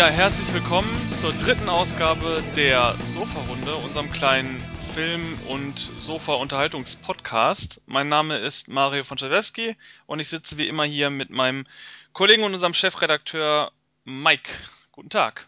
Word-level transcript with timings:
Ja, 0.00 0.08
herzlich 0.08 0.54
willkommen 0.54 0.88
zur 1.12 1.30
dritten 1.34 1.68
Ausgabe 1.68 2.42
der 2.56 2.94
Sofa-Runde, 3.12 3.74
unserem 3.74 4.10
kleinen 4.10 4.58
Film- 4.94 5.38
und 5.46 5.78
Sofa-Unterhaltungspodcast. 5.78 7.82
Mein 7.84 8.08
Name 8.08 8.38
ist 8.38 8.68
Mario 8.68 9.04
von 9.04 9.18
Czerwewski 9.18 9.76
und 10.06 10.18
ich 10.18 10.30
sitze 10.30 10.56
wie 10.56 10.68
immer 10.68 10.84
hier 10.84 11.10
mit 11.10 11.28
meinem 11.28 11.66
Kollegen 12.14 12.44
und 12.44 12.54
unserem 12.54 12.72
Chefredakteur 12.72 13.72
Mike. 14.04 14.50
Guten 14.92 15.10
Tag. 15.10 15.46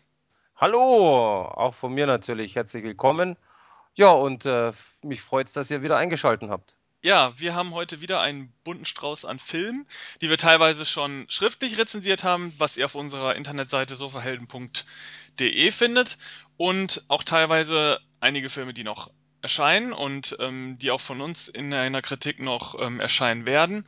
Hallo, 0.57 1.47
auch 1.47 1.75
von 1.75 1.95
mir 1.95 2.07
natürlich 2.07 2.55
herzlich 2.55 2.85
willkommen. 2.85 3.39
Ja, 3.95 4.11
und 4.11 4.45
äh, 4.45 4.73
mich 5.01 5.23
freut 5.23 5.47
es, 5.47 5.55
dass 5.55 5.71
ihr 5.71 5.81
wieder 5.81 5.97
eingeschaltet 5.97 6.51
habt. 6.51 6.77
Ja, 7.05 7.33
wir 7.37 7.57
haben 7.57 7.75
heute 7.75 8.01
wieder 8.01 8.21
einen 8.21 8.53
bunten 8.63 8.87
Strauß 8.87 9.25
an 9.25 9.41
Filmen, 9.41 9.89
die 10.21 10.31
wir 10.31 10.39
teilweise 10.39 10.87
schon 10.87 11.27
schriftlich 11.29 11.77
rezensiert 11.77 12.23
haben, 12.23 12.53
was 12.59 12.77
ihr 12.77 12.85
auf 12.85 12.95
unserer 12.95 13.35
Internetseite 13.35 13.97
sofahelden.de 13.97 15.71
findet 15.73 16.17
und 16.57 17.05
auch 17.09 17.25
teilweise 17.25 17.99
einige 18.21 18.49
Filme, 18.49 18.73
die 18.73 18.85
noch 18.85 19.11
erscheinen 19.41 19.93
und 19.93 20.37
ähm, 20.39 20.79
die 20.79 20.93
auch 20.93 21.01
von 21.01 21.21
uns 21.21 21.49
in 21.49 21.75
einer 21.75 22.03
Kritik 22.03 22.39
noch 22.39 22.81
ähm, 22.81 23.01
erscheinen 23.01 23.47
werden. 23.47 23.85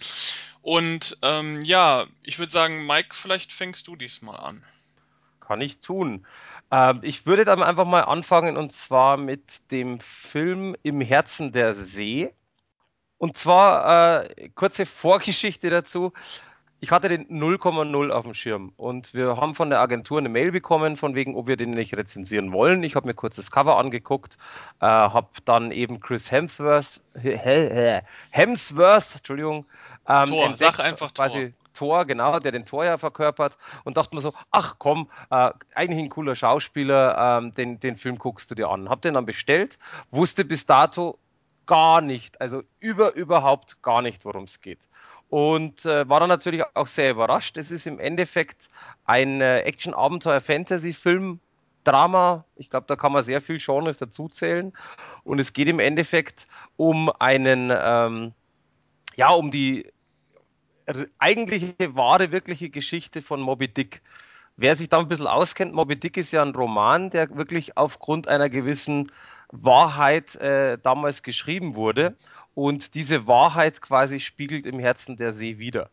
Und 0.61 1.17
ähm, 1.23 1.63
ja, 1.63 2.09
ich 2.25 2.41
würde 2.41 2.51
sagen, 2.51 2.85
Mike, 2.85 3.15
vielleicht 3.15 3.53
fängst 3.53 3.87
du 3.87 3.95
diesmal 3.95 4.41
an. 4.41 4.65
Kann 5.39 5.61
ich 5.61 5.79
tun. 5.79 6.27
Ähm, 6.73 6.99
ich 7.03 7.27
würde 7.27 7.45
dann 7.45 7.63
einfach 7.63 7.87
mal 7.87 8.03
anfangen 8.03 8.57
und 8.57 8.73
zwar 8.73 9.19
mit 9.19 9.71
dem 9.71 10.01
Film 10.01 10.75
Im 10.83 11.01
Herzen 11.01 11.53
der 11.53 11.77
See 11.77 12.35
und 13.25 13.39
zwar 13.39 14.27
äh, 14.27 14.51
kurze 14.55 14.85
Vorgeschichte 14.85 15.71
dazu. 15.71 16.13
Ich 16.81 16.91
hatte 16.91 17.09
den 17.09 17.27
0,0 17.29 18.11
auf 18.11 18.25
dem 18.25 18.35
Schirm 18.35 18.75
und 18.77 19.15
wir 19.15 19.39
haben 19.39 19.55
von 19.55 19.71
der 19.71 19.81
Agentur 19.81 20.19
eine 20.19 20.29
Mail 20.29 20.53
bekommen, 20.53 20.99
von 20.99 21.15
wegen, 21.15 21.35
ob 21.35 21.47
wir 21.47 21.57
den 21.57 21.71
nicht 21.71 21.97
rezensieren 21.97 22.53
wollen. 22.53 22.83
Ich 22.83 22.97
habe 22.97 23.07
mir 23.07 23.15
kurz 23.15 23.37
das 23.37 23.51
Cover 23.51 23.79
angeguckt, 23.79 24.37
äh, 24.81 24.85
habe 24.85 25.29
dann 25.47 25.71
eben 25.71 26.01
Chris 26.01 26.31
Hemsworth, 26.31 27.01
Hemsworth, 28.31 29.15
Entschuldigung, 29.17 29.65
ähm, 30.07 30.29
Tor, 30.29 30.45
entdeckt, 30.45 30.59
sag 30.59 30.81
einfach 30.81 31.15
quasi 31.15 31.55
Tor. 31.73 31.99
Tor, 32.03 32.05
genau, 32.05 32.39
der 32.41 32.53
den 32.53 32.67
Tor 32.67 32.85
ja 32.85 32.99
verkörpert 32.99 33.57
und 33.85 33.97
dachte 33.97 34.15
mir 34.15 34.21
so, 34.21 34.35
ach 34.51 34.75
komm, 34.79 35.09
äh, 35.31 35.51
eigentlich 35.75 36.05
ein 36.05 36.11
cooler 36.11 36.35
Schauspieler, 36.35 37.39
ähm, 37.39 37.55
den, 37.55 37.81
den 37.81 37.97
Film 37.97 38.19
guckst 38.19 38.51
du 38.51 38.55
dir 38.55 38.69
an. 38.69 38.91
Hab 38.91 39.01
den 39.01 39.15
dann 39.15 39.25
bestellt, 39.25 39.79
wusste 40.11 40.45
bis 40.45 40.67
dato 40.67 41.19
gar 41.67 42.01
nicht, 42.01 42.41
also 42.41 42.63
über 42.81 43.15
überhaupt 43.15 43.83
gar 43.83 44.03
nicht, 44.03 44.25
worum 44.25 44.45
es 44.45 44.61
geht. 44.61 44.81
Und 45.31 45.85
äh, 45.85 46.09
war 46.09 46.21
dann 46.21 46.29
natürlich 46.29 46.63
auch 46.75 46.87
sehr 46.87 47.11
überrascht. 47.11 47.57
Es 47.57 47.71
ist 47.71 47.87
im 47.87 47.99
Endeffekt 47.99 48.71
ein 49.05 49.41
äh, 49.41 49.61
Action-Abenteuer-Fantasy-Film, 49.61 51.41
Drama. 51.85 52.45
Ich 52.57 52.71
glaube, 52.71 52.87
da 52.87 52.97
kann 52.97 53.13
man 53.13 53.23
sehr 53.23 53.41
viel 53.41 53.59
Genres 53.59 53.99
dazuzählen. 53.99 54.73
Und 55.23 55.39
es 55.39 55.53
geht 55.53 55.69
im 55.69 55.81
Endeffekt 55.81 56.47
um 56.77 57.11
einen, 57.19 57.73
ähm, 57.77 58.33
ja, 59.17 59.31
um 59.31 59.51
die 59.51 59.93
eigentliche 61.19 61.95
wahre, 61.95 62.31
wirkliche 62.31 62.71
Geschichte 62.71 63.23
von 63.23 63.41
Moby 63.41 63.69
Dick. 63.69 64.03
Wer 64.57 64.77
sich 64.77 64.89
da 64.89 64.99
ein 64.99 65.09
bisschen 65.09 65.27
auskennt, 65.27 65.75
Moby 65.75 65.99
Dick 65.99 66.17
ist 66.17 66.31
ja 66.31 66.43
ein 66.43 66.55
Roman, 66.55 67.11
der 67.11 67.37
wirklich 67.37 67.77
aufgrund 67.77 68.29
einer 68.29 68.49
gewissen 68.49 69.11
Wahrheit 69.51 70.37
äh, 70.37 70.79
damals 70.79 71.23
geschrieben 71.23 71.75
wurde. 71.75 72.17
Und 72.55 72.95
diese 72.95 73.27
Wahrheit 73.27 73.81
quasi 73.81 74.21
spiegelt 74.21 74.65
im 74.67 74.79
Herzen 74.79 75.17
der 75.17 75.33
See 75.33 75.59
wieder. 75.59 75.91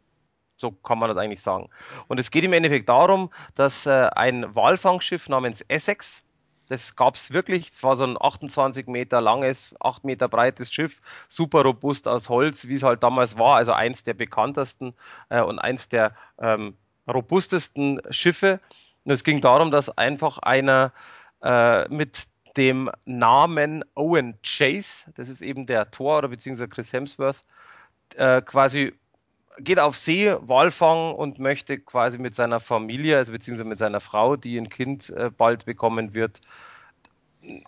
So 0.55 0.69
kann 0.69 0.99
man 0.99 1.09
das 1.09 1.17
eigentlich 1.17 1.41
sagen. 1.41 1.69
Und 2.07 2.19
es 2.19 2.29
geht 2.29 2.43
im 2.43 2.53
Endeffekt 2.53 2.87
darum, 2.87 3.31
dass 3.55 3.87
äh, 3.87 4.09
ein 4.15 4.55
Walfangschiff 4.55 5.27
namens 5.27 5.61
Essex, 5.61 6.23
das 6.67 6.95
gab 6.95 7.15
es 7.15 7.33
wirklich, 7.33 7.69
es 7.69 7.83
war 7.83 7.95
so 7.95 8.03
ein 8.03 8.15
28 8.19 8.85
Meter 8.85 9.21
langes, 9.21 9.73
8 9.79 10.03
Meter 10.03 10.29
breites 10.29 10.71
Schiff, 10.71 11.01
super 11.29 11.63
robust 11.63 12.07
aus 12.07 12.29
Holz, 12.29 12.67
wie 12.67 12.75
es 12.75 12.83
halt 12.83 13.01
damals 13.01 13.39
war, 13.39 13.55
also 13.55 13.73
eins 13.73 14.03
der 14.03 14.13
bekanntesten 14.13 14.93
äh, 15.29 15.41
und 15.41 15.57
eins 15.57 15.89
der 15.89 16.15
ähm, 16.39 16.77
robustesten 17.07 18.01
Schiffe. 18.09 18.59
Und 19.03 19.13
es 19.13 19.23
ging 19.23 19.41
darum, 19.41 19.71
dass 19.71 19.95
einfach 19.97 20.37
einer 20.39 20.93
äh, 21.43 21.87
mit 21.89 22.27
dem 22.57 22.89
Namen 23.05 23.83
Owen 23.95 24.37
Chase, 24.43 25.11
das 25.15 25.29
ist 25.29 25.41
eben 25.41 25.65
der 25.65 25.89
Thor 25.91 26.19
oder 26.19 26.27
beziehungsweise 26.27 26.69
Chris 26.69 26.93
Hemsworth, 26.93 27.43
äh, 28.15 28.41
quasi 28.41 28.93
geht 29.59 29.79
auf 29.79 29.97
See, 29.97 30.35
Walfang 30.41 31.13
und 31.13 31.39
möchte 31.39 31.79
quasi 31.79 32.17
mit 32.17 32.35
seiner 32.35 32.59
Familie, 32.59 33.17
also 33.17 33.31
beziehungsweise 33.31 33.67
mit 33.67 33.77
seiner 33.77 33.99
Frau, 33.99 34.35
die 34.35 34.57
ein 34.57 34.69
Kind 34.69 35.09
äh, 35.09 35.29
bald 35.29 35.65
bekommen 35.65 36.13
wird, 36.13 36.41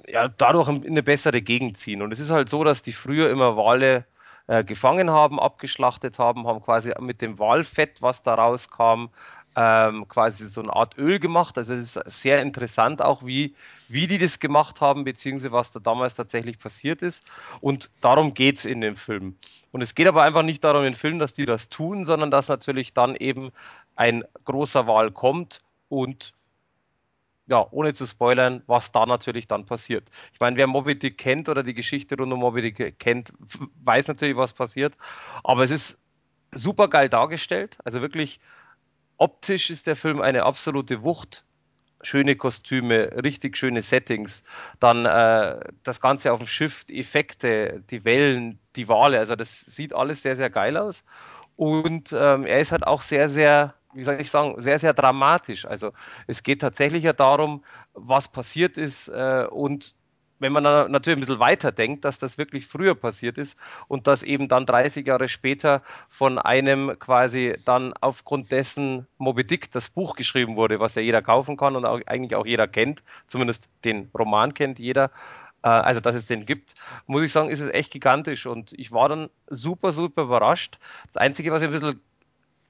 ja, 0.08 0.28
dadurch 0.28 0.70
in 0.70 0.86
eine 0.86 1.04
bessere 1.04 1.42
Gegend 1.42 1.78
ziehen. 1.78 2.02
Und 2.02 2.12
es 2.12 2.20
ist 2.20 2.32
halt 2.32 2.50
so, 2.50 2.64
dass 2.64 2.84
die 2.84 2.94
früher 2.94 3.30
immer 3.30 3.58
Wale 3.58 4.06
äh, 4.48 4.64
gefangen 4.64 5.10
haben, 5.10 5.40
abgeschlachtet 5.40 6.20
haben, 6.20 6.48
haben 6.48 6.62
quasi 6.62 6.94
mit 7.00 7.22
dem 7.22 7.40
Walfett, 7.40 8.02
was 8.02 8.24
da 8.24 8.36
rauskam, 8.36 9.10
ähm, 9.56 10.08
quasi 10.08 10.48
so 10.48 10.62
eine 10.62 10.76
Art 10.76 10.98
Öl 10.98 11.20
gemacht. 11.20 11.58
Also 11.58 11.76
es 11.76 11.96
ist 11.96 12.12
sehr 12.22 12.42
interessant 12.42 13.02
auch, 13.02 13.24
wie, 13.24 13.56
wie 13.88 14.08
die 14.08 14.18
das 14.18 14.40
gemacht 14.40 14.82
haben, 14.82 15.04
beziehungsweise 15.04 15.52
was 15.52 15.72
da 15.72 15.80
damals 15.80 16.16
tatsächlich 16.16 16.60
passiert 16.60 17.02
ist. 17.02 17.26
Und 17.62 17.90
darum 18.02 18.34
geht 18.34 18.58
es 18.58 18.66
in 18.66 18.82
dem 18.82 18.96
Film. 18.96 19.38
Und 19.72 19.82
es 19.82 19.96
geht 19.96 20.08
aber 20.08 20.24
einfach 20.24 20.44
nicht 20.44 20.64
darum 20.64 20.86
im 20.86 20.94
Film, 20.94 21.20
dass 21.20 21.34
die 21.34 21.46
das 21.46 21.70
tun, 21.70 22.06
sondern 22.06 22.32
dass 22.32 22.48
natürlich 22.50 22.94
dann 22.94 23.16
eben 23.16 23.52
ein 23.96 24.24
großer 24.46 24.88
Wal 24.88 25.12
kommt 25.12 25.62
und 25.90 26.34
ja, 27.48 27.66
ohne 27.72 27.94
zu 27.94 28.06
spoilern, 28.06 28.64
was 28.68 28.92
da 28.92 29.06
natürlich 29.06 29.48
dann 29.48 29.66
passiert. 29.66 30.10
Ich 30.34 30.40
meine, 30.40 30.56
wer 30.58 30.68
Moby 30.68 30.98
Dick 30.98 31.18
kennt 31.18 31.50
oder 31.50 31.64
die 31.64 31.74
Geschichte 31.74 32.16
rund 32.18 32.32
um 32.32 32.40
Moby 32.40 32.62
Dick 32.62 33.00
kennt, 33.00 33.34
weiß 33.84 34.08
natürlich, 34.08 34.38
was 34.38 34.54
passiert. 34.54 34.96
Aber 35.44 35.64
es 35.64 35.72
ist 35.72 36.00
super 36.54 36.88
geil 36.88 37.10
dargestellt. 37.10 37.78
Also 37.84 38.02
wirklich 38.02 38.40
Optisch 39.18 39.70
ist 39.70 39.88
der 39.88 39.96
Film 39.96 40.22
eine 40.22 40.44
absolute 40.44 41.04
Wucht. 41.04 41.46
Schöne 42.02 42.36
Kostüme, 42.36 43.24
richtig 43.24 43.56
schöne 43.56 43.82
Settings. 43.82 44.44
Dann 44.80 45.06
äh, 45.06 45.62
das 45.84 46.02
Ganze 46.02 46.34
auf 46.34 46.40
dem 46.40 46.48
Schiff, 46.48 46.84
die 46.84 47.00
Effekte, 47.00 47.82
die 47.90 48.04
Wellen, 48.04 48.60
die 48.76 48.90
Wale. 48.90 49.20
Also 49.20 49.38
das 49.38 49.62
sieht 49.62 49.94
alles 49.94 50.24
sehr, 50.24 50.36
sehr 50.36 50.50
geil 50.50 50.76
aus. 50.76 51.06
Und 51.56 52.12
ähm, 52.12 52.46
er 52.46 52.60
ist 52.60 52.74
halt 52.74 52.86
auch 52.86 53.02
sehr, 53.02 53.30
sehr, 53.30 53.76
wie 53.94 54.04
soll 54.04 54.20
ich 54.20 54.30
sagen, 54.30 54.62
sehr, 54.62 54.80
sehr 54.80 54.94
dramatisch. 54.94 55.66
Also 55.66 55.92
es 56.28 56.44
geht 56.44 56.62
tatsächlich 56.62 57.04
ja 57.04 57.14
darum, 57.14 57.64
was 57.94 58.28
passiert 58.28 58.78
ist 58.78 59.08
äh, 59.10 59.48
und 59.50 59.96
wenn 60.44 60.52
man 60.52 60.64
natürlich 60.64 61.18
ein 61.18 61.22
bisschen 61.22 61.40
weiter 61.40 61.72
denkt, 61.72 62.04
dass 62.04 62.20
das 62.20 62.38
wirklich 62.38 62.68
früher 62.68 62.96
passiert 62.96 63.38
ist 63.38 63.58
und 63.88 64.08
dass 64.08 64.24
eben 64.24 64.50
dann 64.50 64.66
30 64.66 65.08
Jahre 65.08 65.30
später 65.30 65.82
von 66.10 66.38
einem 66.38 67.00
quasi 67.00 67.56
dann 67.66 67.94
aufgrund 68.02 68.52
dessen 68.52 69.08
Moby 69.18 69.48
Dick 69.48 69.72
das 69.72 69.90
Buch 69.90 70.16
geschrieben 70.16 70.58
wurde, 70.58 70.82
was 70.82 70.96
ja 70.96 71.02
jeder 71.02 71.22
kaufen 71.22 71.56
kann 71.56 71.78
und 71.78 71.86
auch, 71.86 72.02
eigentlich 72.06 72.36
auch 72.36 72.46
jeder 72.46 72.68
kennt, 72.68 73.04
zumindest 73.26 73.70
den 73.86 74.12
Roman 74.14 74.54
kennt 74.54 74.80
jeder, 74.80 75.12
äh, 75.64 75.70
also 75.70 76.02
dass 76.02 76.14
es 76.14 76.28
den 76.28 76.46
gibt, 76.46 76.76
muss 77.08 77.24
ich 77.24 77.32
sagen, 77.32 77.50
ist 77.50 77.62
es 77.62 77.70
echt 77.70 77.92
gigantisch 77.92 78.46
und 78.46 78.74
ich 78.74 78.92
war 78.92 79.08
dann 79.10 79.30
super, 79.48 79.94
super 79.94 80.24
überrascht. 80.24 80.78
Das 81.08 81.18
Einzige, 81.18 81.52
was 81.54 81.62
ich 81.62 81.70
ein 81.70 81.74
bisschen 81.74 82.02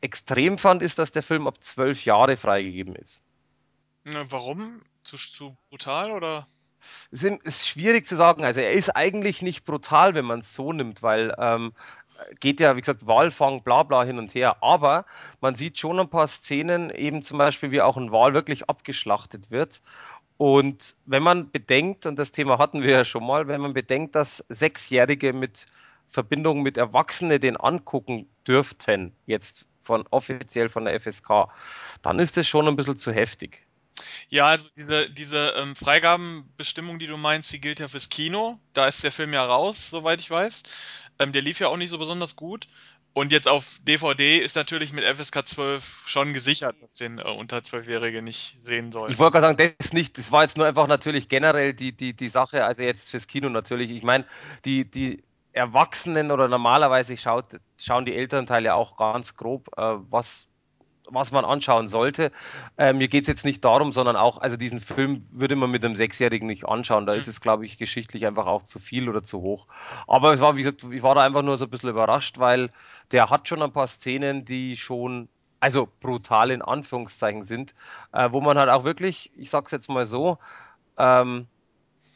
extrem 0.04 0.58
fand, 0.58 0.84
ist, 0.84 1.00
dass 1.00 1.12
der 1.12 1.24
Film 1.24 1.48
ab 1.48 1.64
zwölf 1.64 2.06
Jahre 2.06 2.38
freigegeben 2.38 2.96
ist. 2.96 3.22
Warum? 4.04 4.82
Zu, 5.04 5.18
zu 5.18 5.58
brutal 5.70 6.12
oder? 6.12 6.48
Es 7.12 7.24
ist 7.24 7.68
schwierig 7.68 8.06
zu 8.06 8.16
sagen. 8.16 8.44
Also 8.44 8.60
er 8.60 8.72
ist 8.72 8.90
eigentlich 8.90 9.42
nicht 9.42 9.66
brutal, 9.66 10.14
wenn 10.16 10.26
man 10.26 10.40
es 10.40 10.54
so 10.54 10.74
nimmt, 10.74 11.02
weil 11.02 11.34
ähm, 11.38 11.74
geht 12.42 12.60
ja, 12.60 12.76
wie 12.76 12.82
gesagt, 12.82 13.08
Walfang, 13.08 13.64
bla 13.64 13.84
bla 13.84 14.04
hin 14.04 14.20
und 14.20 14.36
her. 14.36 14.62
Aber 14.62 15.06
man 15.40 15.56
sieht 15.56 15.80
schon 15.80 16.00
ein 16.00 16.10
paar 16.10 16.28
Szenen, 16.28 16.90
eben 16.90 17.22
zum 17.22 17.38
Beispiel, 17.38 17.72
wie 17.72 17.82
auch 17.82 17.96
ein 17.96 18.12
Wal 18.12 18.34
wirklich 18.34 18.70
abgeschlachtet 18.70 19.52
wird. 19.52 19.82
Und 20.38 20.98
wenn 21.06 21.24
man 21.24 21.52
bedenkt, 21.52 22.06
und 22.06 22.18
das 22.20 22.32
Thema 22.32 22.58
hatten 22.58 22.82
wir 22.82 22.92
ja 22.92 23.06
schon 23.06 23.26
mal, 23.26 23.48
wenn 23.48 23.62
man 23.62 23.74
bedenkt, 23.74 24.16
dass 24.16 24.44
Sechsjährige 24.50 25.32
mit 25.32 25.68
Verbindung 26.10 26.62
mit 26.62 26.78
Erwachsenen 26.78 27.40
den 27.40 27.56
angucken 27.56 28.28
dürften, 28.46 29.14
jetzt 29.26 29.68
von 29.84 30.06
offiziell 30.10 30.70
von 30.70 30.86
der 30.86 31.00
FSK, 31.00 31.50
dann 32.02 32.20
ist 32.20 32.38
das 32.38 32.48
schon 32.48 32.68
ein 32.68 32.76
bisschen 32.76 32.98
zu 32.98 33.12
heftig. 33.12 33.66
Ja, 34.30 34.48
also 34.48 34.70
diese, 34.76 35.10
diese 35.10 35.54
ähm, 35.58 35.76
Freigabenbestimmung, 35.76 37.00
die 37.00 37.08
du 37.08 37.18
meinst, 37.18 37.52
die 37.54 37.62
gilt 37.62 37.80
ja 37.80 37.88
fürs 37.88 38.10
Kino. 38.10 38.60
Da 38.74 38.88
ist 38.88 39.04
der 39.04 39.12
Film 39.12 39.34
ja 39.34 39.46
raus, 39.46 39.90
soweit 39.90 40.20
ich 40.20 40.32
weiß. 40.32 40.64
Ähm, 41.20 41.32
der 41.32 41.42
lief 41.42 41.60
ja 41.60 41.68
auch 41.68 41.78
nicht 41.78 41.90
so 41.90 42.00
besonders 42.00 42.36
gut. 42.36 42.68
Und 43.14 43.32
jetzt 43.32 43.48
auf 43.48 43.80
DVD 43.84 44.40
ist 44.40 44.56
natürlich 44.56 44.92
mit 44.92 45.04
FSK 45.04 45.48
12 45.48 46.04
schon 46.08 46.34
gesichert, 46.34 46.82
dass 46.82 46.96
den 46.96 47.20
äh, 47.20 47.24
unter 47.24 47.60
12-Jährige 47.60 48.24
nicht 48.24 48.58
sehen 48.64 48.92
sollen. 48.92 49.12
Ich 49.12 49.20
wollte 49.20 49.40
gerade 49.40 49.56
sagen, 49.56 49.76
das 49.78 49.94
nicht. 49.94 50.18
Das 50.18 50.32
war 50.32 50.42
jetzt 50.42 50.58
nur 50.58 50.66
einfach 50.66 50.88
natürlich 50.88 51.30
generell 51.30 51.76
die, 51.76 51.92
die, 51.92 52.16
die 52.16 52.30
Sache, 52.30 52.66
also 52.66 52.82
jetzt 52.82 53.12
fürs 53.12 53.28
Kino 53.28 53.50
natürlich. 53.50 53.92
Ich 53.92 54.02
meine, 54.02 54.26
die, 54.66 54.90
die 54.90 55.24
Erwachsenen 55.54 56.32
oder 56.32 56.48
normalerweise 56.48 57.16
schaut, 57.16 57.60
schauen 57.78 58.06
die 58.06 58.16
Elternteile 58.16 58.76
auch 58.76 58.98
ganz 58.98 59.36
grob, 59.36 59.70
äh, 59.78 59.96
was 60.10 60.48
was 61.10 61.32
man 61.32 61.46
anschauen 61.46 61.88
sollte. 61.88 62.32
Äh, 62.78 62.94
mir 62.94 63.08
geht 63.08 63.24
es 63.24 63.28
jetzt 63.28 63.46
nicht 63.46 63.64
darum, 63.66 63.92
sondern 63.92 64.16
auch, 64.16 64.38
also 64.38 64.58
diesen 64.58 64.80
Film 64.80 65.24
würde 65.32 65.56
man 65.56 65.70
mit 65.70 65.84
einem 65.84 65.96
Sechsjährigen 65.96 66.48
nicht 66.48 66.66
anschauen. 66.66 67.06
Da 67.06 67.14
ist 67.14 67.28
es, 67.28 67.42
glaube 67.42 67.66
ich, 67.66 67.78
geschichtlich 67.78 68.26
einfach 68.26 68.46
auch 68.46 68.64
zu 68.64 68.80
viel 68.80 69.10
oder 69.10 69.24
zu 69.24 69.42
hoch. 69.42 69.68
Aber 70.08 70.34
es 70.34 70.40
war, 70.40 70.56
wie 70.56 70.64
gesagt, 70.64 70.84
ich 70.90 71.04
war 71.04 71.16
da 71.16 71.24
einfach 71.24 71.42
nur 71.42 71.58
so 71.58 71.66
ein 71.66 71.70
bisschen 71.70 71.90
überrascht, 71.90 72.40
weil 72.40 72.72
der 73.12 73.30
hat 73.30 73.48
schon 73.48 73.62
ein 73.62 73.74
paar 73.74 73.88
Szenen, 73.88 74.46
die 74.46 74.78
schon 74.78 75.28
also 75.60 75.88
brutal 76.02 76.52
in 76.52 76.62
Anführungszeichen 76.62 77.44
sind, 77.44 77.74
äh, 78.12 78.32
wo 78.32 78.42
man 78.42 78.58
halt 78.58 78.70
auch 78.70 78.84
wirklich, 78.84 79.32
ich 79.38 79.50
sag's 79.50 79.72
jetzt 79.72 79.88
mal 79.88 80.06
so, 80.06 80.38
ähm, 80.98 81.48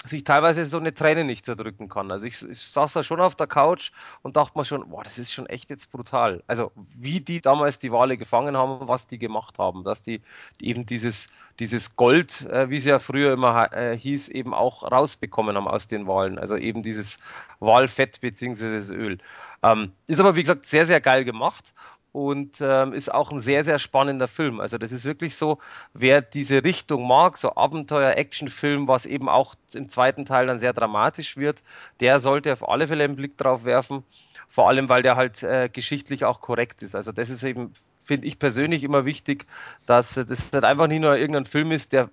sich 0.07 0.23
teilweise 0.23 0.65
so 0.65 0.77
eine 0.77 0.93
Träne 0.93 1.23
nicht 1.23 1.45
zerdrücken 1.45 1.89
kann. 1.89 2.11
Also 2.11 2.25
ich, 2.25 2.41
ich 2.41 2.59
saß 2.59 2.93
da 2.93 3.03
schon 3.03 3.21
auf 3.21 3.35
der 3.35 3.47
Couch 3.47 3.91
und 4.21 4.37
dachte 4.37 4.57
mir 4.57 4.65
schon, 4.65 4.89
boah, 4.89 5.03
das 5.03 5.17
ist 5.17 5.31
schon 5.31 5.45
echt 5.47 5.69
jetzt 5.69 5.91
brutal. 5.91 6.43
Also 6.47 6.71
wie 6.95 7.19
die 7.19 7.41
damals 7.41 7.79
die 7.79 7.91
Wale 7.91 8.17
gefangen 8.17 8.57
haben, 8.57 8.87
was 8.87 9.07
die 9.07 9.19
gemacht 9.19 9.57
haben, 9.59 9.83
dass 9.83 10.03
die, 10.03 10.21
eben 10.61 10.85
dieses, 10.85 11.29
dieses 11.59 11.95
Gold, 11.95 12.41
äh, 12.47 12.69
wie 12.69 12.77
es 12.77 12.85
ja 12.85 12.99
früher 12.99 13.33
immer 13.33 13.71
äh, 13.73 13.97
hieß, 13.97 14.29
eben 14.29 14.53
auch 14.53 14.83
rausbekommen 14.83 15.55
haben 15.55 15.67
aus 15.67 15.87
den 15.87 16.07
Walen. 16.07 16.39
Also 16.39 16.55
eben 16.55 16.83
dieses 16.83 17.19
Walfett 17.59 18.21
beziehungsweise 18.21 18.75
das 18.75 18.89
Öl. 18.89 19.17
Ähm, 19.63 19.91
ist 20.05 20.19
aber 20.19 20.35
wie 20.35 20.41
gesagt 20.41 20.65
sehr, 20.65 20.85
sehr 20.85 21.01
geil 21.01 21.25
gemacht 21.25 21.73
und 22.17 22.61
ähm, 22.61 22.93
ist 22.93 23.13
auch 23.13 23.31
ein 23.31 23.39
sehr, 23.39 23.63
sehr 23.63 23.77
spannender 23.77 24.27
Film. 24.27 24.59
Also 24.59 24.79
das 24.79 24.91
ist 24.91 25.05
wirklich 25.05 25.35
so, 25.35 25.59
wer 25.93 26.23
diese 26.23 26.63
Richtung 26.63 27.07
mag, 27.07 27.37
so 27.37 27.55
Abenteuer-Action-Film, 27.55 28.87
was 28.87 29.05
eben 29.05 29.29
auch 29.29 29.53
im 29.75 29.87
zweiten 29.87 30.25
Teil 30.25 30.47
dann 30.47 30.57
sehr 30.57 30.73
dramatisch 30.73 31.37
wird, 31.37 31.61
der 31.99 32.19
sollte 32.19 32.51
auf 32.51 32.67
alle 32.67 32.87
Fälle 32.87 33.03
einen 33.03 33.17
Blick 33.17 33.37
drauf 33.37 33.65
werfen. 33.65 34.03
Vor 34.49 34.67
allem, 34.67 34.89
weil 34.89 35.03
der 35.03 35.15
halt 35.15 35.43
äh, 35.43 35.69
geschichtlich 35.71 36.25
auch 36.25 36.41
korrekt 36.41 36.81
ist. 36.81 36.95
Also 36.95 37.11
das 37.11 37.29
ist 37.29 37.43
eben, 37.43 37.71
finde 38.03 38.25
ich 38.25 38.39
persönlich 38.39 38.83
immer 38.83 39.05
wichtig, 39.05 39.45
dass 39.85 40.15
das 40.15 40.51
halt 40.51 40.63
einfach 40.63 40.87
nicht 40.87 41.01
nur 41.01 41.15
irgendein 41.17 41.45
Film 41.45 41.71
ist, 41.71 41.93
der 41.93 42.09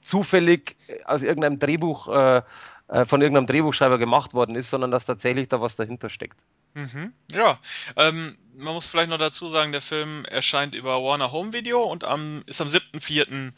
zufällig 0.00 0.74
aus 1.04 1.22
irgendeinem 1.22 1.58
Drehbuch 1.58 2.08
äh, 2.08 2.42
äh, 2.88 3.04
von 3.04 3.20
irgendeinem 3.20 3.46
Drehbuchschreiber 3.46 3.98
gemacht 3.98 4.32
worden 4.32 4.56
ist, 4.56 4.70
sondern 4.70 4.90
dass 4.90 5.04
tatsächlich 5.04 5.50
da 5.50 5.60
was 5.60 5.76
dahinter 5.76 6.08
steckt. 6.08 6.40
Mhm. 6.74 7.12
Ja, 7.30 7.58
ähm, 7.96 8.36
man 8.54 8.74
muss 8.74 8.86
vielleicht 8.86 9.10
noch 9.10 9.18
dazu 9.18 9.50
sagen, 9.50 9.72
der 9.72 9.80
Film 9.80 10.24
erscheint 10.24 10.74
über 10.74 11.02
Warner 11.02 11.32
Home 11.32 11.52
Video 11.52 11.82
und 11.82 12.04
am, 12.04 12.42
ist 12.46 12.60
am 12.60 12.68
7.4. 12.68 13.52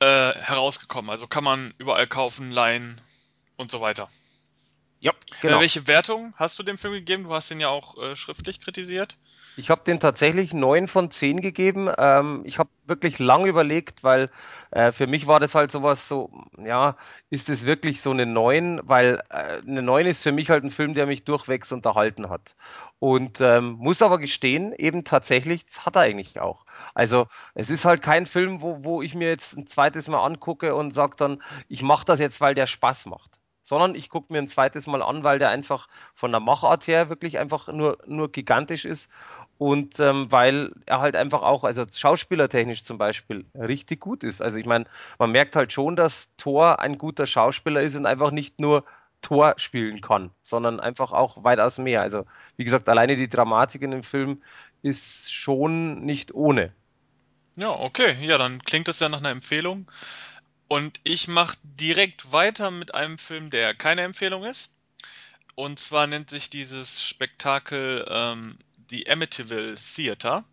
Äh, 0.00 0.34
herausgekommen. 0.40 1.10
Also 1.10 1.26
kann 1.26 1.44
man 1.44 1.72
überall 1.78 2.06
kaufen, 2.06 2.50
leihen 2.50 3.00
und 3.56 3.70
so 3.70 3.80
weiter. 3.80 4.08
Ja, 5.02 5.10
genau. 5.40 5.56
Äh, 5.56 5.62
welche 5.62 5.88
Wertung 5.88 6.32
hast 6.36 6.60
du 6.60 6.62
dem 6.62 6.78
Film 6.78 6.92
gegeben? 6.92 7.24
Du 7.24 7.34
hast 7.34 7.50
ihn 7.50 7.58
ja 7.58 7.68
auch 7.68 8.00
äh, 8.00 8.14
schriftlich 8.14 8.60
kritisiert. 8.60 9.18
Ich 9.56 9.68
habe 9.68 9.82
den 9.84 9.98
tatsächlich 9.98 10.54
neun 10.54 10.86
von 10.86 11.10
zehn 11.10 11.40
gegeben. 11.40 11.90
Ähm, 11.98 12.42
ich 12.44 12.60
habe 12.60 12.70
wirklich 12.86 13.18
lang 13.18 13.44
überlegt, 13.46 14.04
weil 14.04 14.30
äh, 14.70 14.92
für 14.92 15.08
mich 15.08 15.26
war 15.26 15.40
das 15.40 15.56
halt 15.56 15.72
sowas 15.72 16.06
so, 16.06 16.30
ja, 16.56 16.96
ist 17.30 17.48
es 17.48 17.66
wirklich 17.66 18.00
so 18.00 18.12
eine 18.12 18.26
neun? 18.26 18.80
Weil 18.84 19.20
äh, 19.30 19.60
eine 19.66 19.82
neun 19.82 20.06
ist 20.06 20.22
für 20.22 20.30
mich 20.30 20.50
halt 20.50 20.62
ein 20.62 20.70
Film, 20.70 20.94
der 20.94 21.06
mich 21.06 21.24
durchwegs 21.24 21.72
unterhalten 21.72 22.30
hat. 22.30 22.54
Und 23.00 23.40
ähm, 23.40 23.72
muss 23.80 24.02
aber 24.02 24.20
gestehen, 24.20 24.72
eben 24.72 25.02
tatsächlich, 25.02 25.66
das 25.66 25.84
hat 25.84 25.96
er 25.96 26.02
eigentlich 26.02 26.38
auch. 26.38 26.64
Also 26.94 27.26
es 27.54 27.70
ist 27.70 27.84
halt 27.84 28.02
kein 28.02 28.26
Film, 28.26 28.62
wo, 28.62 28.84
wo 28.84 29.02
ich 29.02 29.16
mir 29.16 29.30
jetzt 29.30 29.56
ein 29.56 29.66
zweites 29.66 30.06
Mal 30.06 30.24
angucke 30.24 30.76
und 30.76 30.94
sage 30.94 31.16
dann, 31.16 31.42
ich 31.68 31.82
mache 31.82 32.04
das 32.04 32.20
jetzt, 32.20 32.40
weil 32.40 32.54
der 32.54 32.68
Spaß 32.68 33.06
macht 33.06 33.41
sondern 33.72 33.94
ich 33.94 34.10
gucke 34.10 34.30
mir 34.30 34.38
ein 34.38 34.48
zweites 34.48 34.86
Mal 34.86 35.00
an, 35.00 35.24
weil 35.24 35.38
der 35.38 35.48
einfach 35.48 35.88
von 36.14 36.30
der 36.30 36.40
Machart 36.40 36.86
her 36.88 37.08
wirklich 37.08 37.38
einfach 37.38 37.68
nur, 37.68 37.96
nur 38.06 38.30
gigantisch 38.30 38.84
ist 38.84 39.10
und 39.56 39.98
ähm, 39.98 40.30
weil 40.30 40.72
er 40.84 41.00
halt 41.00 41.16
einfach 41.16 41.40
auch, 41.40 41.64
also 41.64 41.86
schauspielertechnisch 41.90 42.84
zum 42.84 42.98
Beispiel, 42.98 43.46
richtig 43.54 44.00
gut 44.00 44.24
ist. 44.24 44.42
Also 44.42 44.58
ich 44.58 44.66
meine, 44.66 44.84
man 45.18 45.32
merkt 45.32 45.56
halt 45.56 45.72
schon, 45.72 45.96
dass 45.96 46.36
Thor 46.36 46.80
ein 46.80 46.98
guter 46.98 47.24
Schauspieler 47.24 47.80
ist 47.80 47.96
und 47.96 48.04
einfach 48.04 48.30
nicht 48.30 48.60
nur 48.60 48.84
Tor 49.22 49.54
spielen 49.56 50.02
kann, 50.02 50.32
sondern 50.42 50.78
einfach 50.78 51.12
auch 51.12 51.42
weitaus 51.42 51.78
mehr. 51.78 52.02
Also 52.02 52.26
wie 52.58 52.64
gesagt, 52.64 52.86
alleine 52.90 53.16
die 53.16 53.30
Dramatik 53.30 53.80
in 53.80 53.92
dem 53.92 54.02
Film 54.02 54.42
ist 54.82 55.32
schon 55.32 56.04
nicht 56.04 56.34
ohne. 56.34 56.74
Ja, 57.56 57.70
okay. 57.70 58.18
Ja, 58.20 58.36
dann 58.36 58.60
klingt 58.60 58.86
das 58.86 59.00
ja 59.00 59.08
nach 59.08 59.20
einer 59.20 59.30
Empfehlung. 59.30 59.86
Und 60.72 61.00
ich 61.04 61.28
mache 61.28 61.58
direkt 61.64 62.32
weiter 62.32 62.70
mit 62.70 62.94
einem 62.94 63.18
Film, 63.18 63.50
der 63.50 63.74
keine 63.74 64.00
Empfehlung 64.04 64.42
ist. 64.42 64.70
Und 65.54 65.78
zwar 65.78 66.06
nennt 66.06 66.30
sich 66.30 66.48
dieses 66.48 67.06
Spektakel 67.06 68.06
ähm, 68.08 68.56
The 68.88 69.06
Amityville 69.06 69.74
Theater. 69.74 70.44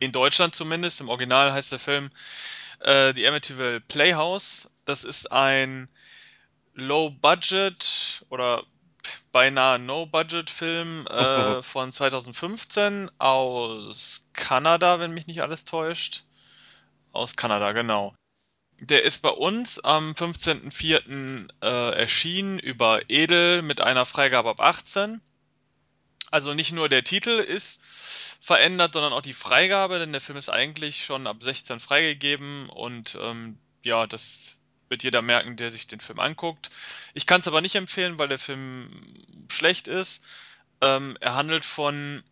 In 0.00 0.10
Deutschland 0.10 0.56
zumindest. 0.56 1.00
Im 1.00 1.08
Original 1.08 1.52
heißt 1.52 1.70
der 1.70 1.78
Film 1.78 2.10
äh, 2.80 3.14
The 3.14 3.28
Amityville 3.28 3.80
Playhouse. 3.82 4.68
Das 4.86 5.04
ist 5.04 5.30
ein 5.30 5.88
Low-Budget 6.74 8.24
oder 8.28 8.64
beinahe 9.30 9.78
No-Budget-Film 9.78 11.06
äh, 11.06 11.62
von 11.62 11.92
2015 11.92 13.08
aus 13.18 14.26
Kanada, 14.32 14.98
wenn 14.98 15.12
mich 15.12 15.28
nicht 15.28 15.42
alles 15.42 15.64
täuscht. 15.64 16.24
Aus 17.12 17.36
Kanada, 17.36 17.70
genau. 17.70 18.16
Der 18.80 19.04
ist 19.04 19.20
bei 19.20 19.28
uns 19.28 19.78
am 19.78 20.12
15.04. 20.12 21.48
Äh, 21.62 21.98
erschienen 21.98 22.58
über 22.58 23.00
Edel 23.08 23.62
mit 23.62 23.80
einer 23.80 24.06
Freigabe 24.06 24.48
ab 24.48 24.60
18. 24.60 25.20
Also 26.30 26.54
nicht 26.54 26.72
nur 26.72 26.88
der 26.88 27.04
Titel 27.04 27.30
ist 27.30 27.82
verändert, 28.40 28.94
sondern 28.94 29.12
auch 29.12 29.20
die 29.20 29.34
Freigabe, 29.34 29.98
denn 29.98 30.12
der 30.12 30.20
Film 30.20 30.38
ist 30.38 30.48
eigentlich 30.48 31.04
schon 31.04 31.26
ab 31.26 31.42
16 31.42 31.80
freigegeben 31.80 32.68
und 32.70 33.18
ähm, 33.20 33.58
ja, 33.82 34.06
das 34.06 34.56
wird 34.88 35.02
jeder 35.02 35.22
merken, 35.22 35.56
der 35.56 35.70
sich 35.70 35.86
den 35.86 36.00
Film 36.00 36.18
anguckt. 36.18 36.70
Ich 37.12 37.26
kann 37.26 37.40
es 37.40 37.48
aber 37.48 37.60
nicht 37.60 37.74
empfehlen, 37.74 38.18
weil 38.18 38.28
der 38.28 38.38
Film 38.38 38.88
schlecht 39.50 39.88
ist. 39.88 40.24
Ähm, 40.80 41.18
er 41.20 41.34
handelt 41.34 41.64
von 41.64 42.22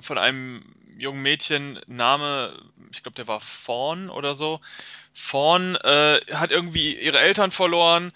von 0.00 0.18
einem 0.18 0.62
jungen 0.98 1.22
Mädchen, 1.22 1.80
Name, 1.86 2.58
ich 2.90 3.02
glaube, 3.02 3.16
der 3.16 3.28
war 3.28 3.40
Fawn 3.40 4.10
oder 4.10 4.36
so. 4.36 4.60
Fawn 5.18 5.76
äh, 5.76 6.20
hat 6.34 6.50
irgendwie 6.50 6.94
ihre 6.94 7.18
Eltern 7.18 7.50
verloren 7.50 8.12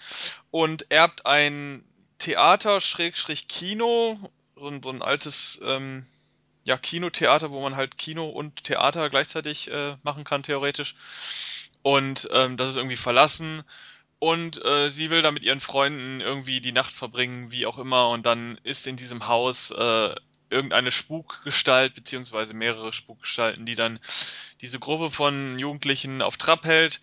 und 0.51 0.91
erbt 0.91 1.25
ein 1.25 1.83
Theater, 2.19 2.79
Schrägstrich 2.79 3.47
Kino, 3.47 4.19
so 4.55 4.67
ein, 4.67 4.83
so 4.83 4.91
ein 4.91 5.01
altes 5.01 5.59
ähm, 5.65 6.05
ja, 6.63 6.77
Kinotheater, 6.77 7.49
wo 7.49 7.59
man 7.59 7.75
halt 7.75 7.97
Kino 7.97 8.29
und 8.29 8.63
Theater 8.65 9.09
gleichzeitig 9.09 9.71
äh, 9.71 9.95
machen 10.03 10.25
kann, 10.25 10.43
theoretisch. 10.43 10.95
Und 11.81 12.29
ähm, 12.33 12.55
das 12.55 12.69
ist 12.69 12.75
irgendwie 12.75 12.97
verlassen. 12.97 13.63
Und 14.19 14.63
äh, 14.63 14.91
sie 14.91 15.09
will 15.09 15.23
da 15.23 15.31
mit 15.31 15.41
ihren 15.41 15.59
Freunden 15.59 16.21
irgendwie 16.21 16.61
die 16.61 16.71
Nacht 16.71 16.93
verbringen, 16.93 17.51
wie 17.51 17.65
auch 17.65 17.79
immer. 17.79 18.09
Und 18.09 18.27
dann 18.27 18.59
ist 18.61 18.85
in 18.85 18.95
diesem 18.95 19.27
Haus 19.27 19.71
äh, 19.71 20.13
irgendeine 20.51 20.91
Spukgestalt, 20.91 21.95
beziehungsweise 21.95 22.53
mehrere 22.53 22.93
Spukgestalten, 22.93 23.65
die 23.65 23.75
dann 23.75 23.99
diese 24.61 24.79
Gruppe 24.79 25.09
von 25.09 25.57
Jugendlichen 25.57 26.21
auf 26.21 26.37
Trab 26.37 26.65
hält. 26.65 27.01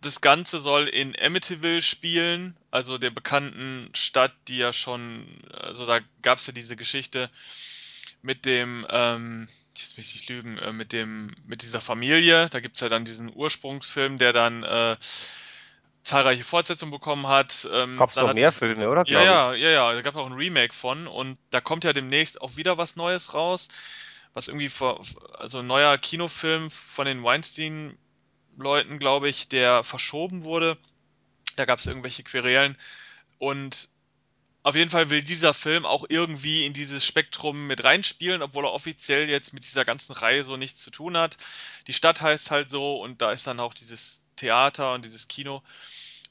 Das 0.00 0.20
Ganze 0.20 0.60
soll 0.60 0.88
in 0.88 1.14
Amityville 1.20 1.82
spielen, 1.82 2.56
also 2.70 2.98
der 2.98 3.10
bekannten 3.10 3.90
Stadt, 3.94 4.32
die 4.48 4.56
ja 4.56 4.72
schon, 4.72 5.26
also 5.52 5.86
da 5.86 6.00
gab 6.22 6.38
es 6.38 6.46
ja 6.46 6.52
diese 6.52 6.76
Geschichte 6.76 7.30
mit 8.22 8.46
dem, 8.46 8.86
ähm, 8.88 9.48
jetzt 9.76 9.96
will 9.96 10.04
ich 10.04 10.14
nicht 10.14 10.28
lügen, 10.28 10.58
äh, 10.58 10.72
mit 10.72 10.92
dem, 10.92 11.34
mit 11.46 11.62
dieser 11.62 11.80
Familie. 11.80 12.48
Da 12.50 12.60
gibt's 12.60 12.80
ja 12.80 12.88
dann 12.88 13.04
diesen 13.04 13.30
Ursprungsfilm, 13.34 14.18
der 14.18 14.32
dann 14.32 14.62
äh, 14.62 14.96
zahlreiche 16.02 16.44
Fortsetzungen 16.44 16.92
bekommen 16.92 17.26
hat. 17.26 17.68
Ähm, 17.72 17.96
Gab's 17.96 18.16
noch 18.16 18.34
mehr 18.34 18.52
Filme, 18.52 18.88
oder? 18.88 19.04
Ja, 19.06 19.22
ja, 19.22 19.54
ja, 19.54 19.70
ja. 19.70 19.92
Da 19.92 20.02
gab 20.02 20.14
es 20.14 20.20
auch 20.20 20.26
ein 20.26 20.32
Remake 20.32 20.74
von 20.74 21.06
und 21.06 21.38
da 21.50 21.60
kommt 21.60 21.84
ja 21.84 21.92
demnächst 21.92 22.40
auch 22.40 22.56
wieder 22.56 22.78
was 22.78 22.96
Neues 22.96 23.34
raus, 23.34 23.68
was 24.32 24.48
irgendwie 24.48 24.68
vor, 24.68 25.02
also 25.34 25.58
ein 25.58 25.66
neuer 25.66 25.98
Kinofilm 25.98 26.70
von 26.70 27.06
den 27.06 27.22
Weinstein-Leuten, 27.22 28.98
glaube 28.98 29.28
ich, 29.28 29.48
der 29.48 29.84
verschoben 29.84 30.44
wurde. 30.44 30.78
Da 31.56 31.64
gab 31.64 31.78
es 31.78 31.86
irgendwelche 31.86 32.22
Querelen 32.22 32.76
und 33.38 33.90
auf 34.62 34.74
jeden 34.74 34.90
Fall 34.90 35.08
will 35.08 35.22
dieser 35.22 35.54
Film 35.54 35.86
auch 35.86 36.04
irgendwie 36.08 36.66
in 36.66 36.74
dieses 36.74 37.06
Spektrum 37.06 37.66
mit 37.66 37.82
reinspielen, 37.82 38.42
obwohl 38.42 38.66
er 38.66 38.72
offiziell 38.72 39.28
jetzt 39.28 39.54
mit 39.54 39.64
dieser 39.64 39.86
ganzen 39.86 40.12
Reihe 40.12 40.44
so 40.44 40.56
nichts 40.56 40.82
zu 40.82 40.90
tun 40.90 41.16
hat. 41.16 41.38
Die 41.86 41.94
Stadt 41.94 42.20
heißt 42.20 42.50
halt 42.50 42.70
so 42.70 43.00
und 43.00 43.22
da 43.22 43.32
ist 43.32 43.46
dann 43.46 43.58
auch 43.58 43.72
dieses 43.72 44.20
Theater 44.40 44.94
und 44.94 45.04
dieses 45.04 45.28
Kino. 45.28 45.62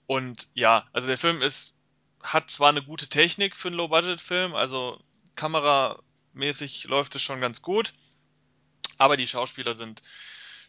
Und 0.08 0.48
ja, 0.54 0.88
also 0.92 1.08
der 1.08 1.18
Film 1.18 1.42
ist, 1.42 1.76
hat 2.22 2.50
zwar 2.50 2.70
eine 2.70 2.84
gute 2.84 3.08
Technik 3.08 3.56
für 3.56 3.70
einen 3.70 3.78
Low-Budget-Film, 3.78 4.56
also 4.56 5.00
kameramäßig 5.36 6.86
läuft 6.86 7.16
es 7.16 7.22
schon 7.22 7.40
ganz 7.40 7.62
gut, 7.62 7.94
aber 8.98 9.16
die 9.18 9.28
Schauspieler 9.28 9.76
sind 9.76 10.02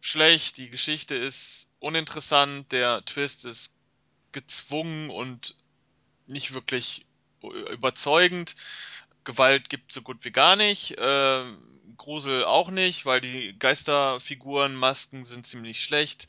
schlecht, 0.00 0.58
die 0.58 0.70
Geschichte 0.70 1.14
ist 1.14 1.70
uninteressant, 1.78 2.70
der 2.72 3.04
Twist 3.04 3.44
ist 3.44 3.74
gezwungen 4.32 5.10
und 5.10 5.56
nicht 6.26 6.52
wirklich 6.54 7.06
überzeugend. 7.40 8.54
Gewalt 9.24 9.68
gibt 9.68 9.92
so 9.92 10.02
gut 10.02 10.24
wie 10.24 10.30
gar 10.30 10.56
nicht. 10.56 10.98
Äh, 10.98 11.44
Grusel 11.96 12.44
auch 12.44 12.70
nicht, 12.70 13.04
weil 13.04 13.20
die 13.20 13.58
Geisterfiguren, 13.58 14.74
Masken 14.74 15.24
sind 15.24 15.46
ziemlich 15.46 15.82
schlecht. 15.82 16.28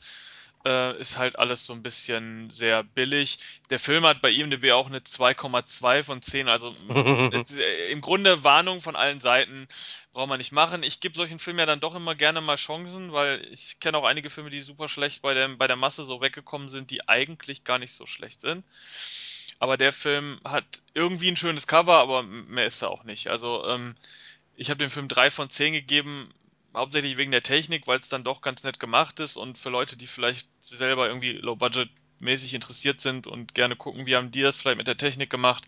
Äh, 0.64 1.00
ist 1.00 1.18
halt 1.18 1.38
alles 1.38 1.66
so 1.66 1.72
ein 1.72 1.82
bisschen 1.82 2.48
sehr 2.50 2.84
billig. 2.84 3.38
Der 3.70 3.80
Film 3.80 4.06
hat 4.06 4.22
bei 4.22 4.30
IMDb 4.30 4.70
auch 4.70 4.86
eine 4.86 4.98
2,2 4.98 6.04
von 6.04 6.22
10, 6.22 6.48
also 6.48 6.72
ist, 7.32 7.56
äh, 7.56 7.88
im 7.90 8.00
Grunde 8.00 8.44
Warnung 8.44 8.80
von 8.80 8.94
allen 8.94 9.20
Seiten, 9.20 9.66
braucht 10.12 10.28
man 10.28 10.38
nicht 10.38 10.52
machen. 10.52 10.84
Ich 10.84 11.00
gebe 11.00 11.16
solchen 11.16 11.40
Filmen 11.40 11.58
ja 11.58 11.66
dann 11.66 11.80
doch 11.80 11.96
immer 11.96 12.14
gerne 12.14 12.40
mal 12.40 12.56
Chancen, 12.56 13.12
weil 13.12 13.44
ich 13.50 13.80
kenne 13.80 13.98
auch 13.98 14.04
einige 14.04 14.30
Filme, 14.30 14.50
die 14.50 14.60
super 14.60 14.88
schlecht 14.88 15.22
bei 15.22 15.34
der, 15.34 15.48
bei 15.48 15.66
der 15.66 15.76
Masse 15.76 16.04
so 16.04 16.20
weggekommen 16.20 16.68
sind, 16.68 16.92
die 16.92 17.08
eigentlich 17.08 17.64
gar 17.64 17.80
nicht 17.80 17.92
so 17.92 18.06
schlecht 18.06 18.40
sind. 18.40 18.64
Aber 19.58 19.76
der 19.76 19.92
Film 19.92 20.40
hat 20.44 20.64
irgendwie 20.94 21.28
ein 21.28 21.36
schönes 21.36 21.66
Cover, 21.66 21.98
aber 21.98 22.22
mehr 22.22 22.66
ist 22.66 22.82
er 22.82 22.90
auch 22.90 23.02
nicht. 23.02 23.28
Also 23.28 23.64
ähm, 23.66 23.96
ich 24.56 24.70
habe 24.70 24.78
dem 24.78 24.90
Film 24.90 25.08
3 25.08 25.30
von 25.30 25.50
10 25.50 25.72
gegeben, 25.72 26.28
hauptsächlich 26.74 27.16
wegen 27.16 27.32
der 27.32 27.42
Technik, 27.42 27.86
weil 27.86 27.98
es 27.98 28.08
dann 28.08 28.24
doch 28.24 28.40
ganz 28.40 28.62
nett 28.64 28.80
gemacht 28.80 29.20
ist 29.20 29.36
und 29.36 29.58
für 29.58 29.70
Leute, 29.70 29.96
die 29.96 30.06
vielleicht 30.06 30.48
selber 30.60 31.06
irgendwie 31.06 31.32
low-budget-mäßig 31.32 32.54
interessiert 32.54 33.00
sind 33.00 33.26
und 33.26 33.54
gerne 33.54 33.76
gucken, 33.76 34.06
wie 34.06 34.16
haben 34.16 34.30
die 34.30 34.42
das 34.42 34.56
vielleicht 34.56 34.78
mit 34.78 34.88
der 34.88 34.96
Technik 34.96 35.30
gemacht, 35.30 35.64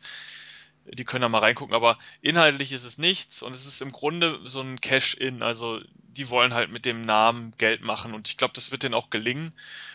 die 0.87 1.05
können 1.05 1.23
da 1.23 1.29
mal 1.29 1.39
reingucken, 1.39 1.75
aber 1.75 1.99
inhaltlich 2.21 2.73
ist 2.73 2.85
es 2.85 2.99
nichts 2.99 3.43
und 3.43 3.55
es 3.55 3.67
ist 3.67 3.81
im 3.81 3.93
Grunde 3.93 4.41
so 4.45 4.61
ein 4.61 4.81
Cash-In, 4.81 5.43
also 5.43 5.81
die 5.95 6.29
wollen 6.31 6.55
halt 6.55 6.71
mit 6.71 6.85
dem 6.85 7.03
Namen 7.03 7.53
Geld 7.59 7.83
machen 7.83 8.15
und 8.15 8.29
ich 8.29 8.37
glaube, 8.37 8.55
das 8.55 8.71
wird 8.71 8.83
denen 8.83 8.95
auch 8.95 9.11
gelingen, 9.11 9.53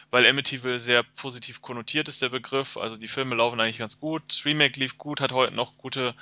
weil 0.10 0.26
Amityville 0.26 0.80
sehr 0.80 1.04
positiv 1.04 1.62
konnotiert 1.62 2.08
ist, 2.08 2.22
der 2.22 2.30
Begriff, 2.30 2.78
also 2.78 2.98
die 2.98 3.08
Filme 3.08 3.36
laufen 3.36 3.60
eigentlich 3.60 3.78
ganz 3.78 4.00
gut, 4.00 4.42
Remake 4.46 4.80
lief 4.80 4.98
gut, 4.98 5.22
hat 5.22 5.32
heute 5.32 5.56
noch 5.56 5.78
gute 5.78 6.16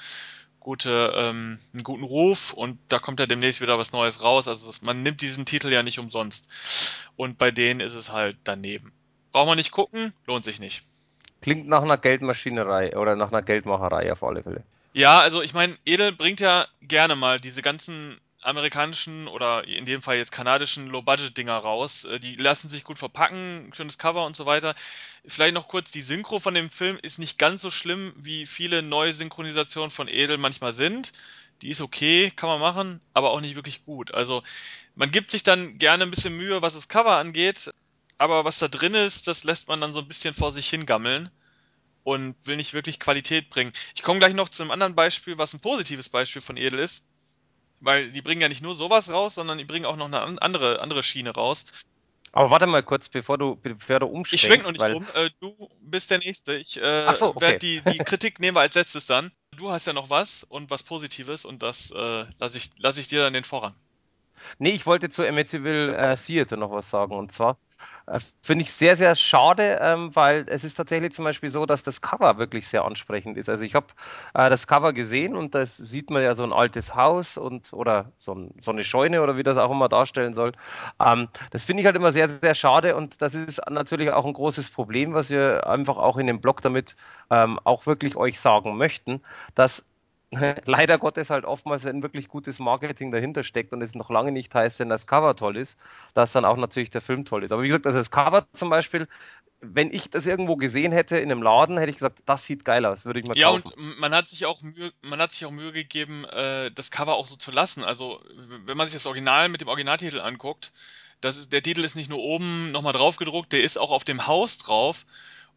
gute, 0.67 1.13
ähm, 1.15 1.59
einen 1.73 1.83
guten 1.83 2.03
Ruf 2.03 2.51
und 2.51 2.77
da 2.89 2.99
kommt 2.99 3.21
ja 3.21 3.25
demnächst 3.25 3.61
wieder 3.61 3.77
was 3.77 3.93
Neues 3.93 4.21
raus. 4.21 4.49
Also 4.49 4.69
man 4.81 5.01
nimmt 5.01 5.21
diesen 5.21 5.45
Titel 5.45 5.71
ja 5.71 5.81
nicht 5.81 5.97
umsonst. 5.97 6.49
Und 7.15 7.37
bei 7.37 7.51
denen 7.51 7.79
ist 7.79 7.93
es 7.93 8.11
halt 8.11 8.35
daneben. 8.43 8.91
Braucht 9.31 9.47
man 9.47 9.57
nicht 9.57 9.71
gucken, 9.71 10.11
lohnt 10.25 10.43
sich 10.43 10.59
nicht. 10.59 10.83
Klingt 11.41 11.69
nach 11.69 11.83
einer 11.83 11.97
Geldmaschinerei 11.97 12.97
oder 12.97 13.15
nach 13.15 13.31
einer 13.31 13.43
Geldmacherei 13.43 14.11
auf 14.11 14.21
alle 14.23 14.43
Fälle. 14.43 14.63
Ja, 14.91 15.19
also 15.19 15.41
ich 15.41 15.53
meine, 15.53 15.77
Edel 15.85 16.11
bringt 16.11 16.41
ja 16.41 16.67
gerne 16.81 17.15
mal 17.15 17.39
diese 17.39 17.61
ganzen 17.61 18.19
amerikanischen 18.41 19.27
oder 19.27 19.67
in 19.67 19.85
dem 19.85 20.01
Fall 20.01 20.17
jetzt 20.17 20.31
kanadischen 20.31 20.87
Low-Budget-Dinger 20.87 21.57
raus. 21.57 22.05
Äh, 22.05 22.19
die 22.19 22.35
lassen 22.35 22.69
sich 22.69 22.83
gut 22.83 22.99
verpacken, 22.99 23.71
schönes 23.75 23.97
Cover 23.97 24.25
und 24.25 24.35
so 24.35 24.45
weiter. 24.45 24.75
Vielleicht 25.25 25.53
noch 25.53 25.67
kurz, 25.67 25.91
die 25.91 26.01
Synchro 26.01 26.39
von 26.39 26.53
dem 26.53 26.69
Film 26.69 26.97
ist 27.01 27.19
nicht 27.19 27.37
ganz 27.37 27.61
so 27.61 27.71
schlimm, 27.71 28.13
wie 28.17 28.45
viele 28.45 28.81
neue 28.81 29.13
Synchronisationen 29.13 29.91
von 29.91 30.07
Edel 30.07 30.37
manchmal 30.37 30.73
sind. 30.73 31.11
Die 31.61 31.69
ist 31.69 31.81
okay, 31.81 32.31
kann 32.35 32.49
man 32.49 32.59
machen, 32.59 33.01
aber 33.13 33.31
auch 33.31 33.41
nicht 33.41 33.55
wirklich 33.55 33.83
gut. 33.83 34.13
Also 34.13 34.43
man 34.95 35.11
gibt 35.11 35.31
sich 35.31 35.43
dann 35.43 35.79
gerne 35.79 36.03
ein 36.03 36.11
bisschen 36.11 36.37
Mühe, 36.37 36.61
was 36.61 36.75
das 36.75 36.87
Cover 36.87 37.17
angeht, 37.17 37.71
aber 38.19 38.45
was 38.45 38.59
da 38.59 38.67
drin 38.67 38.93
ist, 38.93 39.27
das 39.27 39.43
lässt 39.43 39.67
man 39.67 39.81
dann 39.81 39.93
so 39.93 39.99
ein 39.99 40.07
bisschen 40.07 40.35
vor 40.35 40.51
sich 40.51 40.69
hingammeln 40.69 41.31
und 42.03 42.35
will 42.45 42.55
nicht 42.55 42.73
wirklich 42.73 42.99
Qualität 42.99 43.49
bringen. 43.49 43.73
Ich 43.95 44.03
komme 44.03 44.19
gleich 44.19 44.33
noch 44.33 44.49
zu 44.49 44.61
einem 44.61 44.71
anderen 44.71 44.95
Beispiel, 44.95 45.37
was 45.39 45.53
ein 45.53 45.59
positives 45.59 46.09
Beispiel 46.09 46.41
von 46.41 46.57
Edel 46.57 46.79
ist 46.79 47.05
weil 47.79 48.11
die 48.11 48.21
bringen 48.21 48.41
ja 48.41 48.49
nicht 48.49 48.61
nur 48.61 48.75
sowas 48.75 49.11
raus, 49.11 49.35
sondern 49.35 49.57
die 49.57 49.65
bringen 49.65 49.85
auch 49.85 49.95
noch 49.95 50.07
eine 50.07 50.41
andere, 50.41 50.81
andere 50.81 51.03
Schiene 51.03 51.31
raus. 51.31 51.65
Aber 52.31 52.51
warte 52.51 52.67
mal 52.67 52.83
kurz, 52.83 53.09
bevor 53.09 53.37
du, 53.37 53.55
bevor 53.55 53.99
du 53.99 54.05
umschwenkst. 54.07 54.33
Ich 54.33 54.41
schwenk 54.41 54.63
noch 54.63 54.71
nicht 54.71 54.81
weil... 54.81 54.93
um. 54.93 55.05
Äh, 55.15 55.29
du 55.39 55.69
bist 55.81 56.11
der 56.11 56.19
Nächste. 56.19 56.55
Ich 56.55 56.77
äh, 56.81 57.11
so, 57.13 57.27
okay. 57.27 57.41
werde 57.41 57.59
die, 57.59 57.81
die 57.81 57.97
Kritik 57.99 58.39
nehmen 58.39 58.55
wir 58.55 58.61
als 58.61 58.75
letztes 58.75 59.05
dann. 59.05 59.31
Du 59.55 59.71
hast 59.71 59.87
ja 59.87 59.93
noch 59.93 60.09
was 60.09 60.43
und 60.43 60.69
was 60.69 60.83
Positives 60.83 61.45
und 61.45 61.63
das 61.63 61.91
äh, 61.91 62.25
lasse 62.37 62.57
ich, 62.57 62.71
lass 62.77 62.97
ich 62.97 63.07
dir 63.07 63.21
dann 63.21 63.33
den 63.33 63.43
Vorrang. 63.43 63.73
Nee, 64.59 64.69
ich 64.71 64.85
wollte 64.85 65.09
zu 65.09 65.27
Amityville 65.27 65.95
äh, 65.95 66.15
Theater 66.15 66.57
noch 66.57 66.71
was 66.71 66.89
sagen. 66.89 67.15
Und 67.15 67.31
zwar 67.31 67.57
äh, 68.07 68.19
finde 68.41 68.63
ich 68.63 68.71
sehr, 68.71 68.95
sehr 68.95 69.15
schade, 69.15 69.79
ähm, 69.81 70.15
weil 70.15 70.45
es 70.49 70.63
ist 70.63 70.75
tatsächlich 70.75 71.13
zum 71.13 71.25
Beispiel 71.25 71.49
so, 71.49 71.65
dass 71.65 71.83
das 71.83 72.01
Cover 72.01 72.37
wirklich 72.37 72.67
sehr 72.67 72.85
ansprechend 72.85 73.37
ist. 73.37 73.49
Also 73.49 73.63
ich 73.65 73.75
habe 73.75 73.87
äh, 74.33 74.49
das 74.49 74.67
Cover 74.67 74.93
gesehen 74.93 75.35
und 75.35 75.55
da 75.55 75.65
sieht 75.65 76.09
man 76.09 76.23
ja 76.23 76.35
so 76.35 76.43
ein 76.43 76.53
altes 76.53 76.95
Haus 76.95 77.37
und 77.37 77.73
oder 77.73 78.11
so, 78.19 78.33
ein, 78.33 78.53
so 78.59 78.71
eine 78.71 78.83
Scheune 78.83 79.21
oder 79.21 79.37
wie 79.37 79.43
das 79.43 79.57
auch 79.57 79.71
immer 79.71 79.89
darstellen 79.89 80.33
soll. 80.33 80.53
Ähm, 80.99 81.27
das 81.51 81.65
finde 81.65 81.81
ich 81.81 81.85
halt 81.85 81.95
immer 81.95 82.11
sehr, 82.11 82.29
sehr 82.29 82.55
schade 82.55 82.95
und 82.95 83.21
das 83.21 83.35
ist 83.35 83.61
natürlich 83.69 84.11
auch 84.11 84.25
ein 84.25 84.33
großes 84.33 84.69
Problem, 84.69 85.13
was 85.13 85.29
wir 85.29 85.67
einfach 85.67 85.97
auch 85.97 86.17
in 86.17 86.27
dem 86.27 86.41
Blog 86.41 86.61
damit 86.61 86.95
ähm, 87.29 87.59
auch 87.63 87.85
wirklich 87.85 88.15
euch 88.15 88.39
sagen 88.39 88.77
möchten, 88.77 89.21
dass 89.55 89.85
leider 90.65 90.97
Gottes 90.97 91.29
halt 91.29 91.45
oftmals 91.45 91.85
ein 91.85 92.03
wirklich 92.03 92.27
gutes 92.27 92.59
Marketing 92.59 93.11
dahinter 93.11 93.43
steckt 93.43 93.71
und 93.71 93.81
es 93.81 93.95
noch 93.95 94.09
lange 94.09 94.31
nicht 94.31 94.53
heißt, 94.53 94.79
wenn 94.79 94.89
das 94.89 95.07
Cover 95.07 95.35
toll 95.35 95.55
ist, 95.55 95.77
dass 96.13 96.33
dann 96.33 96.43
auch 96.43 96.57
natürlich 96.57 96.89
der 96.89 97.01
Film 97.01 97.23
toll 97.23 97.43
ist. 97.43 97.51
Aber 97.51 97.63
wie 97.63 97.67
gesagt, 97.67 97.85
also 97.85 97.97
das 97.97 98.11
Cover 98.11 98.45
zum 98.51 98.69
Beispiel, 98.69 99.07
wenn 99.61 99.91
ich 99.91 100.09
das 100.09 100.25
irgendwo 100.25 100.57
gesehen 100.57 100.91
hätte 100.91 101.17
in 101.17 101.31
einem 101.31 101.41
Laden, 101.41 101.77
hätte 101.77 101.89
ich 101.89 101.95
gesagt, 101.95 102.19
das 102.25 102.45
sieht 102.45 102.65
geil 102.65 102.85
aus, 102.85 103.05
würde 103.05 103.21
ich 103.21 103.25
mal 103.25 103.37
ja, 103.37 103.47
kaufen. 103.47 103.63
Ja, 103.65 103.83
und 103.83 103.99
man 103.99 104.13
hat 104.13 104.27
sich 104.27 104.45
auch 104.45 104.61
Mühe, 104.61 104.91
man 105.01 105.19
hat 105.19 105.31
sich 105.31 105.45
auch 105.45 105.51
Mühe 105.51 105.71
gegeben, 105.71 106.25
äh, 106.25 106.71
das 106.71 106.91
Cover 106.91 107.15
auch 107.15 107.27
so 107.27 107.37
zu 107.37 107.51
lassen. 107.51 107.83
Also, 107.83 108.21
wenn 108.65 108.77
man 108.77 108.87
sich 108.87 108.93
das 108.93 109.05
Original 109.05 109.47
mit 109.49 109.61
dem 109.61 109.69
Originaltitel 109.69 110.19
anguckt, 110.19 110.73
das 111.21 111.37
ist, 111.37 111.53
der 111.53 111.63
Titel 111.63 111.83
ist 111.83 111.95
nicht 111.95 112.09
nur 112.09 112.19
oben 112.19 112.71
nochmal 112.71 112.93
drauf 112.93 113.15
gedruckt, 113.15 113.53
der 113.53 113.63
ist 113.63 113.77
auch 113.77 113.91
auf 113.91 114.03
dem 114.03 114.27
Haus 114.27 114.57
drauf. 114.57 115.05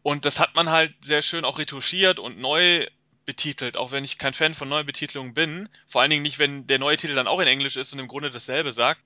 Und 0.01 0.25
das 0.25 0.39
hat 0.39 0.55
man 0.55 0.71
halt 0.71 0.93
sehr 1.01 1.21
schön 1.21 1.45
auch 1.45 1.59
retuschiert 1.59 2.17
und 2.17 2.39
neu 2.39 2.87
betitelt, 3.25 3.77
auch 3.77 3.91
wenn 3.91 4.03
ich 4.03 4.17
kein 4.17 4.33
Fan 4.33 4.53
von 4.53 4.69
Neubetitelungen 4.69 5.33
bin. 5.33 5.69
Vor 5.87 6.01
allen 6.01 6.09
Dingen 6.09 6.23
nicht, 6.23 6.39
wenn 6.39 6.67
der 6.67 6.79
neue 6.79 6.97
Titel 6.97 7.15
dann 7.15 7.27
auch 7.27 7.39
in 7.39 7.47
Englisch 7.47 7.77
ist 7.77 7.93
und 7.93 7.99
im 7.99 8.07
Grunde 8.07 8.31
dasselbe 8.31 8.71
sagt. 8.71 9.01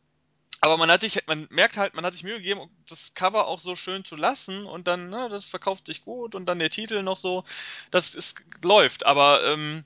Aber 0.61 0.77
man 0.77 0.89
hat 0.89 1.01
sich, 1.01 1.19
man 1.27 1.47
merkt 1.51 1.77
halt, 1.77 1.93
man 1.95 2.05
hat 2.05 2.13
sich 2.13 2.23
Mühe 2.23 2.37
gegeben, 2.37 2.61
das 2.89 3.13
Cover 3.13 3.47
auch 3.47 3.59
so 3.59 3.75
schön 3.75 4.05
zu 4.05 4.15
lassen 4.15 4.65
und 4.65 4.87
dann, 4.87 5.09
ne, 5.09 5.27
das 5.29 5.45
verkauft 5.45 5.85
sich 5.85 6.01
gut 6.01 6.33
und 6.33 6.45
dann 6.45 6.59
der 6.59 6.69
Titel 6.69 7.03
noch 7.03 7.17
so, 7.17 7.43
das 7.91 8.15
ist, 8.15 8.43
läuft. 8.63 9.05
Aber 9.05 9.45
ähm, 9.45 9.83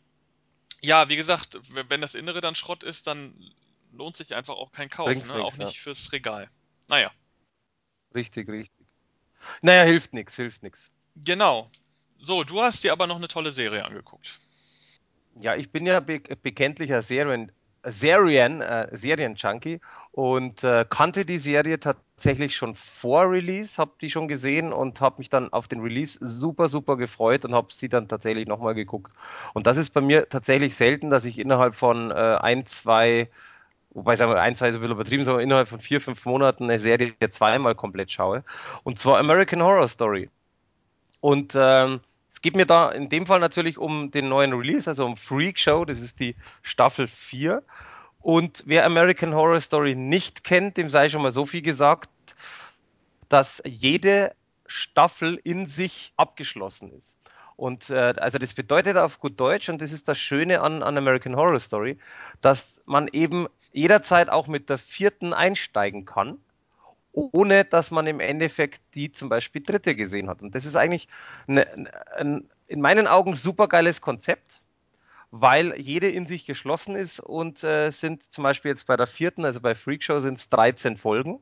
ja, 0.82 1.10
wie 1.10 1.16
gesagt, 1.16 1.60
wenn 1.74 2.02
das 2.02 2.16
Innere 2.16 2.40
dann 2.40 2.56
Schrott 2.56 2.84
ist, 2.84 3.08
dann 3.08 3.34
lohnt 3.92 4.16
sich 4.16 4.36
einfach 4.36 4.56
auch 4.56 4.72
kein 4.72 4.90
Kauf, 4.90 5.10
ne? 5.10 5.44
auch 5.44 5.58
nicht 5.58 5.76
ja. 5.76 5.82
fürs 5.82 6.12
Regal. 6.12 6.50
Naja. 6.88 7.12
Richtig, 8.14 8.48
richtig. 8.48 8.86
Naja, 9.62 9.84
hilft 9.84 10.14
nichts, 10.14 10.36
hilft 10.36 10.64
nichts. 10.64 10.92
Genau. 11.16 11.70
So, 12.22 12.44
du 12.44 12.62
hast 12.62 12.84
dir 12.84 12.92
aber 12.92 13.08
noch 13.08 13.16
eine 13.16 13.28
tolle 13.28 13.52
Serie 13.52 13.86
angeguckt. 13.86 14.40
Ja, 15.40 15.56
ich 15.56 15.72
bin 15.72 15.86
ja 15.86 16.02
be 16.02 16.20
bekenntlicher 16.20 17.02
Serien, 17.02 17.52
Serien, 17.86 18.62
äh, 18.62 18.90
Serien-Junkie 18.92 19.80
und 20.12 20.66
äh, 20.66 20.86
kannte 20.90 21.26
die 21.26 21.38
Serie 21.38 21.80
tatsächlich 21.80 22.58
schon 22.58 22.76
vor 22.76 23.32
Release, 23.32 23.78
habe 23.78 23.94
die 24.02 24.10
schon 24.10 24.28
gesehen 24.28 24.74
und 24.74 25.00
habe 25.00 25.16
mich 25.20 25.30
dann 25.30 25.54
auf 25.54 25.70
den 25.70 25.80
Release 25.80 26.20
super, 26.22 26.68
super 26.68 26.98
gefreut 26.98 27.46
und 27.46 27.54
habe 27.54 27.74
sie 27.74 27.88
dann 27.88 28.10
tatsächlich 28.10 28.48
nochmal 28.48 28.76
geguckt. 28.76 29.14
Und 29.54 29.66
das 29.66 29.78
ist 29.78 29.92
bei 29.92 30.02
mir 30.02 30.28
tatsächlich 30.28 30.76
selten, 30.76 31.10
dass 31.10 31.24
ich 31.24 31.40
innerhalb 31.40 31.76
von 31.76 32.12
äh, 32.12 32.14
ein, 32.14 32.66
zwei, 32.66 33.30
wobei 33.92 34.18
sagen 34.18 34.32
wir 34.32 34.42
ein, 34.42 34.58
zwei 34.58 34.72
so 34.72 34.80
ein 34.80 34.82
bisschen 34.82 34.96
übertrieben, 34.96 35.24
sondern 35.24 35.44
innerhalb 35.44 35.70
von 35.70 35.80
vier, 35.80 36.02
fünf 36.02 36.26
Monaten 36.26 36.66
eine 36.66 36.82
Serie 36.82 37.14
zweimal 37.30 37.76
komplett 37.76 38.12
schaue. 38.12 38.44
Und 38.84 39.00
zwar 39.00 39.20
American 39.20 39.64
Horror 39.64 39.88
Story. 39.88 40.30
Und 41.22 41.54
ähm, 41.58 42.02
es 42.40 42.42
geht 42.42 42.56
mir 42.56 42.66
da 42.66 42.90
in 42.90 43.10
dem 43.10 43.26
Fall 43.26 43.42
natürlich 43.42 43.78
um 43.78 44.12
den 44.12 44.30
neuen 44.30 44.54
Release, 44.54 44.90
also 44.90 45.06
um 45.06 45.18
Freak 45.18 45.60
Show, 45.60 45.84
das 45.84 46.00
ist 46.00 46.22
die 46.22 46.38
Staffel 46.62 47.06
4. 47.06 47.62
Und 48.22 48.64
wer 48.66 48.86
American 48.86 49.34
Horror 49.36 49.60
Story 49.60 49.94
nicht 49.94 50.46
kennt, 50.46 50.78
dem 50.78 50.90
sei 50.90 51.10
schon 51.10 51.22
mal 51.22 51.34
so 51.34 51.46
viel 51.46 51.62
gesagt, 51.62 52.10
dass 53.28 53.62
jede 53.66 54.34
Staffel 54.68 55.38
in 55.44 55.68
sich 55.68 56.14
abgeschlossen 56.16 56.94
ist. 56.94 57.18
Und 57.58 57.90
äh, 57.90 58.14
also 58.16 58.38
das 58.38 58.54
bedeutet 58.54 58.96
auf 58.96 59.20
gut 59.20 59.38
Deutsch, 59.38 59.68
und 59.68 59.82
das 59.82 59.92
ist 59.92 60.08
das 60.08 60.18
Schöne 60.18 60.62
an, 60.62 60.82
an 60.82 60.98
American 60.98 61.36
Horror 61.36 61.60
Story, 61.60 61.98
dass 62.40 62.82
man 62.86 63.10
eben 63.10 63.48
jederzeit 63.74 64.30
auch 64.30 64.48
mit 64.48 64.70
der 64.70 64.78
vierten 64.78 65.34
einsteigen 65.34 66.06
kann 66.06 66.38
ohne 67.32 67.66
dass 67.66 67.92
man 67.92 68.08
im 68.08 68.20
Endeffekt 68.20 68.82
die 68.96 69.12
zum 69.12 69.30
Beispiel 69.30 69.62
dritte 69.62 69.96
gesehen 69.96 70.30
hat. 70.30 70.42
Und 70.42 70.56
das 70.56 70.66
ist 70.66 70.76
eigentlich 70.76 71.08
eine, 71.48 71.68
ein, 72.16 72.50
in 72.68 72.82
meinen 72.82 73.08
Augen 73.08 73.36
super 73.36 73.68
geiles 73.68 74.02
Konzept, 74.02 74.62
weil 75.32 75.80
jede 75.80 76.10
in 76.10 76.26
sich 76.26 76.46
geschlossen 76.46 76.96
ist 76.96 77.20
und 77.20 77.64
äh, 77.64 77.92
sind 77.92 78.24
zum 78.24 78.44
Beispiel 78.44 78.70
jetzt 78.70 78.88
bei 78.88 78.98
der 78.98 79.08
vierten, 79.08 79.46
also 79.46 79.62
bei 79.62 79.76
Freakshow 79.76 80.20
sind 80.20 80.40
es 80.40 80.50
13 80.50 80.98
Folgen 80.98 81.40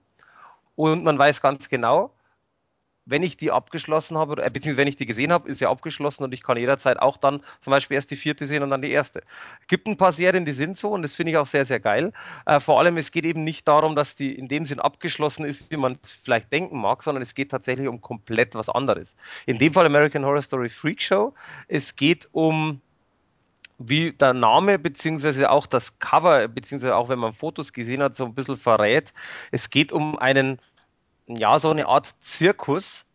und 0.76 1.04
man 1.04 1.18
weiß 1.18 1.42
ganz 1.42 1.70
genau, 1.70 2.14
wenn 3.08 3.24
ich 3.24 3.38
die 3.38 3.52
abgeschlossen 3.52 4.18
habe, 4.18 4.44
äh, 4.44 4.50
beziehungsweise 4.50 4.78
wenn 4.78 4.88
ich 4.88 4.98
die 4.98 5.06
gesehen 5.06 5.32
habe, 5.32 5.50
ist 5.50 5.62
ja 5.62 5.70
abgeschlossen 5.70 6.24
und 6.24 6.34
ich 6.34 6.44
kann 6.44 6.58
jederzeit 6.58 7.00
auch 7.00 7.18
dann 7.18 7.42
zum 7.60 7.72
Beispiel 7.72 7.96
erst 7.96 8.12
die 8.12 8.16
vierte 8.16 8.46
sehen 8.46 8.64
und 8.64 8.70
dann 8.70 8.82
die 8.82 8.92
erste. 8.92 9.24
Gibt 9.68 9.88
ein 9.88 9.98
paar 9.98 10.12
Serien, 10.12 10.46
die 10.46 10.52
sind 10.52 10.78
so 10.78 10.90
und 10.90 11.02
das 11.02 11.16
finde 11.16 11.32
ich 11.32 11.38
auch 11.38 11.46
sehr, 11.46 11.66
sehr 11.66 11.80
geil. 11.80 12.12
Äh, 12.46 12.60
vor 12.60 12.80
allem, 12.80 12.98
es 12.98 13.12
geht 13.12 13.26
eben 13.26 13.44
nicht 13.44 13.68
darum, 13.68 13.96
dass 13.96 14.16
die 14.16 14.36
in 14.36 14.48
dem 14.48 14.66
Sinn 14.66 14.80
abgeschlossen 14.80 15.46
ist, 15.46 15.72
wie 15.72 15.78
man 15.78 15.98
vielleicht 16.04 16.52
denken 16.52 16.80
mag, 16.80 17.02
sondern 17.02 17.22
es 17.22 17.34
geht 17.34 17.50
tatsächlich 17.50 17.88
um 17.88 18.02
komplett 18.02 18.56
was 18.56 18.70
anderes. 18.70 19.16
In 19.46 19.58
dem 19.58 19.74
Fall 19.74 19.86
American 19.86 20.26
Horror 20.26 20.42
Story 20.42 20.70
Freak 20.70 21.02
Show. 21.02 21.34
Es 21.68 21.96
geht 21.96 22.28
um 22.34 22.82
wie 23.80 24.12
der 24.12 24.34
Name 24.34 24.80
beziehungsweise 24.80 25.50
auch 25.52 25.68
das 25.68 26.00
Cover, 26.00 26.48
beziehungsweise 26.48 26.96
auch 26.96 27.10
wenn 27.10 27.20
man 27.20 27.34
Fotos 27.34 27.74
gesehen 27.74 28.02
hat, 28.02 28.16
so 28.16 28.26
ein 28.26 28.34
bisschen 28.34 28.58
verrät. 28.58 29.14
Es 29.52 29.70
geht 29.70 29.92
um 29.92 30.18
einen, 30.18 30.60
ja, 31.28 31.60
so 31.60 31.70
eine 31.70 31.88
Art 31.88 32.08
Zirkus, 32.20 33.06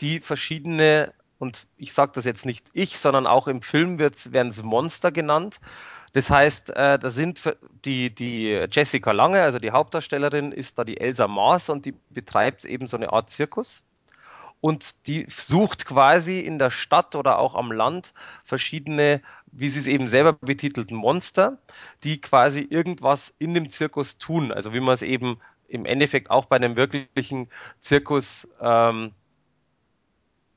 die 0.00 0.20
verschiedene, 0.20 1.12
und 1.38 1.66
ich 1.76 1.92
sage 1.92 2.12
das 2.14 2.24
jetzt 2.24 2.46
nicht 2.46 2.68
ich, 2.72 2.98
sondern 2.98 3.26
auch 3.26 3.48
im 3.48 3.62
Film 3.62 3.98
werden 3.98 4.48
es 4.48 4.62
Monster 4.62 5.10
genannt. 5.10 5.60
Das 6.12 6.30
heißt, 6.30 6.70
äh, 6.70 6.98
da 6.98 7.10
sind 7.10 7.42
die, 7.84 8.14
die 8.14 8.66
Jessica 8.70 9.12
Lange, 9.12 9.42
also 9.42 9.58
die 9.58 9.72
Hauptdarstellerin, 9.72 10.52
ist 10.52 10.78
da 10.78 10.84
die 10.84 10.98
Elsa 10.98 11.28
Maas 11.28 11.68
und 11.68 11.84
die 11.84 11.94
betreibt 12.10 12.64
eben 12.64 12.86
so 12.86 12.96
eine 12.96 13.12
Art 13.12 13.30
Zirkus 13.30 13.82
und 14.60 15.06
die 15.06 15.26
sucht 15.28 15.84
quasi 15.86 16.40
in 16.40 16.58
der 16.58 16.70
Stadt 16.70 17.14
oder 17.14 17.38
auch 17.38 17.54
am 17.54 17.70
Land 17.72 18.14
verschiedene, 18.44 19.22
wie 19.52 19.68
sie 19.68 19.80
es 19.80 19.86
eben 19.86 20.08
selber 20.08 20.32
betitelten 20.32 20.96
Monster, 20.96 21.58
die 22.04 22.20
quasi 22.20 22.66
irgendwas 22.68 23.34
in 23.38 23.54
dem 23.54 23.70
Zirkus 23.70 24.18
tun. 24.18 24.52
Also 24.52 24.72
wie 24.72 24.80
man 24.80 24.94
es 24.94 25.02
eben 25.02 25.38
im 25.68 25.84
Endeffekt 25.84 26.30
auch 26.30 26.46
bei 26.46 26.56
einem 26.56 26.76
wirklichen 26.76 27.48
Zirkus 27.80 28.48
ähm, 28.60 29.12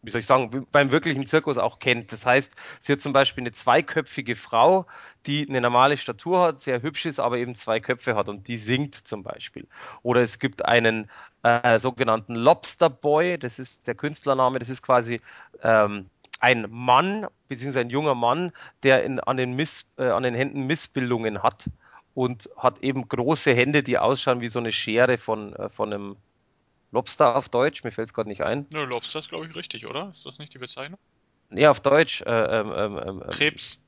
wie 0.01 0.11
soll 0.11 0.19
ich 0.19 0.27
sagen, 0.27 0.65
beim 0.71 0.91
wirklichen 0.91 1.25
Zirkus 1.27 1.57
auch 1.57 1.79
kennt. 1.79 2.11
Das 2.11 2.25
heißt, 2.25 2.55
sie 2.79 2.93
hat 2.93 3.01
zum 3.01 3.11
Beispiel 3.13 3.41
eine 3.41 3.51
zweiköpfige 3.51 4.35
Frau, 4.35 4.85
die 5.25 5.47
eine 5.47 5.59
normale 5.61 5.97
Statur 5.97 6.41
hat, 6.41 6.61
sehr 6.61 6.81
hübsch 6.81 7.05
ist, 7.05 7.19
aber 7.19 7.37
eben 7.37 7.55
zwei 7.55 7.79
Köpfe 7.79 8.15
hat 8.15 8.29
und 8.29 8.47
die 8.47 8.57
singt 8.57 8.95
zum 8.95 9.23
Beispiel. 9.23 9.67
Oder 10.01 10.21
es 10.21 10.39
gibt 10.39 10.63
einen 10.65 11.09
äh, 11.43 11.79
sogenannten 11.79 12.35
Lobster 12.35 12.89
Boy, 12.89 13.37
das 13.37 13.59
ist 13.59 13.87
der 13.87 13.95
Künstlername, 13.95 14.59
das 14.59 14.69
ist 14.69 14.81
quasi 14.81 15.19
ähm, 15.63 16.09
ein 16.39 16.67
Mann, 16.69 17.27
beziehungsweise 17.49 17.81
ein 17.81 17.89
junger 17.89 18.15
Mann, 18.15 18.53
der 18.83 19.03
in, 19.03 19.19
an, 19.19 19.35
den 19.35 19.53
Miss, 19.53 19.85
äh, 19.97 20.07
an 20.07 20.23
den 20.23 20.33
Händen 20.33 20.65
Missbildungen 20.65 21.43
hat 21.43 21.65
und 22.19 22.49
hat 22.57 22.83
eben 22.83 23.07
große 23.07 23.53
Hände, 23.53 23.81
die 23.81 23.97
ausschauen 23.97 24.41
wie 24.41 24.49
so 24.49 24.59
eine 24.59 24.73
Schere 24.73 25.17
von, 25.17 25.55
äh, 25.55 25.69
von 25.69 25.93
einem 25.93 26.17
Lobster 26.91 27.37
auf 27.37 27.47
Deutsch, 27.47 27.85
mir 27.85 27.91
fällt 27.91 28.09
es 28.09 28.13
gerade 28.13 28.27
nicht 28.27 28.41
ein. 28.41 28.65
Ne, 28.73 28.83
Lobster 28.83 29.19
ist, 29.19 29.29
glaube 29.29 29.47
ich, 29.47 29.55
richtig, 29.55 29.85
oder? 29.87 30.09
Ist 30.09 30.25
das 30.25 30.37
nicht 30.37 30.53
die 30.53 30.57
Bezeichnung? 30.57 30.99
Nee, 31.49 31.65
auf 31.65 31.79
Deutsch. 31.79 32.21
Äh, 32.23 32.59
ähm, 32.59 32.73
ähm, 32.75 33.01
ähm, 33.05 33.23
Krebs. 33.29 33.81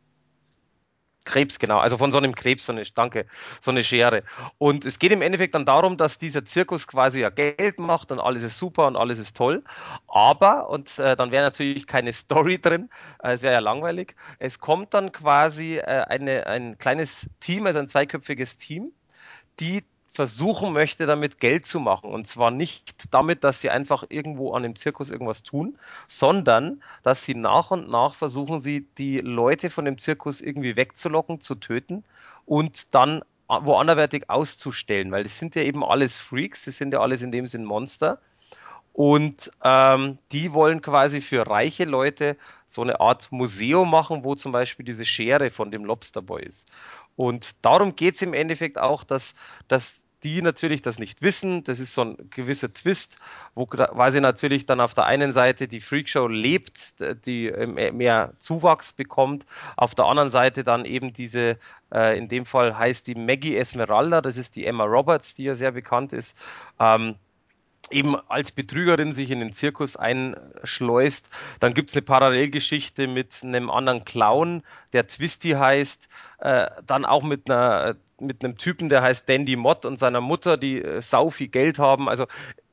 Krebs, 1.23 1.59
genau. 1.59 1.79
Also 1.79 1.97
von 1.97 2.11
so 2.11 2.17
einem 2.17 2.33
Krebs, 2.33 2.65
so 2.65 2.73
eine, 2.73 2.83
danke, 2.83 3.25
so 3.61 3.71
eine 3.71 3.83
Schere. 3.83 4.23
Und 4.57 4.85
es 4.85 4.99
geht 4.99 5.11
im 5.11 5.21
Endeffekt 5.21 5.55
dann 5.55 5.65
darum, 5.65 5.97
dass 5.97 6.17
dieser 6.17 6.45
Zirkus 6.45 6.87
quasi 6.87 7.21
ja 7.21 7.29
Geld 7.29 7.79
macht 7.79 8.11
und 8.11 8.19
alles 8.19 8.43
ist 8.43 8.57
super 8.57 8.87
und 8.87 8.95
alles 8.95 9.19
ist 9.19 9.37
toll. 9.37 9.63
Aber, 10.07 10.69
und 10.69 10.97
äh, 10.99 11.15
dann 11.15 11.31
wäre 11.31 11.43
natürlich 11.43 11.85
keine 11.87 12.13
Story 12.13 12.59
drin, 12.59 12.89
äh, 13.23 13.33
es 13.33 13.43
wäre 13.43 13.53
ja 13.53 13.59
langweilig, 13.59 14.15
es 14.39 14.59
kommt 14.59 14.93
dann 14.93 15.11
quasi 15.11 15.77
äh, 15.77 15.81
eine, 15.81 16.47
ein 16.47 16.77
kleines 16.77 17.29
Team, 17.39 17.67
also 17.67 17.79
ein 17.79 17.87
zweiköpfiges 17.87 18.57
Team, 18.57 18.91
die 19.59 19.83
versuchen 20.11 20.73
möchte, 20.73 21.05
damit 21.05 21.39
Geld 21.39 21.65
zu 21.65 21.79
machen. 21.79 22.11
Und 22.11 22.27
zwar 22.27 22.51
nicht 22.51 23.13
damit, 23.13 23.43
dass 23.45 23.61
sie 23.61 23.69
einfach 23.69 24.03
irgendwo 24.09 24.53
an 24.53 24.63
dem 24.63 24.75
Zirkus 24.75 25.09
irgendwas 25.09 25.41
tun, 25.41 25.77
sondern 26.07 26.83
dass 27.01 27.23
sie 27.23 27.33
nach 27.33 27.71
und 27.71 27.89
nach 27.89 28.13
versuchen, 28.13 28.59
sie 28.59 28.85
die 28.97 29.19
Leute 29.19 29.69
von 29.69 29.85
dem 29.85 29.97
Zirkus 29.97 30.41
irgendwie 30.41 30.75
wegzulocken, 30.75 31.39
zu 31.39 31.55
töten 31.55 32.03
und 32.45 32.93
dann 32.93 33.23
wo 33.47 33.75
anderwertig 33.75 34.29
auszustellen, 34.29 35.11
weil 35.11 35.23
das 35.23 35.37
sind 35.37 35.55
ja 35.55 35.63
eben 35.63 35.83
alles 35.83 36.17
Freaks, 36.17 36.63
das 36.63 36.77
sind 36.77 36.93
ja 36.93 37.01
alles 37.01 37.21
in 37.21 37.33
dem 37.33 37.47
Sinn 37.47 37.65
Monster. 37.65 38.19
Und 38.93 39.51
ähm, 39.63 40.17
die 40.31 40.53
wollen 40.53 40.81
quasi 40.81 41.21
für 41.21 41.47
reiche 41.47 41.85
Leute 41.85 42.37
so 42.67 42.81
eine 42.81 42.99
Art 42.99 43.31
Museum 43.31 43.89
machen, 43.89 44.23
wo 44.23 44.35
zum 44.35 44.51
Beispiel 44.51 44.85
diese 44.85 45.05
Schere 45.05 45.49
von 45.49 45.71
dem 45.71 45.85
Lobsterboy 45.85 46.43
ist. 46.43 46.71
Und 47.15 47.65
darum 47.65 47.95
geht 47.95 48.15
es 48.15 48.21
im 48.21 48.33
Endeffekt 48.33 48.77
auch, 48.77 49.03
dass, 49.03 49.35
dass 49.67 50.00
die 50.23 50.41
natürlich 50.41 50.81
das 50.81 50.99
nicht 50.99 51.21
wissen. 51.21 51.63
Das 51.63 51.79
ist 51.79 51.93
so 51.93 52.01
ein 52.01 52.17
gewisser 52.29 52.73
Twist, 52.73 53.17
wo 53.55 53.65
quasi 53.65 54.21
natürlich 54.21 54.65
dann 54.65 54.79
auf 54.79 54.93
der 54.93 55.05
einen 55.05 55.33
Seite 55.33 55.67
die 55.67 55.79
Freakshow 55.79 56.27
lebt, 56.27 56.95
die 57.25 57.47
äh, 57.47 57.91
mehr 57.91 58.33
Zuwachs 58.39 58.93
bekommt, 58.93 59.45
auf 59.77 59.95
der 59.95 60.05
anderen 60.05 60.29
Seite 60.29 60.63
dann 60.63 60.85
eben 60.85 61.13
diese, 61.13 61.57
äh, 61.93 62.17
in 62.17 62.27
dem 62.27 62.45
Fall 62.45 62.77
heißt 62.77 63.07
die 63.07 63.15
Maggie 63.15 63.57
Esmeralda, 63.57 64.21
das 64.21 64.37
ist 64.37 64.55
die 64.55 64.65
Emma 64.65 64.83
Roberts, 64.83 65.35
die 65.35 65.45
ja 65.45 65.55
sehr 65.55 65.71
bekannt 65.71 66.13
ist. 66.13 66.37
Ähm, 66.79 67.15
eben 67.91 68.15
als 68.29 68.51
Betrügerin 68.51 69.13
sich 69.13 69.31
in 69.31 69.39
den 69.39 69.53
Zirkus 69.53 69.95
einschleust. 69.95 71.29
Dann 71.59 71.73
gibt 71.73 71.89
es 71.89 71.95
eine 71.95 72.03
Parallelgeschichte 72.03 73.07
mit 73.07 73.39
einem 73.43 73.69
anderen 73.69 74.05
Clown, 74.05 74.63
der 74.93 75.07
Twisty 75.07 75.51
heißt. 75.51 76.09
Äh, 76.39 76.67
dann 76.85 77.05
auch 77.05 77.23
mit 77.23 77.49
einer 77.49 77.95
mit 78.19 78.43
einem 78.43 78.55
Typen, 78.55 78.87
der 78.87 79.01
heißt 79.01 79.27
Dandy 79.27 79.55
Mott 79.55 79.83
und 79.83 79.97
seiner 79.97 80.21
Mutter, 80.21 80.55
die 80.55 80.81
äh, 80.81 81.01
sau 81.01 81.31
viel 81.31 81.47
Geld 81.47 81.79
haben. 81.79 82.07
Also 82.07 82.27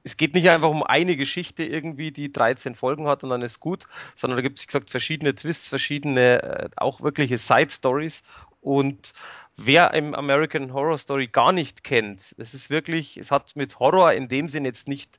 es 0.09 0.17
geht 0.17 0.35
nicht 0.35 0.49
einfach 0.49 0.71
um 0.71 0.83
eine 0.83 1.17
Geschichte 1.17 1.65
irgendwie, 1.65 2.11
die 2.11 2.33
13 2.33 2.75
Folgen 2.75 3.07
hat 3.07 3.25
und 3.25 3.31
dann 3.31 3.43
ist 3.43 3.61
gut, 3.61 3.87
sondern 4.17 4.39
da 4.39 4.43
gibt 4.43 4.59
es, 4.59 4.65
wie 4.65 4.69
gesagt, 4.69 4.91
verschiedene 4.91 5.35
Twists, 5.35 5.69
verschiedene, 5.69 6.43
äh, 6.43 6.69
auch 6.77 7.03
wirkliche 7.03 7.37
Side-Stories. 7.37 8.23
Und 8.63 9.13
wer 9.57 9.93
im 9.93 10.15
American 10.15 10.73
Horror 10.73 10.97
Story 10.97 11.27
gar 11.27 11.53
nicht 11.53 11.85
kennt, 11.85 12.35
es 12.39 12.55
ist 12.55 12.71
wirklich, 12.71 13.19
es 13.19 13.31
hat 13.31 13.55
mit 13.55 13.79
Horror 13.79 14.15
in 14.15 14.29
dem 14.29 14.49
Sinn 14.49 14.65
jetzt 14.65 14.89
nicht 14.89 15.19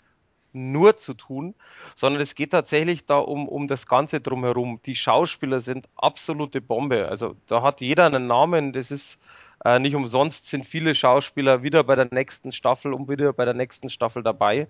nur 0.53 0.97
zu 0.97 1.13
tun, 1.13 1.55
sondern 1.95 2.21
es 2.21 2.35
geht 2.35 2.51
tatsächlich 2.51 3.05
da 3.05 3.17
um, 3.17 3.47
um 3.47 3.67
das 3.67 3.87
Ganze 3.87 4.19
drumherum. 4.21 4.79
Die 4.85 4.95
Schauspieler 4.95 5.61
sind 5.61 5.87
absolute 5.95 6.61
Bombe. 6.61 7.07
Also 7.07 7.35
da 7.47 7.61
hat 7.61 7.81
jeder 7.81 8.05
einen 8.05 8.27
Namen, 8.27 8.73
das 8.73 8.91
ist 8.91 9.19
äh, 9.65 9.79
nicht 9.79 9.95
umsonst 9.95 10.47
sind 10.47 10.65
viele 10.65 10.95
Schauspieler 10.95 11.63
wieder 11.63 11.83
bei 11.83 11.95
der 11.95 12.07
nächsten 12.11 12.51
Staffel 12.51 12.93
und 12.93 13.09
wieder 13.09 13.33
bei 13.33 13.45
der 13.45 13.53
nächsten 13.53 13.89
Staffel 13.89 14.23
dabei. 14.23 14.67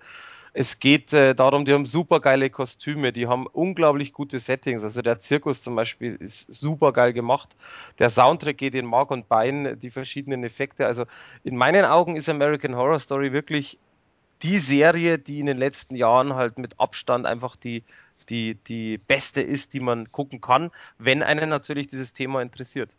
Es 0.53 0.79
geht 0.79 1.13
äh, 1.13 1.35
darum, 1.35 1.63
die 1.65 1.73
haben 1.73 1.85
super 1.85 2.19
geile 2.19 2.49
Kostüme, 2.49 3.13
die 3.13 3.27
haben 3.27 3.45
unglaublich 3.45 4.13
gute 4.13 4.39
Settings. 4.39 4.81
Also 4.83 5.03
der 5.03 5.19
Zirkus 5.19 5.61
zum 5.61 5.75
Beispiel 5.75 6.15
ist 6.15 6.51
super 6.51 6.91
geil 6.91 7.13
gemacht. 7.13 7.55
Der 7.99 8.09
Soundtrack 8.09 8.57
geht 8.57 8.73
in 8.73 8.87
Mark 8.87 9.11
und 9.11 9.29
Bein, 9.29 9.79
die 9.79 9.91
verschiedenen 9.91 10.43
Effekte. 10.43 10.87
Also 10.87 11.05
in 11.43 11.55
meinen 11.55 11.85
Augen 11.85 12.15
ist 12.15 12.29
American 12.29 12.75
Horror 12.75 12.99
Story 12.99 13.31
wirklich 13.31 13.77
die 14.41 14.59
Serie, 14.59 15.19
die 15.19 15.39
in 15.39 15.45
den 15.45 15.57
letzten 15.57 15.95
Jahren 15.95 16.35
halt 16.35 16.57
mit 16.57 16.79
Abstand 16.79 17.25
einfach 17.25 17.55
die, 17.55 17.83
die, 18.29 18.55
die 18.55 18.97
beste 18.97 19.41
ist, 19.41 19.73
die 19.73 19.79
man 19.79 20.11
gucken 20.11 20.41
kann, 20.41 20.71
wenn 20.97 21.23
einen 21.23 21.49
natürlich 21.49 21.87
dieses 21.87 22.13
Thema 22.13 22.41
interessiert. 22.41 22.95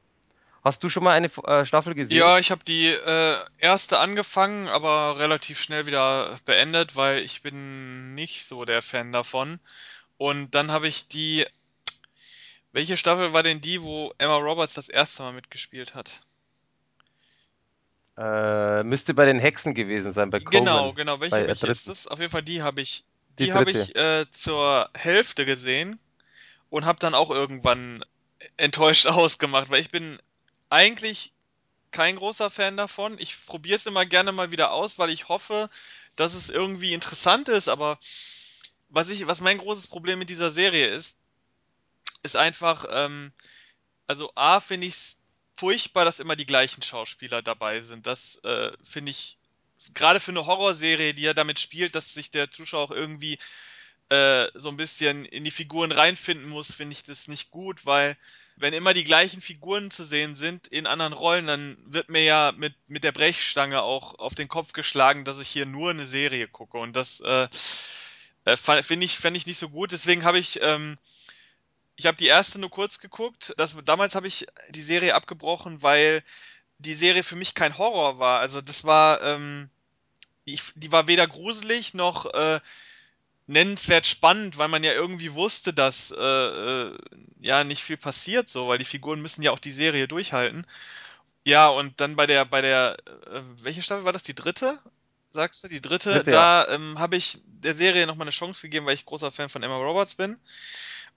Hast 0.62 0.84
du 0.84 0.90
schon 0.90 1.04
mal 1.04 1.12
eine 1.12 1.28
äh, 1.46 1.64
Staffel 1.64 1.94
gesehen? 1.94 2.18
Ja, 2.18 2.38
ich 2.38 2.50
habe 2.50 2.62
die 2.64 2.88
äh, 2.88 3.36
erste 3.58 3.98
angefangen, 3.98 4.68
aber 4.68 5.18
relativ 5.18 5.58
schnell 5.58 5.86
wieder 5.86 6.38
beendet, 6.44 6.96
weil 6.96 7.20
ich 7.20 7.40
bin 7.40 8.14
nicht 8.14 8.44
so 8.44 8.66
der 8.66 8.82
Fan 8.82 9.10
davon. 9.10 9.58
Und 10.18 10.54
dann 10.54 10.70
habe 10.70 10.86
ich 10.86 11.08
die. 11.08 11.46
Welche 12.72 12.98
Staffel 12.98 13.32
war 13.32 13.42
denn 13.42 13.62
die, 13.62 13.82
wo 13.82 14.12
Emma 14.18 14.36
Roberts 14.36 14.74
das 14.74 14.90
erste 14.90 15.22
Mal 15.22 15.32
mitgespielt 15.32 15.94
hat? 15.94 16.20
Äh, 18.20 18.82
müsste 18.82 19.14
bei 19.14 19.24
den 19.24 19.38
Hexen 19.38 19.72
gewesen 19.72 20.12
sein, 20.12 20.28
bei 20.28 20.40
Coleman. 20.40 20.64
Genau, 20.64 20.92
genau. 20.92 21.20
Welche, 21.20 21.46
welche 21.46 21.66
ist 21.68 21.88
das? 21.88 22.06
Auf 22.06 22.18
jeden 22.18 22.30
Fall 22.30 22.42
die 22.42 22.60
habe 22.60 22.82
ich. 22.82 23.02
Die, 23.38 23.44
die 23.44 23.52
habe 23.54 23.70
ich 23.70 23.96
äh, 23.96 24.26
zur 24.30 24.90
Hälfte 24.92 25.46
gesehen 25.46 25.98
und 26.68 26.84
habe 26.84 26.98
dann 26.98 27.14
auch 27.14 27.30
irgendwann 27.30 28.04
enttäuscht 28.58 29.06
ausgemacht, 29.06 29.70
weil 29.70 29.80
ich 29.80 29.90
bin 29.90 30.18
eigentlich 30.68 31.32
kein 31.92 32.16
großer 32.16 32.50
Fan 32.50 32.76
davon. 32.76 33.16
Ich 33.18 33.46
probiere 33.46 33.78
es 33.78 33.86
immer 33.86 34.04
gerne 34.04 34.32
mal 34.32 34.50
wieder 34.50 34.72
aus, 34.72 34.98
weil 34.98 35.08
ich 35.08 35.30
hoffe, 35.30 35.70
dass 36.16 36.34
es 36.34 36.50
irgendwie 36.50 36.92
interessant 36.92 37.48
ist. 37.48 37.68
Aber 37.68 37.98
was 38.90 39.08
ich, 39.08 39.26
was 39.28 39.40
mein 39.40 39.56
großes 39.56 39.86
Problem 39.86 40.18
mit 40.18 40.28
dieser 40.28 40.50
Serie 40.50 40.88
ist, 40.88 41.16
ist 42.22 42.36
einfach, 42.36 42.84
ähm, 42.90 43.32
also 44.06 44.30
A 44.34 44.60
finde 44.60 44.88
ich 44.88 44.94
es 44.94 45.19
furchtbar, 45.60 46.06
dass 46.06 46.20
immer 46.20 46.36
die 46.36 46.46
gleichen 46.46 46.82
Schauspieler 46.82 47.42
dabei 47.42 47.80
sind. 47.80 48.06
Das 48.06 48.36
äh, 48.44 48.72
finde 48.82 49.10
ich 49.10 49.36
gerade 49.92 50.18
für 50.18 50.30
eine 50.30 50.46
Horrorserie, 50.46 51.12
die 51.12 51.22
ja 51.22 51.34
damit 51.34 51.60
spielt, 51.60 51.94
dass 51.94 52.14
sich 52.14 52.30
der 52.30 52.50
Zuschauer 52.50 52.84
auch 52.84 52.90
irgendwie 52.90 53.38
äh, 54.08 54.46
so 54.54 54.70
ein 54.70 54.78
bisschen 54.78 55.26
in 55.26 55.44
die 55.44 55.50
Figuren 55.50 55.92
reinfinden 55.92 56.48
muss, 56.48 56.72
finde 56.72 56.94
ich 56.94 57.02
das 57.02 57.28
nicht 57.28 57.50
gut, 57.50 57.84
weil 57.84 58.16
wenn 58.56 58.72
immer 58.72 58.94
die 58.94 59.04
gleichen 59.04 59.42
Figuren 59.42 59.90
zu 59.90 60.04
sehen 60.04 60.34
sind 60.34 60.66
in 60.68 60.86
anderen 60.86 61.12
Rollen, 61.12 61.46
dann 61.46 61.76
wird 61.86 62.08
mir 62.08 62.22
ja 62.22 62.52
mit, 62.56 62.74
mit 62.88 63.04
der 63.04 63.12
Brechstange 63.12 63.82
auch 63.82 64.18
auf 64.18 64.34
den 64.34 64.48
Kopf 64.48 64.72
geschlagen, 64.72 65.26
dass 65.26 65.40
ich 65.40 65.48
hier 65.48 65.66
nur 65.66 65.90
eine 65.90 66.06
Serie 66.06 66.48
gucke. 66.48 66.78
Und 66.78 66.96
das 66.96 67.20
äh, 67.20 67.48
äh 68.46 68.56
finde 68.56 69.04
ich, 69.04 69.18
find 69.18 69.36
ich 69.36 69.46
nicht 69.46 69.58
so 69.58 69.68
gut. 69.68 69.92
Deswegen 69.92 70.24
habe 70.24 70.38
ich, 70.38 70.58
ähm, 70.62 70.96
ich 72.00 72.06
habe 72.06 72.16
die 72.16 72.28
erste 72.28 72.58
nur 72.58 72.70
kurz 72.70 72.98
geguckt. 72.98 73.52
Das, 73.58 73.76
damals 73.84 74.14
habe 74.14 74.26
ich 74.26 74.46
die 74.70 74.80
Serie 74.80 75.14
abgebrochen, 75.14 75.82
weil 75.82 76.22
die 76.78 76.94
Serie 76.94 77.22
für 77.22 77.36
mich 77.36 77.54
kein 77.54 77.76
Horror 77.76 78.18
war. 78.18 78.40
Also 78.40 78.62
das 78.62 78.84
war, 78.84 79.20
ähm, 79.20 79.68
ich, 80.46 80.62
die 80.76 80.90
war 80.92 81.08
weder 81.08 81.26
gruselig 81.26 81.92
noch, 81.92 82.24
äh, 82.32 82.58
nennenswert 83.46 84.06
spannend, 84.06 84.56
weil 84.56 84.68
man 84.68 84.82
ja 84.82 84.94
irgendwie 84.94 85.34
wusste, 85.34 85.74
dass 85.74 86.10
äh, 86.10 86.16
äh, 86.16 86.98
ja 87.38 87.64
nicht 87.64 87.82
viel 87.82 87.98
passiert, 87.98 88.48
so, 88.48 88.68
weil 88.68 88.78
die 88.78 88.86
Figuren 88.86 89.20
müssen 89.20 89.42
ja 89.42 89.50
auch 89.50 89.58
die 89.58 89.70
Serie 89.70 90.08
durchhalten. 90.08 90.66
Ja, 91.44 91.68
und 91.68 92.00
dann 92.00 92.16
bei 92.16 92.24
der, 92.24 92.46
bei 92.46 92.62
der, 92.62 92.96
äh, 93.30 93.42
welche 93.60 93.82
Staffel 93.82 94.06
war 94.06 94.14
das? 94.14 94.22
Die 94.22 94.34
dritte? 94.34 94.78
Sagst 95.32 95.64
du? 95.64 95.68
Die 95.68 95.82
dritte? 95.82 96.14
dritte 96.14 96.30
da 96.30 96.64
ja. 96.64 96.74
ähm, 96.74 96.98
habe 96.98 97.16
ich 97.16 97.40
der 97.44 97.74
Serie 97.74 98.06
nochmal 98.06 98.24
eine 98.24 98.30
Chance 98.30 98.62
gegeben, 98.62 98.86
weil 98.86 98.94
ich 98.94 99.04
großer 99.04 99.30
Fan 99.30 99.50
von 99.50 99.62
Emma 99.62 99.76
Roberts 99.76 100.14
bin. 100.14 100.38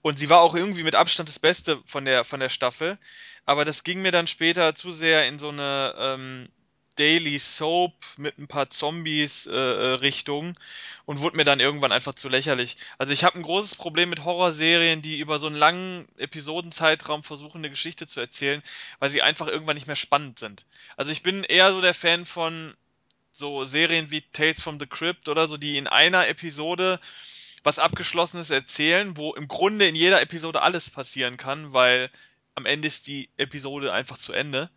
Und 0.04 0.18
sie 0.18 0.28
war 0.28 0.42
auch 0.42 0.54
irgendwie 0.54 0.82
mit 0.82 0.96
Abstand 0.96 1.30
das 1.30 1.38
Beste 1.38 1.80
von 1.86 2.04
der, 2.04 2.24
von 2.24 2.38
der 2.38 2.50
Staffel. 2.50 2.98
Aber 3.46 3.64
das 3.64 3.84
ging 3.84 4.02
mir 4.02 4.12
dann 4.12 4.26
später 4.26 4.74
zu 4.74 4.92
sehr 4.92 5.26
in 5.26 5.38
so 5.38 5.48
eine 5.48 5.94
ähm, 5.96 6.48
Daily 6.96 7.38
Soap 7.38 7.94
mit 8.18 8.36
ein 8.36 8.46
paar 8.46 8.68
Zombies 8.68 9.46
äh, 9.46 9.54
äh, 9.54 9.94
Richtung 9.94 10.58
und 11.06 11.20
wurde 11.20 11.38
mir 11.38 11.44
dann 11.44 11.58
irgendwann 11.58 11.90
einfach 11.90 12.12
zu 12.12 12.28
lächerlich. 12.28 12.76
Also 12.98 13.14
ich 13.14 13.24
habe 13.24 13.38
ein 13.38 13.42
großes 13.44 13.76
Problem 13.76 14.10
mit 14.10 14.26
Horrorserien, 14.26 15.00
die 15.00 15.20
über 15.20 15.38
so 15.38 15.46
einen 15.46 15.56
langen 15.56 16.06
Episodenzeitraum 16.18 17.22
versuchen, 17.22 17.62
eine 17.62 17.70
Geschichte 17.70 18.06
zu 18.06 18.20
erzählen, 18.20 18.62
weil 18.98 19.08
sie 19.08 19.22
einfach 19.22 19.46
irgendwann 19.46 19.76
nicht 19.76 19.86
mehr 19.86 19.96
spannend 19.96 20.38
sind. 20.38 20.66
Also 20.98 21.12
ich 21.12 21.22
bin 21.22 21.44
eher 21.44 21.72
so 21.72 21.80
der 21.80 21.94
Fan 21.94 22.26
von 22.26 22.74
so 23.32 23.64
Serien 23.64 24.10
wie 24.10 24.20
Tales 24.20 24.60
from 24.60 24.78
the 24.78 24.86
Crypt 24.86 25.30
oder 25.30 25.48
so, 25.48 25.56
die 25.56 25.78
in 25.78 25.86
einer 25.86 26.28
Episode 26.28 27.00
was 27.64 27.78
Abgeschlossenes 27.78 28.50
erzählen, 28.50 29.16
wo 29.16 29.34
im 29.34 29.48
Grunde 29.48 29.86
in 29.86 29.94
jeder 29.94 30.22
Episode 30.22 30.62
alles 30.62 30.90
passieren 30.90 31.36
kann, 31.36 31.72
weil 31.72 32.10
am 32.54 32.66
Ende 32.66 32.86
ist 32.86 33.06
die 33.06 33.30
Episode 33.36 33.92
einfach 33.92 34.18
zu 34.18 34.32
Ende. 34.32 34.70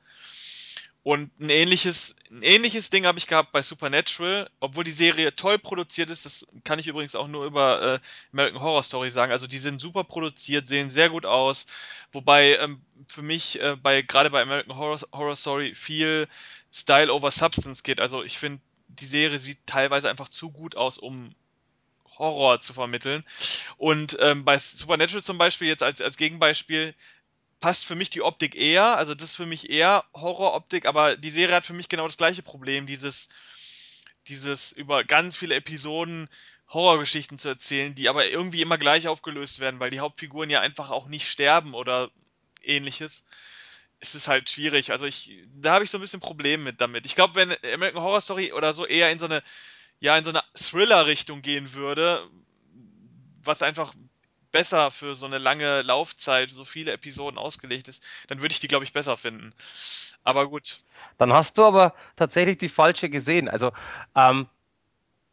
Und 1.04 1.32
ein 1.40 1.50
ähnliches, 1.50 2.18
ein 2.30 2.44
ähnliches 2.44 2.90
Ding 2.90 3.06
habe 3.06 3.18
ich 3.18 3.28
gehabt 3.28 3.54
bei 3.54 3.62
Supernatural, 3.62 4.50
obwohl 4.60 4.84
die 4.84 4.92
Serie 4.92 5.34
toll 5.34 5.58
produziert 5.58 6.10
ist. 6.10 6.26
Das 6.26 6.46
kann 6.66 6.80
ich 6.80 6.88
übrigens 6.88 7.16
auch 7.16 7.30
nur 7.30 7.46
über 7.46 7.82
äh, 7.82 8.00
American 8.34 8.62
Horror 8.62 8.84
Story 8.84 9.10
sagen. 9.10 9.32
Also 9.32 9.48
die 9.48 9.60
sind 9.60 9.80
super 9.80 10.04
produziert, 10.04 10.68
sehen 10.68 10.90
sehr 10.90 11.10
gut 11.10 11.26
aus. 11.26 11.66
Wobei 12.12 12.58
ähm, 12.58 12.82
für 13.08 13.22
mich 13.22 13.62
äh, 13.62 13.78
bei 13.82 14.02
gerade 14.02 14.30
bei 14.32 14.42
American 14.42 14.78
Horror, 14.78 15.00
Horror 15.14 15.36
Story 15.38 15.76
viel 15.76 16.28
Style 16.74 17.14
over 17.14 17.32
Substance 17.32 17.84
geht. 17.84 18.02
Also 18.02 18.24
ich 18.24 18.38
finde, 18.38 18.62
die 18.90 19.06
Serie 19.06 19.40
sieht 19.40 19.60
teilweise 19.66 20.10
einfach 20.10 20.28
zu 20.28 20.52
gut 20.52 20.76
aus, 20.76 20.98
um 20.98 21.30
Horror 22.20 22.60
zu 22.60 22.74
vermitteln. 22.74 23.24
Und 23.78 24.18
ähm, 24.20 24.46
bei 24.46 24.58
Supernatural 24.58 25.24
zum 25.24 25.38
Beispiel 25.38 25.68
jetzt 25.68 25.84
als, 25.84 26.02
als 26.02 26.18
Gegenbeispiel, 26.18 26.94
passt 27.60 27.86
für 27.86 27.96
mich 27.96 28.10
die 28.10 28.22
Optik 28.22 28.56
eher, 28.56 28.98
also 28.98 29.16
das 29.16 29.32
ist 29.32 29.36
für 29.36 29.46
mich 29.46 29.70
eher 29.70 30.06
Horroroptik, 30.14 30.86
aber 30.86 31.18
die 31.18 31.32
Serie 31.32 31.56
hat 31.56 31.66
für 31.66 31.74
mich 31.74 31.90
genau 31.90 32.06
das 32.06 32.18
gleiche 32.18 32.44
Problem, 32.44 32.86
dieses, 32.86 33.30
dieses 34.28 34.72
über 34.72 35.04
ganz 35.04 35.36
viele 35.36 35.56
Episoden 35.56 36.30
Horrorgeschichten 36.70 37.40
zu 37.40 37.48
erzählen, 37.50 37.96
die 37.96 38.10
aber 38.10 38.28
irgendwie 38.28 38.62
immer 38.62 38.78
gleich 38.78 39.08
aufgelöst 39.08 39.60
werden, 39.60 39.80
weil 39.80 39.90
die 39.90 40.02
Hauptfiguren 40.02 40.50
ja 40.50 40.60
einfach 40.60 40.90
auch 40.90 41.08
nicht 41.08 41.28
sterben 41.28 41.74
oder 41.74 42.12
ähnliches. 42.62 43.24
Es 44.00 44.16
ist 44.16 44.28
halt 44.28 44.50
schwierig. 44.50 44.92
Also 44.92 45.06
ich, 45.06 45.44
da 45.56 45.74
habe 45.74 45.86
ich 45.86 45.90
so 45.90 45.98
ein 45.98 46.02
bisschen 46.02 46.20
Probleme 46.20 46.64
mit 46.64 46.82
damit. 46.82 47.06
Ich 47.06 47.16
glaube, 47.16 47.36
wenn 47.36 47.56
American 47.74 48.04
Horror 48.04 48.22
Story 48.22 48.52
oder 48.52 48.74
so 48.74 48.86
eher 48.86 49.10
in 49.12 49.18
so 49.18 49.26
eine, 49.26 49.42
ja, 50.00 50.18
in 50.18 50.24
so 50.24 50.30
eine 50.30 50.44
Thriller-Richtung 50.54 51.42
gehen 51.42 51.74
würde, 51.74 52.28
was 53.44 53.62
einfach 53.62 53.94
besser 54.52 54.92
für 54.92 55.16
so 55.16 55.26
eine 55.26 55.38
lange 55.38 55.82
Laufzeit, 55.82 56.50
so 56.50 56.66
viele 56.66 56.92
Episoden 56.92 57.38
ausgelegt 57.38 57.88
ist, 57.88 58.04
dann 58.28 58.42
würde 58.42 58.54
ich 58.54 58.60
die, 58.60 58.68
glaube 58.68 58.86
ich, 58.86 58.94
besser 58.94 59.18
finden. 59.18 59.54
Aber 60.24 60.50
gut. 60.50 60.82
Dann 61.18 61.34
hast 61.34 61.58
du 61.58 61.66
aber 61.66 61.94
tatsächlich 62.16 62.58
die 62.58 62.70
falsche 62.70 63.10
gesehen. 63.10 63.50
Also, 63.50 63.72
ähm, 64.16 64.48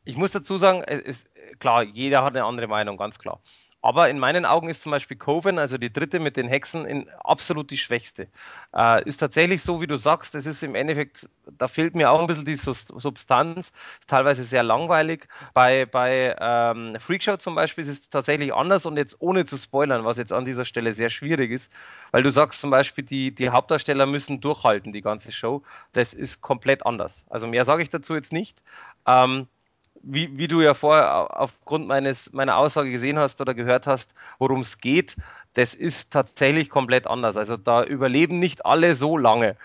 ich 0.05 0.17
muss 0.17 0.33
dazu 0.33 0.59
sagen, 0.59 0.83
es 0.83 1.01
ist 1.01 1.31
klar, 1.59 1.83
jeder 1.83 2.23
hat 2.23 2.35
eine 2.35 2.45
andere 2.45 2.67
Meinung, 2.67 2.97
ganz 2.97 3.19
klar. 3.19 3.41
Aber 3.85 4.09
in 4.09 4.19
meinen 4.19 4.47
Augen 4.47 4.71
ist 4.71 4.81
zum 4.81 4.93
Beispiel 4.93 5.19
Coven, 5.19 5.59
also 5.59 5.77
die 5.77 5.93
dritte 5.93 6.19
mit 6.19 6.39
den 6.39 6.49
Hexen, 6.49 6.87
in, 6.87 7.07
absolut 7.23 7.71
die 7.71 7.77
schwächste. 7.77 8.29
Äh, 8.75 9.07
ist 9.07 9.19
tatsächlich 9.19 9.61
so, 9.63 9.83
wie 9.83 9.87
du 9.87 9.99
sagst, 9.99 10.35
es 10.35 10.47
ist 10.47 10.63
im 10.63 10.75
Endeffekt, 10.75 11.29
da 11.59 11.69
fehlt 11.69 11.95
mir 11.95 12.11
auch 12.11 12.19
ein 12.23 12.27
bisschen 12.27 12.47
die 12.47 12.57
Substanz, 12.57 13.75
ist 14.01 14.09
teilweise 14.09 14.45
sehr 14.45 14.63
langweilig. 14.63 15.29
Bei, 15.53 15.85
bei 15.85 16.35
ähm, 16.41 16.97
Freakshow 16.99 17.37
zum 17.37 17.57
Beispiel 17.57 17.83
ist 17.83 17.89
es 17.89 18.09
tatsächlich 18.09 18.55
anders 18.55 18.87
und 18.87 18.97
jetzt 18.97 19.21
ohne 19.21 19.45
zu 19.45 19.59
spoilern, 19.59 20.07
was 20.07 20.17
jetzt 20.17 20.33
an 20.33 20.47
dieser 20.47 20.65
Stelle 20.65 20.95
sehr 20.95 21.11
schwierig 21.11 21.51
ist, 21.51 21.71
weil 22.11 22.23
du 22.23 22.31
sagst 22.31 22.63
zum 22.63 22.71
Beispiel, 22.71 23.05
die, 23.05 23.35
die 23.35 23.51
Hauptdarsteller 23.51 24.07
müssen 24.07 24.41
durchhalten, 24.41 24.95
die 24.95 25.03
ganze 25.03 25.31
Show. 25.31 25.63
Das 25.93 26.15
ist 26.15 26.41
komplett 26.41 26.87
anders. 26.87 27.27
Also 27.29 27.47
mehr 27.49 27.67
sage 27.67 27.83
ich 27.83 27.91
dazu 27.91 28.15
jetzt 28.15 28.33
nicht. 28.33 28.63
Ähm, 29.07 29.47
wie, 30.07 30.39
wie 30.39 30.49
du 30.49 30.61
ja 30.61 30.75
vorher 30.75 31.41
aufgrund 31.41 31.87
meines, 31.87 32.33
meiner 32.33 32.57
Aussage 32.57 32.91
gesehen 32.91 33.19
hast 33.19 33.41
oder 33.41 33.55
gehört 33.55 33.87
hast, 33.87 34.15
worum 34.39 34.61
es 34.61 34.79
geht, 34.79 35.17
das 35.55 35.75
ist 35.75 36.13
tatsächlich 36.13 36.69
komplett 36.69 37.07
anders. 37.07 37.37
Also 37.37 37.57
da 37.57 37.85
überleben 37.85 38.39
nicht 38.39 38.67
alle 38.67 38.95
so 38.95 39.17
lange. 39.17 39.57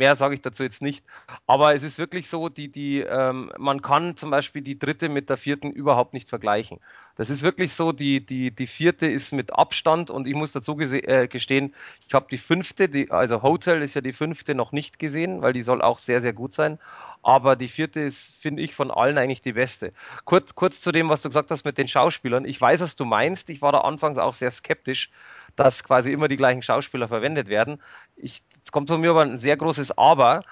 Mehr 0.00 0.16
sage 0.16 0.32
ich 0.32 0.40
dazu 0.40 0.62
jetzt 0.62 0.80
nicht. 0.80 1.04
Aber 1.46 1.74
es 1.74 1.82
ist 1.82 1.98
wirklich 1.98 2.26
so, 2.26 2.48
die, 2.48 2.72
die, 2.72 3.00
ähm, 3.00 3.52
man 3.58 3.82
kann 3.82 4.16
zum 4.16 4.30
Beispiel 4.30 4.62
die 4.62 4.78
dritte 4.78 5.10
mit 5.10 5.28
der 5.28 5.36
vierten 5.36 5.70
überhaupt 5.70 6.14
nicht 6.14 6.30
vergleichen. 6.30 6.80
Das 7.16 7.28
ist 7.28 7.42
wirklich 7.42 7.74
so, 7.74 7.92
die, 7.92 8.24
die, 8.24 8.50
die 8.50 8.66
vierte 8.66 9.06
ist 9.06 9.32
mit 9.32 9.52
Abstand 9.52 10.10
und 10.10 10.26
ich 10.26 10.34
muss 10.34 10.52
dazu 10.52 10.80
äh, 10.80 11.28
gestehen, 11.28 11.74
ich 12.08 12.14
habe 12.14 12.28
die 12.30 12.38
fünfte, 12.38 12.88
die, 12.88 13.10
also 13.10 13.42
Hotel 13.42 13.82
ist 13.82 13.92
ja 13.92 14.00
die 14.00 14.14
fünfte 14.14 14.54
noch 14.54 14.72
nicht 14.72 14.98
gesehen, 14.98 15.42
weil 15.42 15.52
die 15.52 15.60
soll 15.60 15.82
auch 15.82 15.98
sehr, 15.98 16.22
sehr 16.22 16.32
gut 16.32 16.54
sein. 16.54 16.78
Aber 17.22 17.54
die 17.54 17.68
vierte 17.68 18.00
ist, 18.00 18.34
finde 18.34 18.62
ich, 18.62 18.74
von 18.74 18.90
allen 18.90 19.18
eigentlich 19.18 19.42
die 19.42 19.52
beste. 19.52 19.92
Kurz, 20.24 20.54
kurz 20.54 20.80
zu 20.80 20.92
dem, 20.92 21.10
was 21.10 21.20
du 21.20 21.28
gesagt 21.28 21.50
hast 21.50 21.66
mit 21.66 21.76
den 21.76 21.88
Schauspielern. 21.88 22.46
Ich 22.46 22.58
weiß, 22.58 22.80
was 22.80 22.96
du 22.96 23.04
meinst. 23.04 23.50
Ich 23.50 23.60
war 23.60 23.72
da 23.72 23.82
anfangs 23.82 24.16
auch 24.16 24.32
sehr 24.32 24.50
skeptisch, 24.50 25.10
dass 25.56 25.84
quasi 25.84 26.12
immer 26.12 26.28
die 26.28 26.36
gleichen 26.36 26.62
Schauspieler 26.62 27.08
verwendet 27.08 27.48
werden. 27.48 27.80
Ich, 28.16 28.42
jetzt 28.56 28.72
kommt 28.72 28.88
von 28.88 29.00
mir 29.00 29.10
aber 29.10 29.22
ein 29.22 29.38
sehr 29.38 29.56
großes 29.56 29.96
Aber. 29.96 30.42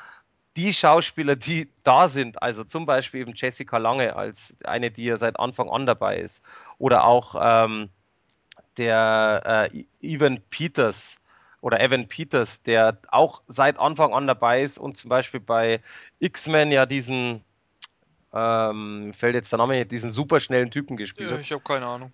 Die 0.57 0.73
Schauspieler, 0.75 1.37
die 1.37 1.71
da 1.85 2.09
sind, 2.09 2.43
also 2.43 2.65
zum 2.65 2.85
Beispiel 2.85 3.21
eben 3.21 3.35
Jessica 3.35 3.77
Lange 3.79 4.17
als 4.17 4.57
eine, 4.65 4.91
die 4.91 5.05
ja 5.05 5.17
seit 5.17 5.39
Anfang 5.39 5.71
an 5.71 5.87
dabei 5.87 6.19
ist, 6.19 6.43
oder 6.79 7.05
auch 7.05 7.37
ähm, 7.41 7.91
der 8.77 9.69
äh, 9.73 9.85
Evan 10.01 10.41
Peters, 10.51 11.19
oder 11.61 11.81
Evan 11.81 12.09
Peters, 12.09 12.63
der 12.63 12.99
auch 13.11 13.43
seit 13.49 13.79
Anfang 13.79 14.13
an 14.13 14.27
dabei 14.27 14.63
ist 14.63 14.79
und 14.79 14.97
zum 14.97 15.09
Beispiel 15.09 15.41
bei 15.41 15.81
X-Men 16.21 16.71
ja 16.71 16.87
diesen, 16.87 17.43
ähm, 18.33 19.13
fällt 19.15 19.35
jetzt 19.35 19.53
der 19.53 19.59
Name, 19.59 19.85
diesen 19.87 20.11
superschnellen 20.11 20.71
Typen 20.71 20.97
gespielt 20.97 21.31
hat. 21.33 21.41
Ich 21.41 21.53
habe 21.53 21.63
keine 21.63 21.87
Ahnung. 21.87 22.13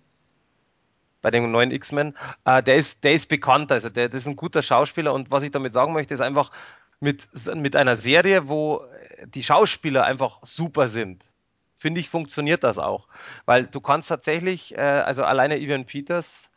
Bei 1.25 1.31
den 1.31 1.49
neuen 1.49 1.71
X-Men. 1.71 2.15
Äh, 2.45 2.61
der, 2.61 2.75
ist, 2.75 3.03
der 3.03 3.13
ist 3.13 3.29
bekannt, 3.29 3.71
also 3.71 3.89
der, 3.89 4.09
das 4.09 4.21
ist 4.21 4.27
ein 4.27 4.35
guter 4.35 4.61
Schauspieler 4.61 5.11
und 5.11 5.31
was 5.31 5.41
ich 5.41 5.49
damit 5.49 5.73
sagen 5.73 5.91
möchte, 5.91 6.13
ist 6.13 6.21
einfach 6.21 6.51
mit, 6.99 7.27
mit 7.55 7.75
einer 7.75 7.95
Serie, 7.95 8.47
wo 8.47 8.85
die 9.25 9.41
Schauspieler 9.41 10.03
einfach 10.03 10.37
super 10.43 10.87
sind. 10.87 11.25
Finde 11.73 11.99
ich, 11.99 12.09
funktioniert 12.09 12.63
das 12.63 12.77
auch. 12.77 13.07
Weil 13.47 13.65
du 13.65 13.81
kannst 13.81 14.09
tatsächlich, 14.09 14.77
äh, 14.77 14.81
also 14.81 15.23
alleine 15.23 15.57
Evan 15.57 15.87
Peters 15.87 16.51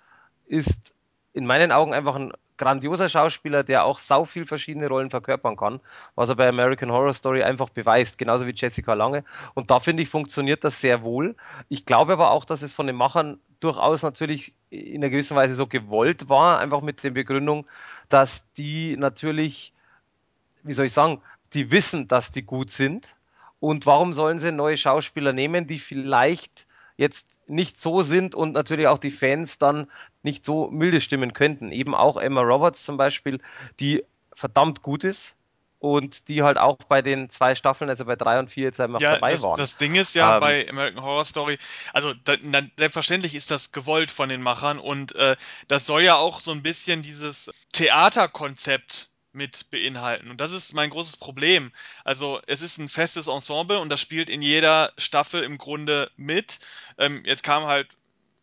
ist 0.45 0.93
in 1.33 1.47
meinen 1.47 1.73
Augen 1.73 1.95
einfach 1.95 2.17
ein 2.17 2.33
grandioser 2.59 3.09
Schauspieler, 3.09 3.63
der 3.63 3.85
auch 3.85 3.99
sau 3.99 4.25
viel 4.25 4.45
verschiedene 4.45 4.89
Rollen 4.89 5.11
verkörpern 5.11 5.57
kann, 5.57 5.81
was 6.15 6.29
er 6.29 6.37
bei 6.37 6.49
American 6.49 6.93
Horror 6.93 7.15
Story 7.15 7.43
einfach 7.43 7.71
beweist, 7.71 8.19
genauso 8.19 8.47
wie 8.47 8.55
Jessica 8.55 8.95
Lange. 8.95 9.25
Und 9.55 9.71
da 9.71 9.79
finde 9.79 10.03
ich, 10.03 10.09
funktioniert 10.09 10.65
das 10.65 10.81
sehr 10.81 11.03
wohl. 11.03 11.37
Ich 11.69 11.87
glaube 11.87 12.13
aber 12.13 12.31
auch, 12.33 12.45
dass 12.45 12.63
es 12.63 12.73
von 12.73 12.87
den 12.87 12.97
Machern 12.97 13.39
durchaus 13.61 14.03
natürlich 14.03 14.55
in 14.71 15.03
einer 15.03 15.11
gewissen 15.11 15.37
Weise 15.37 15.55
so 15.55 15.67
gewollt 15.67 16.29
war, 16.29 16.59
einfach 16.59 16.83
mit 16.83 17.03
der 17.03 17.11
Begründung, 17.11 17.67
dass 18.09 18.53
die 18.53 18.97
natürlich, 18.97 19.73
wie 20.63 20.73
soll 20.73 20.87
ich 20.87 20.93
sagen, 20.93 21.23
die 21.55 21.71
wissen, 21.71 22.09
dass 22.09 22.31
die 22.31 22.43
gut 22.43 22.71
sind. 22.71 23.17
Und 23.61 23.87
warum 23.87 24.15
sollen 24.15 24.39
sie 24.39 24.53
neue 24.53 24.77
Schauspieler 24.77 25.33
nehmen, 25.33 25.67
die 25.67 25.79
vielleicht 25.79 26.67
jetzt 26.97 27.29
nicht 27.49 27.81
so 27.81 28.03
sind 28.03 28.35
und 28.35 28.53
natürlich 28.53 28.87
auch 28.87 28.99
die 28.99 29.11
Fans 29.11 29.59
dann 29.59 29.91
nicht 30.23 30.45
so 30.45 30.69
milde 30.71 31.01
stimmen 31.01 31.33
könnten. 31.33 31.73
Eben 31.73 31.95
auch 31.95 32.17
Emma 32.17 32.43
Roberts 32.43 32.85
zum 32.85 32.97
Beispiel, 32.97 33.41
die 33.81 34.05
verdammt 34.35 34.83
gut 34.83 35.05
ist 35.05 35.37
und 35.81 36.29
die 36.29 36.43
halt 36.43 36.59
auch 36.59 36.77
bei 36.89 37.03
den 37.03 37.31
zwei 37.31 37.55
Staffeln, 37.55 37.89
also 37.89 38.05
bei 38.05 38.17
drei 38.17 38.39
und 38.39 38.51
vier 38.51 38.65
jetzt 38.65 38.81
einmal 38.81 39.01
ja, 39.01 39.15
dabei 39.15 39.33
das, 39.33 39.43
waren. 39.43 39.57
Das 39.57 39.77
Ding 39.77 39.95
ist 39.95 40.15
ja 40.15 40.35
ähm, 40.35 40.41
bei 40.41 40.69
American 40.69 41.03
Horror 41.03 41.25
Story, 41.25 41.59
also 41.93 42.15
da, 42.25 42.37
da, 42.37 42.63
selbstverständlich 42.77 43.35
ist 43.35 43.51
das 43.51 43.73
gewollt 43.73 44.11
von 44.11 44.29
den 44.29 44.43
Machern 44.43 44.79
und 44.79 45.15
äh, 45.15 45.37
das 45.69 45.87
soll 45.87 46.03
ja 46.03 46.17
auch 46.17 46.41
so 46.41 46.51
ein 46.51 46.63
bisschen 46.63 47.03
dieses 47.03 47.51
Theaterkonzept 47.73 49.09
mit 49.39 49.71
beinhalten. 49.71 50.31
Und 50.31 50.43
das 50.43 50.53
ist 50.53 50.75
mein 50.75 50.91
großes 50.91 51.17
Problem. 51.17 51.73
Also 52.05 52.43
es 52.47 52.61
ist 52.61 52.77
ein 52.77 52.91
festes 52.91 53.29
Ensemble 53.29 53.79
und 53.79 53.89
das 53.89 54.01
spielt 54.01 54.29
in 54.29 54.43
jeder 54.43 54.93
Staffel 54.99 55.43
im 55.43 55.57
Grunde 55.57 56.11
mit. 56.17 56.59
Ähm, 56.99 57.25
jetzt 57.25 57.43
kam 57.43 57.65
halt 57.65 57.89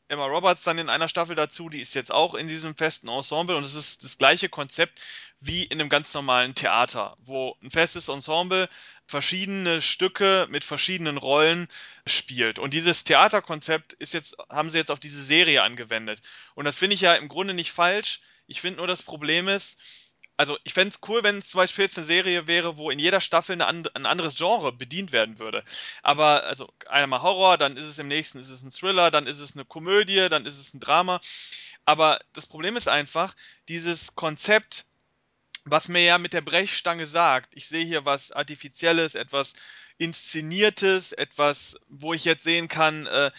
Emma 0.07 0.25
Roberts 0.25 0.63
dann 0.63 0.77
in 0.77 0.89
einer 0.89 1.09
Staffel 1.09 1.35
dazu, 1.35 1.69
die 1.69 1.81
ist 1.81 1.95
jetzt 1.95 2.11
auch 2.11 2.35
in 2.35 2.47
diesem 2.47 2.75
festen 2.75 3.07
Ensemble 3.07 3.55
und 3.55 3.63
es 3.63 3.73
ist 3.73 4.03
das 4.03 4.17
gleiche 4.17 4.49
Konzept 4.49 5.01
wie 5.39 5.63
in 5.63 5.79
einem 5.79 5.89
ganz 5.89 6.13
normalen 6.13 6.53
Theater, 6.53 7.17
wo 7.19 7.57
ein 7.63 7.71
festes 7.71 8.07
Ensemble 8.07 8.69
verschiedene 9.07 9.81
Stücke 9.81 10.47
mit 10.49 10.63
verschiedenen 10.63 11.17
Rollen 11.17 11.67
spielt. 12.05 12.59
Und 12.59 12.73
dieses 12.73 13.03
Theaterkonzept 13.03 13.93
ist 13.93 14.13
jetzt, 14.13 14.37
haben 14.49 14.69
sie 14.69 14.77
jetzt 14.77 14.91
auf 14.91 14.99
diese 14.99 15.23
Serie 15.23 15.63
angewendet. 15.63 16.21
Und 16.53 16.65
das 16.65 16.77
finde 16.77 16.95
ich 16.95 17.01
ja 17.01 17.15
im 17.15 17.27
Grunde 17.27 17.53
nicht 17.53 17.71
falsch. 17.71 18.21
Ich 18.47 18.61
finde 18.61 18.77
nur, 18.77 18.87
das 18.87 19.01
Problem 19.01 19.47
ist, 19.47 19.79
also 20.37 20.57
ich 20.63 20.73
fände 20.73 20.93
es 20.93 21.07
cool, 21.07 21.23
wenn 21.23 21.37
es 21.39 21.49
zum 21.49 21.59
Beispiel 21.59 21.85
jetzt 21.85 21.97
eine 21.97 22.07
Serie 22.07 22.47
wäre, 22.47 22.77
wo 22.77 22.89
in 22.89 22.99
jeder 22.99 23.21
Staffel 23.21 23.53
eine 23.53 23.67
and 23.67 23.95
ein 23.95 24.05
anderes 24.05 24.35
Genre 24.35 24.73
bedient 24.73 25.11
werden 25.11 25.39
würde. 25.39 25.63
Aber 26.03 26.43
also 26.43 26.71
einmal 26.87 27.21
Horror, 27.21 27.57
dann 27.57 27.77
ist 27.77 27.85
es 27.85 27.99
im 27.99 28.07
nächsten 28.07 28.39
ist 28.39 28.49
es 28.49 28.63
ein 28.63 28.71
Thriller, 28.71 29.11
dann 29.11 29.27
ist 29.27 29.39
es 29.39 29.55
eine 29.55 29.65
Komödie, 29.65 30.27
dann 30.29 30.45
ist 30.45 30.59
es 30.59 30.73
ein 30.73 30.79
Drama. 30.79 31.21
Aber 31.85 32.19
das 32.33 32.47
Problem 32.47 32.75
ist 32.75 32.87
einfach, 32.89 33.33
dieses 33.69 34.15
Konzept, 34.15 34.85
was 35.63 35.87
mir 35.87 36.03
ja 36.03 36.17
mit 36.17 36.33
der 36.33 36.41
Brechstange 36.41 37.07
sagt, 37.07 37.49
ich 37.53 37.67
sehe 37.67 37.85
hier 37.85 38.05
was 38.05 38.31
Artifizielles, 38.31 39.15
etwas 39.15 39.53
Inszeniertes, 39.97 41.13
etwas, 41.13 41.79
wo 41.87 42.13
ich 42.13 42.25
jetzt 42.25 42.43
sehen 42.43 42.67
kann, 42.67 43.05
äh, 43.05 43.31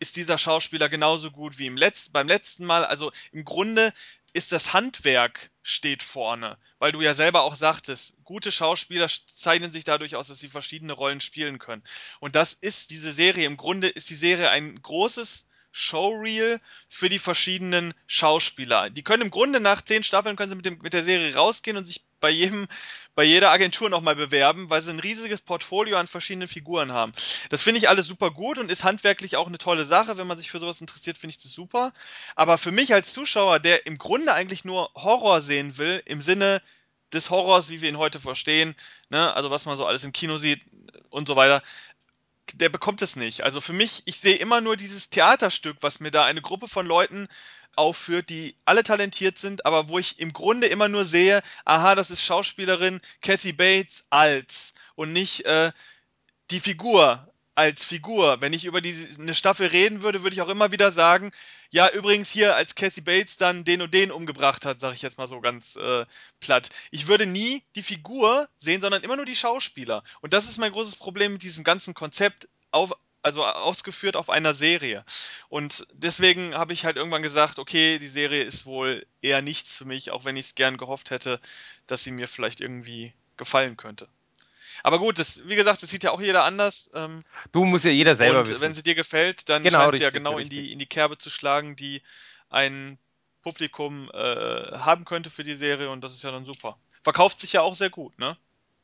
ist 0.00 0.16
dieser 0.16 0.38
Schauspieler 0.38 0.88
genauso 0.88 1.30
gut 1.30 1.58
wie 1.58 1.66
im 1.66 1.76
Letz 1.76 2.08
beim 2.08 2.26
letzten 2.26 2.64
Mal. 2.64 2.84
Also 2.84 3.12
im 3.32 3.44
Grunde 3.44 3.92
ist 4.32 4.52
das 4.52 4.72
Handwerk 4.72 5.50
steht 5.62 6.02
vorne, 6.02 6.58
weil 6.78 6.92
du 6.92 7.00
ja 7.00 7.14
selber 7.14 7.42
auch 7.42 7.54
sagtest, 7.54 8.14
gute 8.24 8.52
Schauspieler 8.52 9.08
zeichnen 9.26 9.72
sich 9.72 9.84
dadurch 9.84 10.16
aus, 10.16 10.28
dass 10.28 10.38
sie 10.38 10.48
verschiedene 10.48 10.92
Rollen 10.92 11.20
spielen 11.20 11.58
können. 11.58 11.82
Und 12.20 12.36
das 12.36 12.52
ist 12.54 12.90
diese 12.90 13.12
Serie. 13.12 13.46
Im 13.46 13.56
Grunde 13.56 13.88
ist 13.88 14.10
die 14.10 14.14
Serie 14.14 14.50
ein 14.50 14.80
großes 14.80 15.46
Showreel 15.72 16.60
für 16.88 17.08
die 17.08 17.18
verschiedenen 17.18 17.94
Schauspieler. 18.06 18.90
Die 18.90 19.02
können 19.02 19.22
im 19.22 19.30
Grunde 19.30 19.60
nach 19.60 19.82
zehn 19.82 20.02
Staffeln 20.02 20.36
können 20.36 20.50
sie 20.50 20.56
mit, 20.56 20.64
dem, 20.64 20.78
mit 20.82 20.92
der 20.92 21.04
Serie 21.04 21.34
rausgehen 21.34 21.76
und 21.76 21.84
sich 21.84 22.04
bei 22.20 22.30
jedem, 22.30 22.68
bei 23.14 23.24
jeder 23.24 23.50
Agentur 23.50 23.88
nochmal 23.88 24.16
bewerben, 24.16 24.70
weil 24.70 24.82
sie 24.82 24.90
ein 24.90 25.00
riesiges 25.00 25.40
Portfolio 25.40 25.96
an 25.96 26.06
verschiedenen 26.06 26.48
Figuren 26.48 26.92
haben. 26.92 27.12
Das 27.48 27.62
finde 27.62 27.78
ich 27.78 27.88
alles 27.88 28.06
super 28.06 28.30
gut 28.30 28.58
und 28.58 28.70
ist 28.70 28.84
handwerklich 28.84 29.36
auch 29.36 29.46
eine 29.46 29.58
tolle 29.58 29.84
Sache. 29.84 30.18
Wenn 30.18 30.26
man 30.26 30.38
sich 30.38 30.50
für 30.50 30.60
sowas 30.60 30.80
interessiert, 30.80 31.18
finde 31.18 31.34
ich 31.34 31.42
das 31.42 31.52
super. 31.52 31.92
Aber 32.36 32.58
für 32.58 32.72
mich 32.72 32.92
als 32.94 33.12
Zuschauer, 33.12 33.58
der 33.58 33.86
im 33.86 33.98
Grunde 33.98 34.34
eigentlich 34.34 34.64
nur 34.64 34.90
Horror 34.94 35.40
sehen 35.40 35.78
will, 35.78 36.02
im 36.06 36.22
Sinne 36.22 36.62
des 37.12 37.30
Horrors, 37.30 37.68
wie 37.68 37.80
wir 37.80 37.88
ihn 37.88 37.98
heute 37.98 38.20
verstehen, 38.20 38.76
ne, 39.08 39.34
also 39.34 39.50
was 39.50 39.64
man 39.64 39.76
so 39.76 39.84
alles 39.84 40.04
im 40.04 40.12
Kino 40.12 40.38
sieht 40.38 40.62
und 41.10 41.26
so 41.26 41.36
weiter, 41.36 41.62
der 42.54 42.68
bekommt 42.68 43.02
es 43.02 43.16
nicht. 43.16 43.42
Also 43.42 43.60
für 43.60 43.72
mich, 43.72 44.02
ich 44.06 44.20
sehe 44.20 44.36
immer 44.36 44.60
nur 44.60 44.76
dieses 44.76 45.10
Theaterstück, 45.10 45.78
was 45.80 46.00
mir 46.00 46.10
da 46.10 46.24
eine 46.24 46.42
Gruppe 46.42 46.68
von 46.68 46.86
Leuten 46.86 47.28
aufführt, 47.76 48.30
die 48.30 48.56
alle 48.64 48.82
talentiert 48.82 49.38
sind, 49.38 49.64
aber 49.66 49.88
wo 49.88 49.98
ich 49.98 50.18
im 50.18 50.32
Grunde 50.32 50.66
immer 50.66 50.88
nur 50.88 51.04
sehe, 51.04 51.42
aha, 51.64 51.94
das 51.94 52.10
ist 52.10 52.24
Schauspielerin 52.24 53.00
Cassie 53.22 53.52
Bates 53.52 54.04
als 54.10 54.74
und 54.94 55.12
nicht 55.12 55.44
äh, 55.44 55.72
die 56.50 56.60
Figur 56.60 57.32
als 57.60 57.84
Figur. 57.84 58.40
Wenn 58.40 58.54
ich 58.54 58.64
über 58.64 58.80
die, 58.80 58.94
eine 59.18 59.34
Staffel 59.34 59.66
reden 59.66 60.02
würde, 60.02 60.22
würde 60.22 60.34
ich 60.34 60.40
auch 60.40 60.48
immer 60.48 60.72
wieder 60.72 60.92
sagen, 60.92 61.30
ja, 61.68 61.90
übrigens 61.90 62.30
hier, 62.30 62.56
als 62.56 62.74
Cassie 62.74 63.02
Bates 63.02 63.36
dann 63.36 63.64
den 63.64 63.82
und 63.82 63.92
den 63.92 64.10
umgebracht 64.10 64.64
hat, 64.64 64.80
sage 64.80 64.94
ich 64.94 65.02
jetzt 65.02 65.18
mal 65.18 65.28
so 65.28 65.42
ganz 65.42 65.76
äh, 65.76 66.06
platt. 66.40 66.70
Ich 66.90 67.06
würde 67.06 67.26
nie 67.26 67.62
die 67.76 67.82
Figur 67.82 68.48
sehen, 68.56 68.80
sondern 68.80 69.02
immer 69.02 69.16
nur 69.16 69.26
die 69.26 69.36
Schauspieler. 69.36 70.02
Und 70.22 70.32
das 70.32 70.48
ist 70.48 70.56
mein 70.56 70.72
großes 70.72 70.96
Problem 70.96 71.34
mit 71.34 71.42
diesem 71.42 71.62
ganzen 71.62 71.92
Konzept, 71.92 72.48
auf, 72.70 72.94
also 73.20 73.44
ausgeführt 73.44 74.16
auf 74.16 74.30
einer 74.30 74.54
Serie. 74.54 75.04
Und 75.50 75.86
deswegen 75.92 76.54
habe 76.54 76.72
ich 76.72 76.86
halt 76.86 76.96
irgendwann 76.96 77.20
gesagt, 77.20 77.58
okay, 77.58 77.98
die 77.98 78.08
Serie 78.08 78.42
ist 78.42 78.64
wohl 78.64 79.04
eher 79.20 79.42
nichts 79.42 79.76
für 79.76 79.84
mich, 79.84 80.12
auch 80.12 80.24
wenn 80.24 80.36
ich 80.38 80.46
es 80.46 80.54
gern 80.54 80.78
gehofft 80.78 81.10
hätte, 81.10 81.40
dass 81.86 82.02
sie 82.04 82.10
mir 82.10 82.26
vielleicht 82.26 82.62
irgendwie 82.62 83.12
gefallen 83.36 83.76
könnte. 83.76 84.08
Aber 84.82 84.98
gut, 84.98 85.18
das, 85.18 85.46
wie 85.46 85.56
gesagt, 85.56 85.82
das 85.82 85.90
sieht 85.90 86.04
ja 86.04 86.10
auch 86.10 86.20
jeder 86.20 86.44
anders. 86.44 86.90
Ähm, 86.94 87.24
du 87.52 87.64
musst 87.64 87.84
ja 87.84 87.90
jeder 87.90 88.16
selber 88.16 88.40
und 88.40 88.48
wissen. 88.48 88.60
wenn 88.60 88.74
sie 88.74 88.82
dir 88.82 88.94
gefällt, 88.94 89.48
dann 89.48 89.62
genau, 89.62 89.78
scheint 89.78 89.92
richtig, 89.92 90.04
ja 90.04 90.10
genau 90.10 90.36
richtig. 90.36 90.58
in 90.58 90.64
die, 90.64 90.72
in 90.72 90.78
die 90.78 90.86
Kerbe 90.86 91.18
zu 91.18 91.30
schlagen, 91.30 91.76
die 91.76 92.02
ein 92.48 92.98
Publikum 93.42 94.10
äh, 94.12 94.18
haben 94.78 95.04
könnte 95.04 95.30
für 95.30 95.44
die 95.44 95.54
Serie 95.54 95.90
und 95.90 96.02
das 96.02 96.12
ist 96.12 96.22
ja 96.22 96.30
dann 96.30 96.44
super. 96.44 96.78
Verkauft 97.02 97.40
sich 97.40 97.52
ja 97.54 97.62
auch 97.62 97.76
sehr 97.76 97.90
gut, 97.90 98.18
ne? 98.18 98.36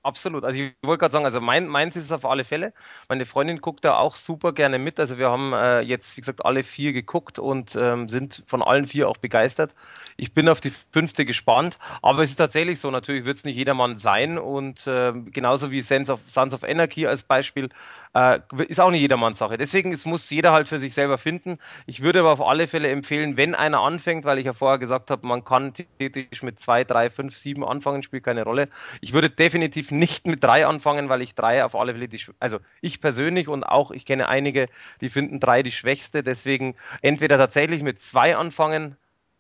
Absolut. 0.07 0.45
Also 0.45 0.63
ich 0.63 0.73
wollte 0.85 1.01
gerade 1.01 1.13
sagen, 1.13 1.25
also 1.25 1.41
mein, 1.41 1.67
meins 1.67 1.97
ist 1.97 2.05
es 2.05 2.13
auf 2.13 2.25
alle 2.25 2.45
Fälle. 2.45 2.73
Meine 3.09 3.27
Freundin 3.27 3.61
guckt 3.61 3.85
da 3.85 3.97
auch 3.97 4.15
super 4.15 4.53
gerne 4.53 4.79
mit. 4.79 5.01
Also 5.01 5.19
wir 5.19 5.31
haben 5.31 5.53
äh, 5.53 5.81
jetzt, 5.81 6.17
wie 6.17 6.21
gesagt, 6.21 6.45
alle 6.45 6.63
vier 6.63 6.93
geguckt 6.93 7.41
und 7.41 7.75
ähm, 7.75 8.09
sind 8.09 8.45
von 8.47 8.63
allen 8.63 8.87
vier 8.87 9.09
auch 9.09 9.17
begeistert. 9.17 9.75
Ich 10.17 10.33
bin 10.33 10.49
auf 10.49 10.61
die 10.61 10.73
fünfte 10.93 11.25
gespannt, 11.25 11.81
aber 12.03 12.23
es 12.23 12.31
ist 12.31 12.37
tatsächlich 12.37 12.79
so, 12.79 12.89
natürlich 12.93 13.25
wird 13.25 13.37
es 13.37 13.45
nicht 13.45 13.57
jedermann 13.57 13.97
sein 13.99 14.39
und 14.39 14.87
äh, 14.87 15.13
genauso 15.13 15.73
wie 15.73 15.81
Sons 15.81 16.09
of, 16.09 16.21
Sons 16.29 16.55
of 16.55 16.63
Anarchy 16.63 17.09
als 17.09 17.25
Beispiel 17.25 17.69
äh, 18.15 18.39
ist 18.69 18.81
auch 18.81 18.91
nicht 18.91 19.01
jedermanns 19.03 19.39
Sache. 19.39 19.59
Deswegen 19.59 19.93
es 19.93 20.05
muss 20.07 20.31
jeder 20.31 20.53
halt 20.53 20.69
für 20.69 20.79
sich 20.79 20.95
selber 20.95 21.19
finden. 21.19 21.59
Ich 21.87 22.03
würde 22.03 22.21
aber 22.21 22.33
auf 22.33 22.41
alle 22.41 22.67
Fälle 22.67 22.89
empfehlen, 22.89 23.37
wenn 23.37 23.55
einer 23.55 23.81
anfängt, 23.81 24.25
weil 24.25 24.39
ich 24.39 24.47
ja 24.47 24.53
vorher 24.55 24.79
gesagt 24.79 25.11
habe, 25.11 25.27
man 25.27 25.45
kann 25.45 25.75
theoretisch 25.75 26.43
mit 26.43 26.61
zwei, 26.61 26.85
drei, 26.85 27.11
fünf, 27.11 27.37
sieben 27.37 27.65
anfangen, 27.65 28.03
spielt 28.03 28.25
keine 28.25 28.45
Rolle. 28.45 28.69
Ich 29.01 29.13
würde 29.13 29.29
definitiv 29.31 29.91
nicht 29.99 30.27
mit 30.27 30.43
drei 30.43 30.67
anfangen, 30.67 31.09
weil 31.09 31.23
ich 31.23 31.35
drei 31.35 31.65
auf 31.65 31.75
alle 31.75 31.93
Fälle 31.93 32.09
die, 32.09 32.21
also 32.39 32.59
ich 32.81 33.01
persönlich 33.01 33.49
und 33.49 33.65
auch 33.65 33.91
ich 33.91 34.05
kenne 34.05 34.29
einige, 34.29 34.69
die 35.01 35.09
finden 35.09 35.41
drei 35.41 35.63
die 35.63 35.73
schwächste. 35.73 36.23
Deswegen 36.23 36.77
entweder 37.03 37.39
tatsächlich 37.39 37.83
mit 37.83 38.01
zwei 38.01 38.37
anfangen, 38.37 38.97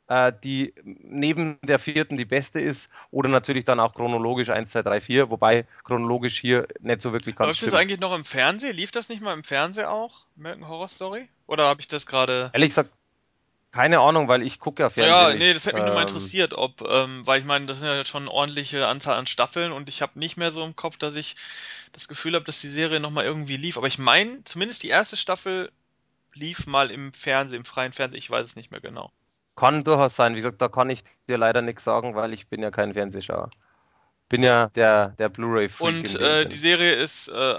äh, 0.08 0.32
die 0.44 0.74
neben 0.84 1.58
der 1.62 1.78
vierten 1.78 2.16
die 2.16 2.24
beste 2.24 2.60
ist 2.60 2.90
oder 3.10 3.28
natürlich 3.28 3.64
dann 3.64 3.80
auch 3.80 3.94
chronologisch 3.94 4.50
1, 4.50 4.70
2, 4.70 4.82
3, 4.82 5.00
4, 5.00 5.30
wobei 5.30 5.66
chronologisch 5.84 6.38
hier 6.38 6.68
nicht 6.80 7.00
so 7.00 7.12
wirklich 7.12 7.36
ganz 7.36 7.48
Läuft 7.48 7.72
das 7.72 7.78
eigentlich 7.78 8.00
noch 8.00 8.14
im 8.14 8.24
Fernsehen? 8.24 8.76
Lief 8.76 8.90
das 8.90 9.08
nicht 9.08 9.22
mal 9.22 9.32
im 9.32 9.44
Fernsehen 9.44 9.86
auch? 9.86 10.26
American 10.36 10.68
Horror 10.68 10.88
Story? 10.88 11.28
Oder 11.46 11.64
habe 11.64 11.80
ich 11.80 11.88
das 11.88 12.06
gerade... 12.06 12.50
Ehrlich 12.52 12.70
gesagt, 12.70 12.90
keine 13.72 14.00
Ahnung, 14.00 14.28
weil 14.28 14.42
ich 14.42 14.58
gucke 14.58 14.82
ja 14.82 14.90
Fernsehen. 14.90 15.14
Ja, 15.14 15.34
nee, 15.34 15.52
das 15.52 15.66
hätte 15.66 15.76
mich 15.76 15.82
ähm, 15.82 15.88
nur 15.88 15.94
mal 15.96 16.02
interessiert, 16.02 16.54
ob, 16.54 16.80
ähm, 16.88 17.26
weil 17.26 17.40
ich 17.40 17.46
meine, 17.46 17.66
das 17.66 17.80
sind 17.80 17.88
ja 17.88 18.04
schon 18.06 18.22
eine 18.22 18.30
ordentliche 18.30 18.86
Anzahl 18.86 19.18
an 19.18 19.26
Staffeln 19.26 19.72
und 19.72 19.88
ich 19.88 20.02
habe 20.02 20.18
nicht 20.18 20.36
mehr 20.36 20.50
so 20.50 20.64
im 20.64 20.76
Kopf, 20.76 20.96
dass 20.96 21.16
ich 21.16 21.36
das 21.92 22.08
Gefühl 22.08 22.34
habe, 22.34 22.44
dass 22.44 22.60
die 22.60 22.68
Serie 22.68 23.00
nochmal 23.00 23.24
irgendwie 23.24 23.56
lief. 23.56 23.76
Aber 23.76 23.86
ich 23.86 23.98
meine, 23.98 24.42
zumindest 24.44 24.82
die 24.82 24.88
erste 24.88 25.16
Staffel 25.16 25.70
lief 26.34 26.66
mal 26.66 26.90
im 26.90 27.12
Fernsehen, 27.12 27.58
im 27.58 27.64
freien 27.64 27.92
Fernsehen, 27.92 28.18
ich 28.18 28.30
weiß 28.30 28.46
es 28.46 28.56
nicht 28.56 28.70
mehr 28.70 28.80
genau. 28.80 29.12
Kann 29.56 29.84
durchaus 29.84 30.16
sein. 30.16 30.34
Wie 30.34 30.38
gesagt, 30.38 30.60
da 30.60 30.68
kann 30.68 30.90
ich 30.90 31.02
dir 31.28 31.38
leider 31.38 31.62
nichts 31.62 31.84
sagen, 31.84 32.14
weil 32.14 32.32
ich 32.32 32.48
bin 32.48 32.62
ja 32.62 32.70
kein 32.70 32.92
Fernsehschauer. 32.92 33.50
Bin 34.28 34.42
ja 34.42 34.68
der, 34.74 35.10
der 35.18 35.28
blu 35.28 35.52
ray 35.52 35.70
Und 35.78 36.18
äh, 36.20 36.46
die 36.46 36.58
Serie 36.58 36.92
ist, 36.94 37.28
äh, 37.28 37.56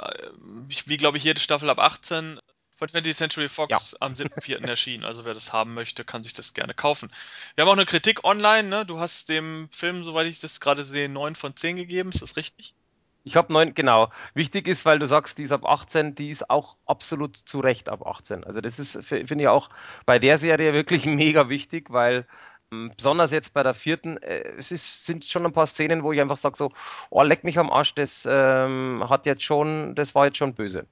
wie 0.85 0.97
glaube 0.97 1.17
ich, 1.17 1.23
jede 1.23 1.39
Staffel 1.39 1.69
ab 1.69 1.79
18 1.79 2.39
von 2.77 2.87
20th 2.87 3.15
Century 3.15 3.49
Fox 3.49 3.91
ja. 3.91 3.97
am 3.99 4.13
7.4. 4.13 4.65
erschienen. 4.67 5.03
Also 5.03 5.25
wer 5.25 5.33
das 5.33 5.51
haben 5.51 5.73
möchte, 5.73 6.05
kann 6.05 6.23
sich 6.23 6.33
das 6.33 6.53
gerne 6.53 6.73
kaufen. 6.73 7.11
Wir 7.55 7.63
haben 7.63 7.69
auch 7.69 7.73
eine 7.73 7.85
Kritik 7.85 8.23
online. 8.23 8.69
Ne? 8.69 8.85
Du 8.85 8.99
hast 8.99 9.29
dem 9.29 9.67
Film, 9.71 10.03
soweit 10.03 10.27
ich 10.27 10.39
das 10.39 10.59
gerade 10.59 10.83
sehe, 10.83 11.09
9 11.09 11.35
von 11.35 11.55
10 11.55 11.75
gegeben. 11.75 12.09
Ist 12.09 12.21
das 12.21 12.37
richtig? 12.37 12.75
Ich 13.23 13.35
habe 13.35 13.51
neun, 13.51 13.73
genau. 13.73 14.09
Wichtig 14.35 14.67
ist, 14.67 14.85
weil 14.85 14.99
du 14.99 15.05
sagst, 15.05 15.37
die 15.37 15.43
ist 15.43 15.51
ab 15.51 15.65
18, 15.65 16.15
die 16.15 16.29
ist 16.29 16.49
auch 16.49 16.77
absolut 16.85 17.35
zu 17.35 17.59
Recht 17.59 17.89
ab 17.89 18.05
18. 18.05 18.45
Also 18.45 18.61
das 18.61 18.79
ist, 18.79 19.03
finde 19.03 19.41
ich 19.41 19.47
auch 19.49 19.69
bei 20.05 20.17
der 20.17 20.37
Serie 20.37 20.73
wirklich 20.73 21.05
mega 21.05 21.49
wichtig, 21.49 21.87
weil 21.89 22.25
ähm, 22.71 22.93
besonders 22.95 23.31
jetzt 23.31 23.53
bei 23.53 23.63
der 23.63 23.73
vierten, 23.73 24.17
äh, 24.17 24.43
es 24.57 24.71
ist, 24.71 25.05
sind 25.05 25.25
schon 25.25 25.45
ein 25.45 25.51
paar 25.51 25.67
Szenen, 25.67 26.03
wo 26.03 26.13
ich 26.13 26.21
einfach 26.21 26.37
sage 26.37 26.57
so, 26.57 26.71
oh, 27.09 27.23
leck 27.23 27.43
mich 27.43 27.57
am 27.59 27.69
Arsch, 27.69 27.95
das 27.95 28.25
ähm, 28.29 29.03
hat 29.09 29.25
jetzt 29.25 29.43
schon, 29.43 29.95
das 29.95 30.15
war 30.15 30.27
jetzt 30.27 30.37
schon 30.37 30.53
böse. 30.53 30.85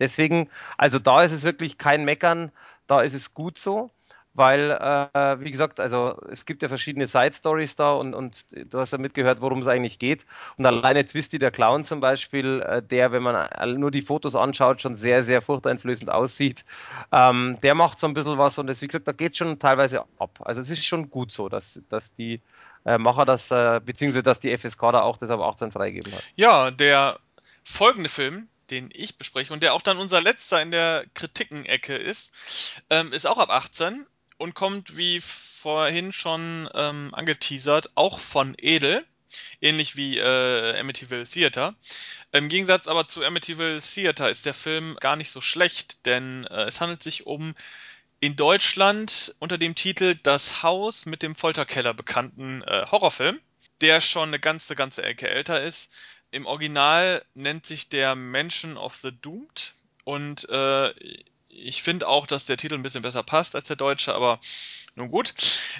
Deswegen, 0.00 0.48
also 0.76 0.98
da 0.98 1.22
ist 1.22 1.32
es 1.32 1.44
wirklich 1.44 1.78
kein 1.78 2.04
Meckern, 2.04 2.50
da 2.86 3.02
ist 3.02 3.14
es 3.14 3.34
gut 3.34 3.58
so 3.58 3.90
weil, 4.32 4.70
äh, 4.70 5.40
wie 5.40 5.50
gesagt, 5.50 5.80
also 5.80 6.16
es 6.30 6.46
gibt 6.46 6.62
ja 6.62 6.68
verschiedene 6.68 7.08
Side-Stories 7.08 7.74
da 7.76 7.92
und, 7.92 8.14
und 8.14 8.46
du 8.72 8.78
hast 8.78 8.92
ja 8.92 8.98
mitgehört, 8.98 9.40
worum 9.40 9.60
es 9.60 9.66
eigentlich 9.66 9.98
geht. 9.98 10.24
Und 10.56 10.66
alleine 10.66 11.04
Twisty, 11.04 11.38
der 11.38 11.50
Clown 11.50 11.84
zum 11.84 12.00
Beispiel, 12.00 12.62
äh, 12.62 12.82
der, 12.82 13.10
wenn 13.12 13.22
man 13.22 13.48
nur 13.78 13.90
die 13.90 14.02
Fotos 14.02 14.36
anschaut, 14.36 14.80
schon 14.80 14.94
sehr, 14.94 15.24
sehr 15.24 15.42
furchteinflößend 15.42 16.10
aussieht, 16.10 16.64
ähm, 17.10 17.58
der 17.62 17.74
macht 17.74 17.98
so 17.98 18.06
ein 18.06 18.14
bisschen 18.14 18.38
was 18.38 18.58
und 18.58 18.68
das, 18.68 18.80
wie 18.82 18.86
gesagt, 18.86 19.08
da 19.08 19.12
geht 19.12 19.36
schon 19.36 19.58
teilweise 19.58 20.04
ab. 20.18 20.38
Also 20.40 20.60
es 20.60 20.70
ist 20.70 20.84
schon 20.84 21.10
gut 21.10 21.32
so, 21.32 21.48
dass, 21.48 21.82
dass 21.88 22.14
die 22.14 22.40
äh, 22.84 22.98
Macher 22.98 23.24
das, 23.24 23.50
äh, 23.50 23.80
beziehungsweise 23.84 24.22
dass 24.22 24.38
die 24.38 24.56
FSK 24.56 24.80
da 24.92 25.00
auch 25.02 25.18
das 25.18 25.30
ab 25.30 25.40
18 25.40 25.72
freigeben 25.72 26.12
hat. 26.12 26.24
Ja, 26.36 26.70
der 26.70 27.18
folgende 27.64 28.08
Film, 28.08 28.48
den 28.70 28.90
ich 28.92 29.16
bespreche 29.16 29.52
und 29.52 29.62
der 29.62 29.74
auch 29.74 29.82
dann 29.82 29.98
unser 29.98 30.20
letzter 30.20 30.62
in 30.62 30.70
der 30.70 31.04
Kritiken-Ecke 31.14 31.96
ist, 31.96 32.32
ähm, 32.90 33.12
ist 33.12 33.26
auch 33.26 33.38
ab 33.38 33.50
18 33.50 34.06
und 34.38 34.54
kommt, 34.54 34.96
wie 34.96 35.20
vorhin 35.20 36.12
schon 36.12 36.68
ähm, 36.74 37.10
angeteasert, 37.12 37.90
auch 37.94 38.18
von 38.18 38.54
Edel, 38.56 39.04
ähnlich 39.60 39.96
wie 39.96 40.18
äh, 40.18 40.78
Amityville 40.78 41.26
Theater. 41.26 41.74
Im 42.32 42.48
Gegensatz 42.48 42.86
aber 42.86 43.06
zu 43.06 43.24
Amityville 43.24 43.80
Theater 43.80 44.30
ist 44.30 44.46
der 44.46 44.54
Film 44.54 44.96
gar 45.00 45.16
nicht 45.16 45.30
so 45.30 45.40
schlecht, 45.40 46.06
denn 46.06 46.46
äh, 46.46 46.64
es 46.64 46.80
handelt 46.80 47.02
sich 47.02 47.26
um 47.26 47.54
in 48.20 48.36
Deutschland 48.36 49.34
unter 49.38 49.58
dem 49.58 49.74
Titel 49.74 50.14
Das 50.22 50.62
Haus 50.62 51.06
mit 51.06 51.22
dem 51.22 51.34
Folterkeller 51.34 51.94
bekannten 51.94 52.62
äh, 52.62 52.86
Horrorfilm, 52.90 53.40
der 53.80 54.00
schon 54.00 54.28
eine 54.28 54.40
ganze, 54.40 54.76
ganze 54.76 55.02
Ecke 55.02 55.28
älter 55.28 55.62
ist. 55.62 55.90
Im 56.30 56.46
Original 56.46 57.24
nennt 57.34 57.66
sich 57.66 57.88
der 57.88 58.14
Mansion 58.14 58.76
of 58.76 58.96
the 58.96 59.10
Doomed 59.12 59.74
und 60.04 60.48
äh, 60.48 60.92
ich 61.48 61.82
finde 61.82 62.08
auch, 62.08 62.26
dass 62.26 62.46
der 62.46 62.56
Titel 62.56 62.74
ein 62.74 62.82
bisschen 62.82 63.02
besser 63.02 63.22
passt 63.22 63.54
als 63.54 63.66
der 63.66 63.76
deutsche, 63.76 64.14
aber 64.14 64.40
nun 64.94 65.08
gut. 65.08 65.34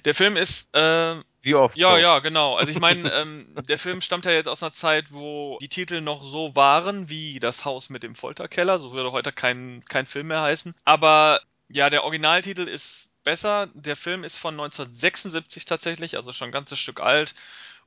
Der 0.04 0.14
Film 0.14 0.36
ist. 0.36 0.74
Äh, 0.76 1.22
Wie 1.42 1.54
oft? 1.54 1.76
Ja, 1.76 1.92
so. 1.92 1.96
ja, 1.96 2.18
genau. 2.18 2.56
Also 2.56 2.72
ich 2.72 2.80
meine, 2.80 3.10
ähm, 3.14 3.46
der 3.68 3.78
Film 3.78 4.00
stammt 4.00 4.24
ja 4.24 4.32
jetzt 4.32 4.48
aus 4.48 4.62
einer 4.62 4.72
Zeit, 4.72 5.12
wo 5.12 5.58
die 5.60 5.68
Titel 5.68 6.00
noch 6.00 6.24
so 6.24 6.54
waren 6.54 7.08
wie 7.08 7.40
Das 7.40 7.64
Haus 7.64 7.90
mit 7.90 8.02
dem 8.02 8.14
Folterkeller. 8.14 8.78
So 8.78 8.92
würde 8.92 9.12
heute 9.12 9.32
kein, 9.32 9.84
kein 9.88 10.06
Film 10.06 10.28
mehr 10.28 10.42
heißen. 10.42 10.74
Aber 10.84 11.40
ja, 11.68 11.90
der 11.90 12.04
Originaltitel 12.04 12.62
ist 12.62 13.08
besser. 13.24 13.68
Der 13.74 13.96
Film 13.96 14.24
ist 14.24 14.38
von 14.38 14.54
1976 14.54 15.64
tatsächlich, 15.64 16.16
also 16.16 16.32
schon 16.32 16.48
ein 16.48 16.52
ganzes 16.52 16.78
Stück 16.78 17.00
alt 17.00 17.34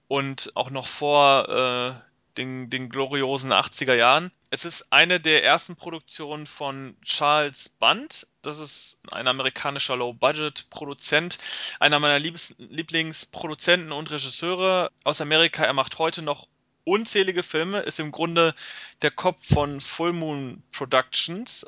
und 0.08 0.52
auch 0.56 0.70
noch 0.70 0.88
vor 0.88 1.50
äh, 1.50 2.13
den, 2.38 2.70
den 2.70 2.90
gloriosen 2.90 3.52
80er 3.52 3.94
Jahren. 3.94 4.32
Es 4.50 4.66
ist 4.66 4.92
eine 4.92 5.20
der 5.20 5.44
ersten 5.44 5.76
Produktionen 5.76 6.46
von 6.46 6.96
Charles 7.04 7.70
Band. 7.70 8.28
Das 8.42 8.60
ist 8.60 9.00
ein 9.12 9.28
amerikanischer 9.28 9.96
Low-Budget-Produzent, 9.96 11.38
einer 11.80 12.00
meiner 12.00 12.20
Liebs 12.20 12.56
Lieblingsproduzenten 12.58 13.92
und 13.92 14.12
Regisseure 14.12 14.92
aus 15.04 15.22
Amerika. 15.22 15.64
Er 15.64 15.74
macht 15.74 16.00
heute 16.00 16.22
noch 16.22 16.48
unzählige 16.86 17.44
Filme, 17.44 17.80
ist 17.80 18.00
im 18.00 18.12
Grunde 18.12 18.54
der 19.02 19.12
Kopf 19.12 19.54
von 19.54 19.80
Full 19.80 20.14
Moon 20.14 20.64
Productions, 20.72 21.66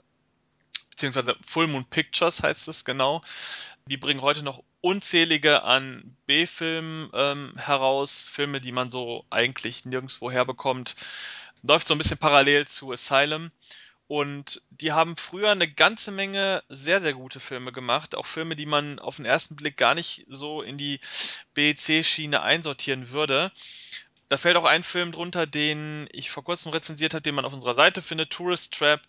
beziehungsweise 0.96 1.36
Full 1.46 1.68
Moon 1.68 1.86
Pictures 1.86 2.42
heißt 2.42 2.68
es 2.70 2.86
genau. 2.86 3.22
Die 3.88 3.98
bringen 3.98 4.22
heute 4.22 4.44
noch 4.44 4.64
unzählige 4.82 5.64
an 5.64 6.16
B-Filmen 6.26 7.10
ähm, 7.14 7.54
heraus, 7.58 8.28
Filme, 8.32 8.62
die 8.62 8.72
man 8.72 8.90
so 8.90 9.26
eigentlich 9.30 9.86
nirgendwo 9.86 10.32
herbekommt. 10.32 10.96
Läuft 11.64 11.88
so 11.88 11.94
ein 11.94 11.98
bisschen 11.98 12.18
parallel 12.18 12.68
zu 12.68 12.92
Asylum. 12.92 13.52
Und 14.08 14.62
die 14.70 14.92
haben 14.92 15.18
früher 15.18 15.52
eine 15.52 15.68
ganze 15.68 16.12
Menge 16.12 16.64
sehr, 16.70 17.02
sehr 17.02 17.14
gute 17.14 17.40
Filme 17.40 17.72
gemacht. 17.72 18.16
Auch 18.16 18.26
Filme, 18.26 18.56
die 18.56 18.68
man 18.68 19.00
auf 19.00 19.18
den 19.18 19.26
ersten 19.26 19.56
Blick 19.56 19.78
gar 19.78 19.96
nicht 19.96 20.26
so 20.28 20.62
in 20.62 20.78
die 20.78 21.00
B-C-Schiene 21.56 22.42
einsortieren 22.42 23.10
würde. 23.10 23.52
Da 24.30 24.38
fällt 24.38 24.58
auch 24.58 24.66
ein 24.66 24.84
Film 24.84 25.12
drunter, 25.12 25.46
den 25.46 26.08
ich 26.12 26.32
vor 26.32 26.44
kurzem 26.44 26.72
rezensiert 26.72 27.14
habe, 27.14 27.22
den 27.22 27.36
man 27.36 27.46
auf 27.46 27.54
unserer 27.54 27.76
Seite 27.76 28.02
findet, 28.02 28.32
Tourist 28.32 28.74
Trap 28.74 29.02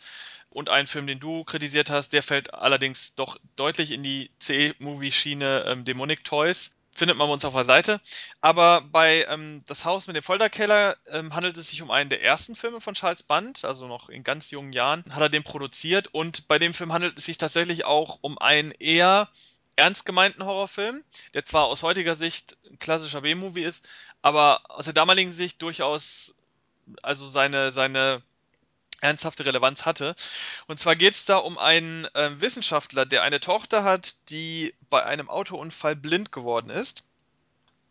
und 0.51 0.69
ein 0.69 0.87
Film, 0.87 1.07
den 1.07 1.21
du 1.21 1.45
kritisiert 1.45 1.91
hast, 1.91 2.13
der 2.13 2.23
fällt 2.23 2.55
allerdings 2.55 3.15
doch 3.15 3.39
deutlich 3.57 3.91
in 3.91 4.03
die 4.03 4.31
C-Movie-Schiene 4.39 5.65
ähm, 5.67 5.85
Demonic 5.85 6.25
Toys. 6.25 6.73
Findet 6.93 7.19
man 7.19 7.29
uns 7.29 7.45
auf 7.45 7.53
der 7.53 7.65
Seite. 7.65 8.01
Aber 8.41 8.81
bei 8.81 9.27
ähm, 9.29 9.63
Das 9.67 9.85
Haus 9.85 10.07
mit 10.07 10.17
dem 10.17 10.23
Folterkeller 10.23 10.97
ähm, 11.09 11.35
handelt 11.35 11.59
es 11.59 11.69
sich 11.69 11.83
um 11.83 11.91
einen 11.91 12.09
der 12.09 12.23
ersten 12.23 12.57
Filme 12.57 12.81
von 12.81 12.95
Charles 12.95 13.23
Band, 13.23 13.67
also 13.67 13.87
noch 13.87 14.09
in 14.09 14.25
ganz 14.25 14.51
jungen 14.51 14.73
Jahren 14.73 15.05
hat 15.11 15.21
er 15.21 15.29
den 15.29 15.43
produziert. 15.43 16.09
Und 16.09 16.49
bei 16.49 16.59
dem 16.59 16.73
Film 16.73 16.95
handelt 16.95 17.19
es 17.19 17.27
sich 17.27 17.37
tatsächlich 17.37 17.85
auch 17.85 18.19
um 18.23 18.39
einen 18.39 18.71
eher 18.71 19.29
ernst 19.77 20.07
gemeinten 20.07 20.47
Horrorfilm, 20.47 21.05
der 21.35 21.45
zwar 21.45 21.67
aus 21.67 21.83
heutiger 21.83 22.17
Sicht 22.17 22.57
ein 22.71 22.79
klassischer 22.79 23.21
B-Movie 23.21 23.63
ist, 23.63 23.87
aber 24.23 24.63
aus 24.71 24.87
der 24.87 24.95
damaligen 24.95 25.33
Sicht 25.33 25.61
durchaus 25.61 26.35
also 27.03 27.29
seine, 27.29 27.71
seine 27.71 28.23
ernsthafte 29.01 29.45
Relevanz 29.45 29.85
hatte. 29.85 30.15
Und 30.67 30.81
zwar 30.81 30.97
geht 30.97 31.15
es 31.15 31.25
da 31.25 31.37
um 31.37 31.59
einen 31.59 32.07
äh, 32.15 32.41
Wissenschaftler, 32.41 33.07
der 33.07 33.23
eine 33.23 33.41
Tochter 33.41 33.85
hat, 33.85 34.31
die 34.31 34.75
bei 34.91 35.05
einem 35.05 35.29
Autounfall 35.29 35.97
blind 35.97 36.33
geworden 36.33 36.71
ist. 36.71 37.07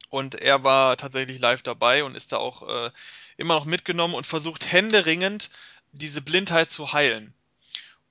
Und 0.09 0.35
er 0.35 0.63
war 0.63 0.97
tatsächlich 0.97 1.39
live 1.39 1.61
dabei 1.61 2.03
und 2.03 2.15
ist 2.15 2.31
da 2.31 2.37
auch 2.37 2.67
äh, 2.67 2.91
immer 3.37 3.55
noch 3.55 3.65
mitgenommen 3.65 4.13
und 4.13 4.25
versucht 4.25 4.71
händeringend 4.71 5.49
diese 5.91 6.21
Blindheit 6.21 6.71
zu 6.71 6.93
heilen. 6.93 7.33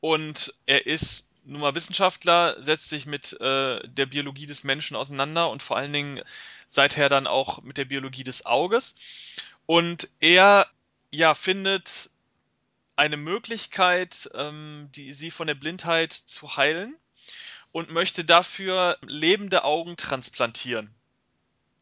Und 0.00 0.54
er 0.66 0.86
ist 0.86 1.24
nun 1.44 1.60
mal 1.60 1.74
Wissenschaftler, 1.74 2.56
setzt 2.62 2.88
sich 2.88 3.06
mit 3.06 3.38
äh, 3.40 3.86
der 3.86 4.06
Biologie 4.06 4.46
des 4.46 4.64
Menschen 4.64 4.96
auseinander 4.96 5.50
und 5.50 5.62
vor 5.62 5.76
allen 5.76 5.92
Dingen 5.92 6.20
seither 6.68 7.08
dann 7.08 7.26
auch 7.26 7.62
mit 7.62 7.76
der 7.76 7.84
Biologie 7.84 8.24
des 8.24 8.46
Auges. 8.46 8.94
Und 9.66 10.08
er 10.20 10.66
ja 11.10 11.34
findet 11.34 12.10
eine 12.96 13.16
Möglichkeit, 13.16 14.30
ähm, 14.34 14.88
die, 14.94 15.12
sie 15.12 15.30
von 15.30 15.46
der 15.46 15.54
Blindheit 15.54 16.12
zu 16.12 16.56
heilen 16.56 16.96
und 17.72 17.90
möchte 17.90 18.24
dafür 18.24 18.98
lebende 19.06 19.64
Augen 19.64 19.96
transplantieren. 19.96 20.94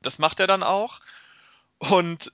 Das 0.00 0.18
macht 0.18 0.40
er 0.40 0.46
dann 0.46 0.62
auch 0.62 1.00
und 1.78 2.32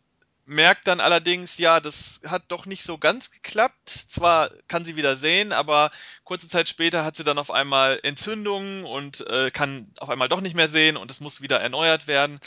merkt 0.48 0.88
dann 0.88 1.00
allerdings, 1.00 1.58
ja, 1.58 1.78
das 1.78 2.20
hat 2.26 2.44
doch 2.48 2.64
nicht 2.64 2.82
so 2.82 2.96
ganz 2.96 3.30
geklappt. 3.30 3.88
Zwar 3.90 4.50
kann 4.66 4.84
sie 4.84 4.96
wieder 4.96 5.14
sehen, 5.14 5.52
aber 5.52 5.90
kurze 6.24 6.48
Zeit 6.48 6.68
später 6.70 7.04
hat 7.04 7.16
sie 7.16 7.24
dann 7.24 7.38
auf 7.38 7.50
einmal 7.50 8.00
Entzündungen 8.02 8.84
und 8.84 9.26
äh, 9.28 9.50
kann 9.50 9.92
auf 9.98 10.08
einmal 10.08 10.30
doch 10.30 10.40
nicht 10.40 10.54
mehr 10.54 10.70
sehen 10.70 10.96
und 10.96 11.10
es 11.10 11.20
muss 11.20 11.42
wieder 11.42 11.60
erneuert 11.60 12.06
werden. 12.06 12.40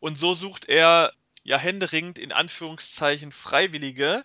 Und 0.00 0.18
so 0.18 0.34
sucht 0.34 0.64
er 0.64 1.12
ja 1.44 1.56
händeringend 1.56 2.18
in 2.18 2.32
Anführungszeichen 2.32 3.30
Freiwillige, 3.30 4.24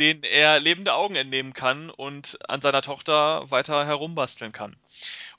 den 0.00 0.22
er 0.24 0.58
lebende 0.58 0.94
Augen 0.94 1.14
entnehmen 1.14 1.52
kann 1.52 1.90
und 1.90 2.38
an 2.48 2.60
seiner 2.60 2.82
Tochter 2.82 3.50
weiter 3.50 3.86
herumbasteln 3.86 4.52
kann. 4.52 4.74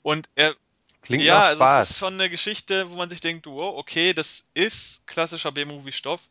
Und 0.02 0.30
er 0.34 0.54
Klingt 1.02 1.24
ja, 1.24 1.42
also 1.42 1.64
es 1.64 1.90
ist 1.90 1.98
schon 1.98 2.14
eine 2.14 2.30
Geschichte, 2.30 2.88
wo 2.88 2.94
man 2.94 3.10
sich 3.10 3.20
denkt, 3.20 3.46
wow, 3.46 3.76
okay, 3.76 4.12
das 4.12 4.44
ist 4.54 5.04
klassischer 5.08 5.50
B-Movie-Stoff. 5.50 6.28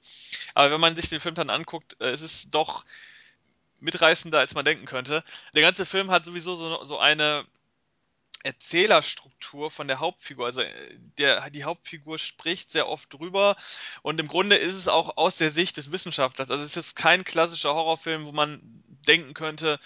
Aber 0.54 0.72
wenn 0.72 0.80
man 0.80 0.96
sich 0.96 1.10
den 1.10 1.20
Film 1.20 1.36
dann 1.36 1.50
anguckt, 1.50 1.98
äh, 2.00 2.10
es 2.12 2.22
ist 2.22 2.52
doch 2.52 2.86
mitreißender, 3.82 4.40
als 4.40 4.56
man 4.56 4.64
denken 4.64 4.86
könnte. 4.86 5.26
Der 5.54 5.62
ganze 5.62 5.86
Film 5.86 6.10
hat 6.10 6.24
sowieso 6.24 6.56
so, 6.56 6.86
so 6.86 7.00
eine 7.00 7.46
Erzählerstruktur 8.44 9.72
von 9.72 9.88
der 9.88 10.00
Hauptfigur. 10.00 10.46
Also 10.46 10.62
äh, 10.62 10.72
der, 11.18 11.50
die 11.50 11.64
Hauptfigur 11.64 12.20
spricht 12.20 12.72
sehr 12.72 12.88
oft 12.90 13.14
drüber 13.14 13.56
und 14.02 14.20
im 14.20 14.28
Grunde 14.28 14.56
ist 14.56 14.76
es 14.76 14.88
auch 14.88 15.18
aus 15.18 15.38
der 15.38 15.52
Sicht 15.52 15.78
des 15.78 15.92
Wissenschaftlers. 15.92 16.52
Also 16.52 16.64
es 16.64 16.78
ist 16.78 16.96
kein 16.96 17.24
klassischer 17.24 17.74
Horrorfilm, 17.74 18.26
wo 18.26 18.32
man 18.32 18.62
denken 19.08 19.34
könnte, 19.34 19.80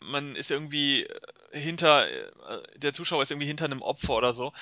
man 0.00 0.34
ist 0.34 0.50
irgendwie 0.50 1.04
äh, 1.04 1.60
hinter, 1.60 2.08
äh, 2.08 2.30
der 2.76 2.92
Zuschauer 2.92 3.22
ist 3.22 3.30
irgendwie 3.30 3.46
hinter 3.46 3.64
einem 3.64 3.82
Opfer 3.82 4.14
oder 4.14 4.34
so, 4.34 4.52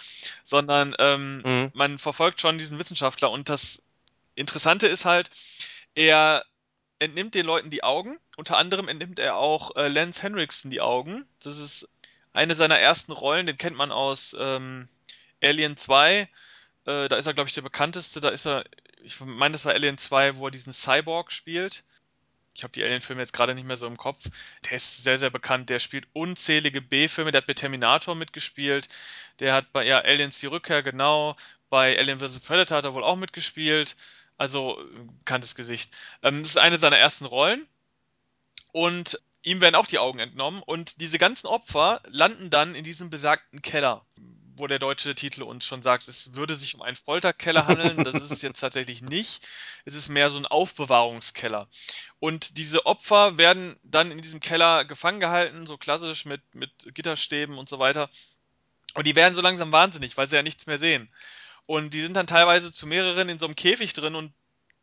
sondern 0.45 0.95
ähm, 0.99 1.43
mhm. 1.45 1.71
man 1.75 1.99
verfolgt 1.99 2.41
schon 2.41 2.59
diesen 2.59 2.79
Wissenschaftler 2.79 3.31
und 3.31 3.49
das 3.49 3.83
Interessante 4.35 4.87
ist 4.87 5.05
halt, 5.05 5.31
er 5.95 6.45
entnimmt 6.99 7.35
den 7.35 7.47
Leuten 7.47 7.71
die 7.71 7.83
Augen. 7.83 8.19
Unter 8.37 8.59
anderem 8.59 8.89
entnimmt 8.89 9.19
er 9.19 9.37
auch 9.37 9.77
äh, 9.77 9.89
Lance 9.89 10.23
Henriksen 10.23 10.71
die 10.71 10.81
Augen. 10.81 11.27
Das 11.43 11.59
ist 11.59 11.89
eine 12.33 12.55
seiner 12.55 12.79
ersten 12.79 13.13
Rollen, 13.13 13.47
den 13.47 13.59
kennt 13.59 13.77
man 13.77 13.93
aus 13.93 14.37
ähm, 14.39 14.89
Alien 15.43 15.77
2. 15.77 16.29
Äh, 16.87 17.09
da 17.09 17.17
ist 17.17 17.27
er, 17.27 17.35
glaube 17.35 17.49
ich, 17.49 17.55
der 17.55 17.63
bekannteste. 17.63 18.21
Da 18.21 18.29
ist 18.29 18.47
er, 18.47 18.65
ich 19.03 19.21
meine, 19.21 19.53
das 19.53 19.65
war 19.65 19.73
Alien 19.73 19.99
2, 19.99 20.37
wo 20.37 20.47
er 20.47 20.51
diesen 20.51 20.73
Cyborg 20.73 21.33
spielt. 21.33 21.85
Ich 22.55 22.65
habe 22.65 22.73
die 22.73 22.83
Alien-Filme 22.83 23.23
jetzt 23.23 23.33
gerade 23.33 23.55
nicht 23.55 23.67
mehr 23.67 23.77
so 23.77 23.87
im 23.87 23.97
Kopf. 23.97 24.25
Der 24.65 24.73
ist 24.77 25.05
sehr, 25.05 25.19
sehr 25.19 25.31
bekannt. 25.31 25.71
Der 25.71 25.79
spielt 25.79 26.09
unzählige 26.13 26.83
B-Filme. 26.83 27.31
Der 27.31 27.41
hat 27.41 27.47
bei 27.47 27.55
Terminator 27.55 28.15
mitgespielt. 28.15 28.89
Der 29.39 29.55
hat 29.55 29.73
bei 29.73 29.85
ja, 29.87 30.01
Aliens 30.01 30.41
die 30.41 30.47
Rückkehr, 30.47 30.83
genau. 30.83 31.37
Bei 31.69 31.97
Alien 31.99 32.19
vs. 32.19 32.41
Predator 32.41 32.79
hat 32.79 32.85
er 32.85 32.95
wohl 32.95 33.05
auch 33.05 33.17
mitgespielt. 33.17 33.97
Also, 34.37 34.83
bekanntes 35.19 35.55
Gesicht. 35.55 35.95
Ähm, 36.23 36.43
das 36.43 36.53
ist 36.53 36.59
eine 36.59 36.79
seiner 36.79 36.99
ersten 36.99 37.25
Rollen. 37.25 37.67
Und 38.73 39.21
ihm 39.43 39.61
werden 39.61 39.75
auch 39.75 39.87
die 39.87 39.99
Augen 39.99 40.19
entnommen 40.19 40.63
und 40.63 41.01
diese 41.01 41.19
ganzen 41.19 41.47
Opfer 41.47 42.01
landen 42.09 42.51
dann 42.51 42.75
in 42.75 42.85
diesem 42.85 43.11
besagten 43.11 43.63
Keller, 43.63 44.05
wo 44.57 44.67
der 44.67 44.79
deutsche 44.79 45.15
Titel 45.15 45.43
uns 45.43 45.65
schon 45.65 45.83
sagt, 45.83 46.07
es 46.09 46.35
würde 46.35 46.55
sich 46.55 46.75
um 46.75 46.83
einen 46.83 46.97
Folterkeller 46.97 47.67
handeln. 47.67 48.05
Das 48.05 48.15
ist 48.15 48.31
es 48.31 48.43
jetzt 48.43 48.61
tatsächlich 48.61 49.01
nicht. 49.01 49.47
Es 49.87 49.95
ist 49.95 50.09
mehr 50.09 50.31
so 50.31 50.37
ein 50.37 50.47
Aufbewahrungskeller. 50.47 51.69
Und 52.19 52.59
diese 52.59 52.85
Opfer 52.85 53.39
werden 53.39 53.77
dann 53.83 54.11
in 54.11 54.21
diesem 54.21 54.41
Keller 54.41 54.85
gefangen 54.85 55.21
gehalten, 55.21 55.67
so 55.67 55.79
klassisch 55.79 56.27
mit, 56.27 56.43
mit 56.55 56.71
Gitterstäben 56.95 57.57
und 57.57 57.69
so 57.69 57.79
weiter. 57.79 58.11
Und 58.95 59.07
die 59.07 59.17
werden 59.17 59.35
so 59.35 59.41
langsam 59.41 59.73
wahnsinnig, 59.73 60.17
weil 60.17 60.29
sie 60.29 60.37
ja 60.37 60.43
nichts 60.43 60.67
mehr 60.67 60.79
sehen. 60.79 61.09
Und 61.65 61.95
die 61.95 62.03
sind 62.03 62.15
dann 62.15 62.27
teilweise 62.27 62.73
zu 62.73 62.87
mehreren 62.87 63.29
in 63.31 63.39
so 63.39 63.47
einem 63.47 63.57
Käfig 63.57 63.95
drin 63.95 64.15
und 64.15 64.35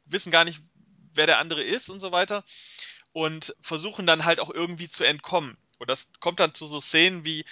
wissen 0.05 0.31
gar 0.31 0.45
nicht, 0.45 0.61
wer 1.13 1.27
der 1.27 1.39
andere 1.39 1.61
ist 1.61 1.89
und 1.89 1.99
so 1.99 2.11
weiter 2.11 2.43
und 3.17 3.55
versuchen 3.61 4.05
dann 4.05 4.25
halt 4.25 4.39
auch 4.39 4.53
irgendwie 4.53 4.87
zu 4.87 5.03
entkommen. 5.03 5.57
Und 5.79 5.89
das 5.89 6.09
kommt 6.19 6.39
dann 6.39 6.53
zu 6.53 6.67
so 6.67 6.79
Szenen 6.79 7.25
wie, 7.25 7.45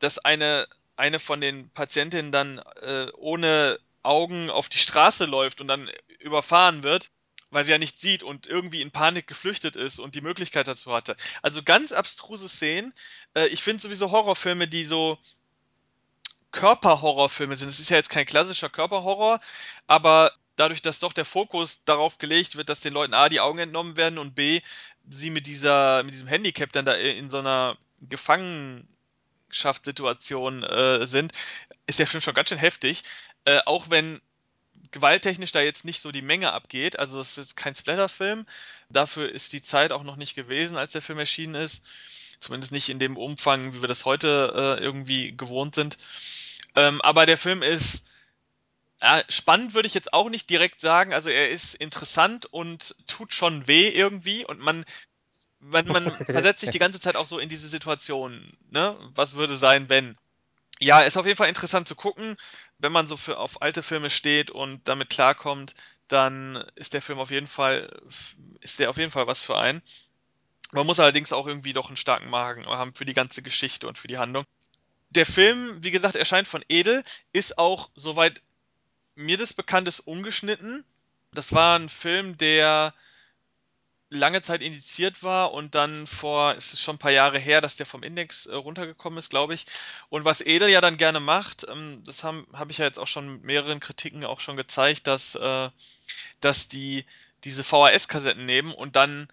dass 0.00 0.18
eine, 0.18 0.66
eine 0.96 1.20
von 1.20 1.42
den 1.42 1.68
Patientinnen 1.68 2.32
dann 2.32 2.56
äh, 2.80 3.08
ohne 3.18 3.78
Augen 4.02 4.48
auf 4.48 4.70
die 4.70 4.78
Straße 4.78 5.26
läuft 5.26 5.60
und 5.60 5.68
dann 5.68 5.90
überfahren 6.20 6.84
wird, 6.84 7.10
weil 7.50 7.64
sie 7.64 7.72
ja 7.72 7.76
nicht 7.76 8.00
sieht 8.00 8.22
und 8.22 8.46
irgendwie 8.46 8.80
in 8.80 8.90
Panik 8.90 9.26
geflüchtet 9.26 9.76
ist 9.76 10.00
und 10.00 10.14
die 10.14 10.22
Möglichkeit 10.22 10.68
dazu 10.68 10.90
hatte. 10.94 11.16
Also 11.42 11.62
ganz 11.62 11.92
abstruse 11.92 12.48
Szenen. 12.48 12.94
Äh, 13.34 13.48
ich 13.48 13.62
finde 13.62 13.82
sowieso 13.82 14.10
Horrorfilme, 14.10 14.68
die 14.68 14.84
so 14.84 15.18
Körperhorrorfilme 16.50 17.56
sind. 17.56 17.68
Es 17.68 17.78
ist 17.78 17.90
ja 17.90 17.98
jetzt 17.98 18.08
kein 18.08 18.24
klassischer 18.24 18.70
Körperhorror, 18.70 19.38
aber 19.86 20.32
dadurch, 20.58 20.82
dass 20.82 20.98
doch 20.98 21.12
der 21.12 21.24
Fokus 21.24 21.84
darauf 21.84 22.18
gelegt 22.18 22.56
wird, 22.56 22.68
dass 22.68 22.80
den 22.80 22.92
Leuten 22.92 23.14
A 23.14 23.28
die 23.28 23.38
Augen 23.40 23.58
entnommen 23.58 23.96
werden 23.96 24.18
und 24.18 24.34
B 24.34 24.60
sie 25.08 25.30
mit 25.30 25.46
dieser 25.46 26.02
mit 26.02 26.14
diesem 26.14 26.26
Handicap 26.28 26.72
dann 26.72 26.84
da 26.84 26.94
in 26.94 27.30
so 27.30 27.38
einer 27.38 27.78
Gefangenschaftssituation 28.00 30.64
äh, 30.64 31.06
sind, 31.06 31.32
ist 31.86 31.98
der 31.98 32.06
Film 32.06 32.20
schon 32.20 32.34
ganz 32.34 32.50
schön 32.50 32.58
heftig. 32.58 33.02
Äh, 33.44 33.60
auch 33.66 33.90
wenn 33.90 34.20
gewalttechnisch 34.90 35.52
da 35.52 35.60
jetzt 35.60 35.84
nicht 35.84 36.00
so 36.00 36.12
die 36.12 36.22
Menge 36.22 36.52
abgeht. 36.52 36.98
Also 36.98 37.20
es 37.20 37.38
ist 37.38 37.56
kein 37.56 37.74
Splatterfilm. 37.74 38.46
Dafür 38.88 39.30
ist 39.30 39.52
die 39.52 39.62
Zeit 39.62 39.92
auch 39.92 40.02
noch 40.02 40.16
nicht 40.16 40.34
gewesen, 40.34 40.76
als 40.76 40.92
der 40.92 41.02
Film 41.02 41.18
erschienen 41.18 41.54
ist. 41.54 41.82
Zumindest 42.40 42.72
nicht 42.72 42.88
in 42.88 42.98
dem 42.98 43.16
Umfang, 43.16 43.74
wie 43.74 43.82
wir 43.82 43.88
das 43.88 44.04
heute 44.04 44.52
äh, 44.54 44.82
irgendwie 44.82 45.36
gewohnt 45.36 45.74
sind. 45.74 45.98
Ähm, 46.76 47.00
aber 47.02 47.26
der 47.26 47.36
Film 47.36 47.62
ist 47.62 48.04
ja, 49.00 49.22
spannend, 49.28 49.74
würde 49.74 49.86
ich 49.86 49.94
jetzt 49.94 50.12
auch 50.12 50.28
nicht 50.28 50.50
direkt 50.50 50.80
sagen. 50.80 51.14
Also 51.14 51.28
er 51.28 51.50
ist 51.50 51.74
interessant 51.74 52.46
und 52.46 52.96
tut 53.06 53.32
schon 53.32 53.66
weh 53.68 53.88
irgendwie 53.88 54.44
und 54.44 54.60
man 54.60 54.84
man, 55.60 55.86
man 55.86 56.10
versetzt 56.26 56.60
sich 56.60 56.70
die 56.70 56.78
ganze 56.78 57.00
Zeit 57.00 57.16
auch 57.16 57.26
so 57.26 57.38
in 57.38 57.48
diese 57.48 57.68
Situation. 57.68 58.52
Ne? 58.70 58.96
Was 59.14 59.34
würde 59.34 59.56
sein, 59.56 59.88
wenn? 59.88 60.16
Ja, 60.80 61.00
ist 61.00 61.16
auf 61.16 61.26
jeden 61.26 61.36
Fall 61.36 61.48
interessant 61.48 61.88
zu 61.88 61.96
gucken. 61.96 62.36
Wenn 62.78 62.92
man 62.92 63.08
so 63.08 63.16
für, 63.16 63.38
auf 63.38 63.62
alte 63.62 63.82
Filme 63.82 64.10
steht 64.10 64.50
und 64.50 64.86
damit 64.86 65.10
klarkommt, 65.10 65.74
dann 66.06 66.64
ist 66.76 66.94
der 66.94 67.02
Film 67.02 67.18
auf 67.18 67.30
jeden 67.30 67.48
Fall, 67.48 67.90
ist 68.60 68.78
der 68.78 68.90
auf 68.90 68.96
jeden 68.96 69.10
Fall 69.10 69.26
was 69.26 69.42
für 69.42 69.58
einen. 69.58 69.82
Man 70.72 70.86
muss 70.86 71.00
allerdings 71.00 71.32
auch 71.32 71.46
irgendwie 71.46 71.72
doch 71.72 71.88
einen 71.88 71.96
starken 71.96 72.30
Magen 72.30 72.66
haben 72.66 72.94
für 72.94 73.04
die 73.04 73.14
ganze 73.14 73.42
Geschichte 73.42 73.88
und 73.88 73.98
für 73.98 74.08
die 74.08 74.18
Handlung. 74.18 74.44
Der 75.10 75.26
Film, 75.26 75.82
wie 75.82 75.90
gesagt, 75.90 76.14
erscheint 76.14 76.46
von 76.46 76.64
Edel, 76.68 77.02
ist 77.32 77.58
auch, 77.58 77.90
soweit 77.94 78.42
mir 79.18 79.36
das 79.36 79.52
bekannt 79.52 79.88
ist, 79.88 80.00
ungeschnitten. 80.00 80.84
Das 81.32 81.52
war 81.52 81.78
ein 81.78 81.88
Film, 81.88 82.38
der 82.38 82.94
lange 84.10 84.40
Zeit 84.40 84.62
indiziert 84.62 85.22
war 85.22 85.52
und 85.52 85.74
dann 85.74 86.06
vor, 86.06 86.54
es 86.56 86.72
ist 86.72 86.80
schon 86.80 86.94
ein 86.94 87.00
paar 87.00 87.10
Jahre 87.10 87.38
her, 87.38 87.60
dass 87.60 87.76
der 87.76 87.84
vom 87.84 88.02
Index 88.02 88.46
äh, 88.46 88.54
runtergekommen 88.54 89.18
ist, 89.18 89.28
glaube 89.28 89.52
ich. 89.54 89.66
Und 90.08 90.24
was 90.24 90.40
Edel 90.40 90.70
ja 90.70 90.80
dann 90.80 90.96
gerne 90.96 91.20
macht, 91.20 91.66
ähm, 91.68 92.02
das 92.06 92.24
habe 92.24 92.46
hab 92.54 92.70
ich 92.70 92.78
ja 92.78 92.86
jetzt 92.86 92.98
auch 92.98 93.06
schon 93.06 93.34
mit 93.34 93.44
mehreren 93.44 93.80
Kritiken 93.80 94.24
auch 94.24 94.40
schon 94.40 94.56
gezeigt, 94.56 95.06
dass, 95.06 95.34
äh, 95.34 95.68
dass 96.40 96.68
die 96.68 97.04
diese 97.44 97.64
VHS-Kassetten 97.64 98.46
nehmen 98.46 98.72
und 98.72 98.96
dann 98.96 99.28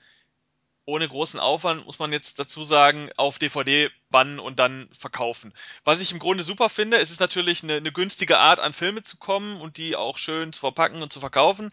ohne 0.85 1.07
großen 1.07 1.39
Aufwand, 1.39 1.85
muss 1.85 1.97
man 1.97 2.11
jetzt 2.11 2.37
dazu 2.39 2.63
sagen, 2.63 3.09
auf 3.17 3.39
DVD 3.39 3.89
bannen 4.11 4.39
und 4.39 4.59
dann 4.59 4.87
verkaufen. 4.97 5.51
Was 5.83 5.99
ich 5.99 6.11
im 6.11 6.19
Grunde 6.19 6.43
super 6.43 6.69
finde, 6.69 6.97
es 6.97 7.09
ist 7.09 7.19
natürlich 7.19 7.63
eine, 7.63 7.77
eine 7.77 7.91
günstige 7.91 8.37
Art, 8.37 8.59
an 8.59 8.73
Filme 8.73 9.01
zu 9.01 9.17
kommen 9.17 9.59
und 9.61 9.77
die 9.77 9.95
auch 9.95 10.17
schön 10.17 10.53
zu 10.53 10.59
verpacken 10.59 11.01
und 11.01 11.11
zu 11.11 11.19
verkaufen. 11.19 11.71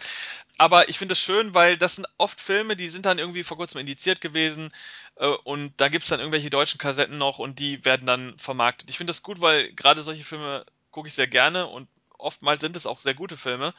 Aber 0.57 0.89
ich 0.89 0.99
finde 0.99 1.13
es 1.13 1.19
schön, 1.19 1.55
weil 1.55 1.77
das 1.77 1.97
sind 1.97 2.09
oft 2.17 2.41
Filme, 2.41 2.75
die 2.75 2.89
sind 2.89 3.05
dann 3.05 3.19
irgendwie 3.19 3.45
vor 3.45 3.59
kurzem 3.59 3.81
indiziert 3.81 4.23
gewesen 4.23 4.73
äh, 5.17 5.27
und 5.27 5.75
da 5.77 5.89
gibt's 5.89 6.09
dann 6.09 6.21
irgendwelche 6.21 6.51
deutschen 6.51 6.79
Kassetten 6.79 7.19
noch 7.19 7.39
und 7.39 7.59
die 7.59 7.85
werden 7.85 8.07
dann 8.07 8.39
vermarktet. 8.39 8.89
Ich 8.89 8.97
finde 8.97 9.11
das 9.11 9.23
gut, 9.23 9.43
weil 9.43 9.73
gerade 9.75 10.03
solche 10.03 10.25
Filme 10.25 10.65
gucke 10.91 11.09
ich 11.09 11.15
sehr 11.15 11.29
gerne 11.29 11.67
und 11.67 11.87
oftmals 12.17 12.63
sind 12.63 12.77
es 12.77 12.87
auch 12.87 13.01
sehr 13.01 13.15
gute 13.15 13.37
Filme. 13.37 13.75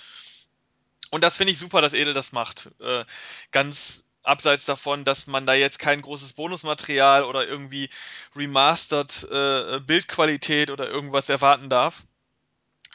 Und 1.10 1.24
das 1.24 1.38
finde 1.38 1.54
ich 1.54 1.60
super, 1.60 1.82
dass 1.82 1.94
Edel 1.94 2.14
das 2.14 2.32
macht. 2.32 2.72
Äh, 2.80 3.06
ganz 3.52 4.04
abseits 4.24 4.66
davon, 4.66 5.04
dass 5.04 5.28
man 5.28 5.46
da 5.46 5.54
jetzt 5.54 5.80
kein 5.80 6.02
großes 6.02 6.34
Bonusmaterial 6.34 7.24
oder 7.24 7.48
irgendwie 7.48 7.90
remastered 8.36 9.28
äh, 9.32 9.80
Bildqualität 9.82 10.72
oder 10.72 10.90
irgendwas 10.90 11.30
erwarten 11.30 11.70
darf. 11.70 12.04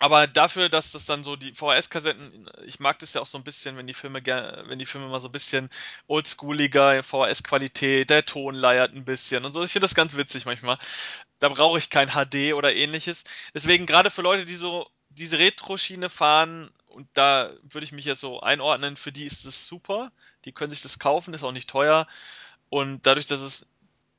Aber 0.00 0.28
dafür, 0.28 0.68
dass 0.68 0.92
das 0.92 1.06
dann 1.06 1.24
so 1.24 1.34
die 1.34 1.52
VHS-Kassetten, 1.52 2.48
ich 2.66 2.78
mag 2.78 3.00
das 3.00 3.14
ja 3.14 3.20
auch 3.20 3.26
so 3.26 3.36
ein 3.36 3.42
bisschen, 3.42 3.76
wenn 3.76 3.88
die 3.88 3.94
Filme 3.94 4.24
wenn 4.24 4.78
die 4.78 4.86
Filme 4.86 5.08
mal 5.08 5.20
so 5.20 5.28
ein 5.28 5.32
bisschen 5.32 5.68
oldschooliger, 6.06 7.02
VHS-Qualität, 7.02 8.08
der 8.08 8.24
Ton 8.24 8.54
leiert 8.54 8.94
ein 8.94 9.04
bisschen 9.04 9.44
und 9.44 9.50
so. 9.52 9.64
Ich 9.64 9.72
finde 9.72 9.86
das 9.86 9.96
ganz 9.96 10.16
witzig 10.16 10.44
manchmal. 10.44 10.78
Da 11.40 11.48
brauche 11.48 11.78
ich 11.78 11.90
kein 11.90 12.10
HD 12.10 12.54
oder 12.54 12.74
ähnliches. 12.74 13.24
Deswegen 13.54 13.86
gerade 13.86 14.10
für 14.10 14.22
Leute, 14.22 14.44
die 14.44 14.54
so 14.54 14.88
diese 15.18 15.38
Retro-Schiene 15.38 16.08
fahren, 16.08 16.70
und 16.86 17.08
da 17.14 17.52
würde 17.62 17.84
ich 17.84 17.92
mich 17.92 18.04
jetzt 18.04 18.20
so 18.20 18.40
einordnen, 18.40 18.96
für 18.96 19.12
die 19.12 19.24
ist 19.24 19.44
es 19.44 19.66
super. 19.66 20.10
Die 20.44 20.52
können 20.52 20.70
sich 20.70 20.82
das 20.82 20.98
kaufen, 20.98 21.34
ist 21.34 21.44
auch 21.44 21.52
nicht 21.52 21.70
teuer. 21.70 22.06
Und 22.70 23.06
dadurch, 23.06 23.26
dass 23.26 23.40
es 23.40 23.66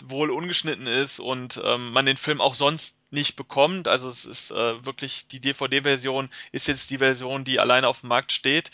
wohl 0.02 0.32
ungeschnitten 0.32 0.88
ist 0.88 1.20
und 1.20 1.60
ähm, 1.64 1.92
man 1.92 2.06
den 2.06 2.18
Film 2.18 2.40
auch 2.40 2.56
sonst 2.56 2.96
nicht 3.12 3.36
bekommt, 3.36 3.88
also 3.88 4.08
es 4.08 4.26
ist 4.26 4.52
äh, 4.52 4.86
wirklich 4.86 5.28
die 5.28 5.42
DVD-Version 5.42 6.30
ist 6.52 6.68
jetzt 6.68 6.90
die 6.90 7.00
Version, 7.00 7.44
die 7.44 7.60
alleine 7.60 7.88
auf 7.88 8.02
dem 8.02 8.10
Markt 8.10 8.32
steht, 8.32 8.72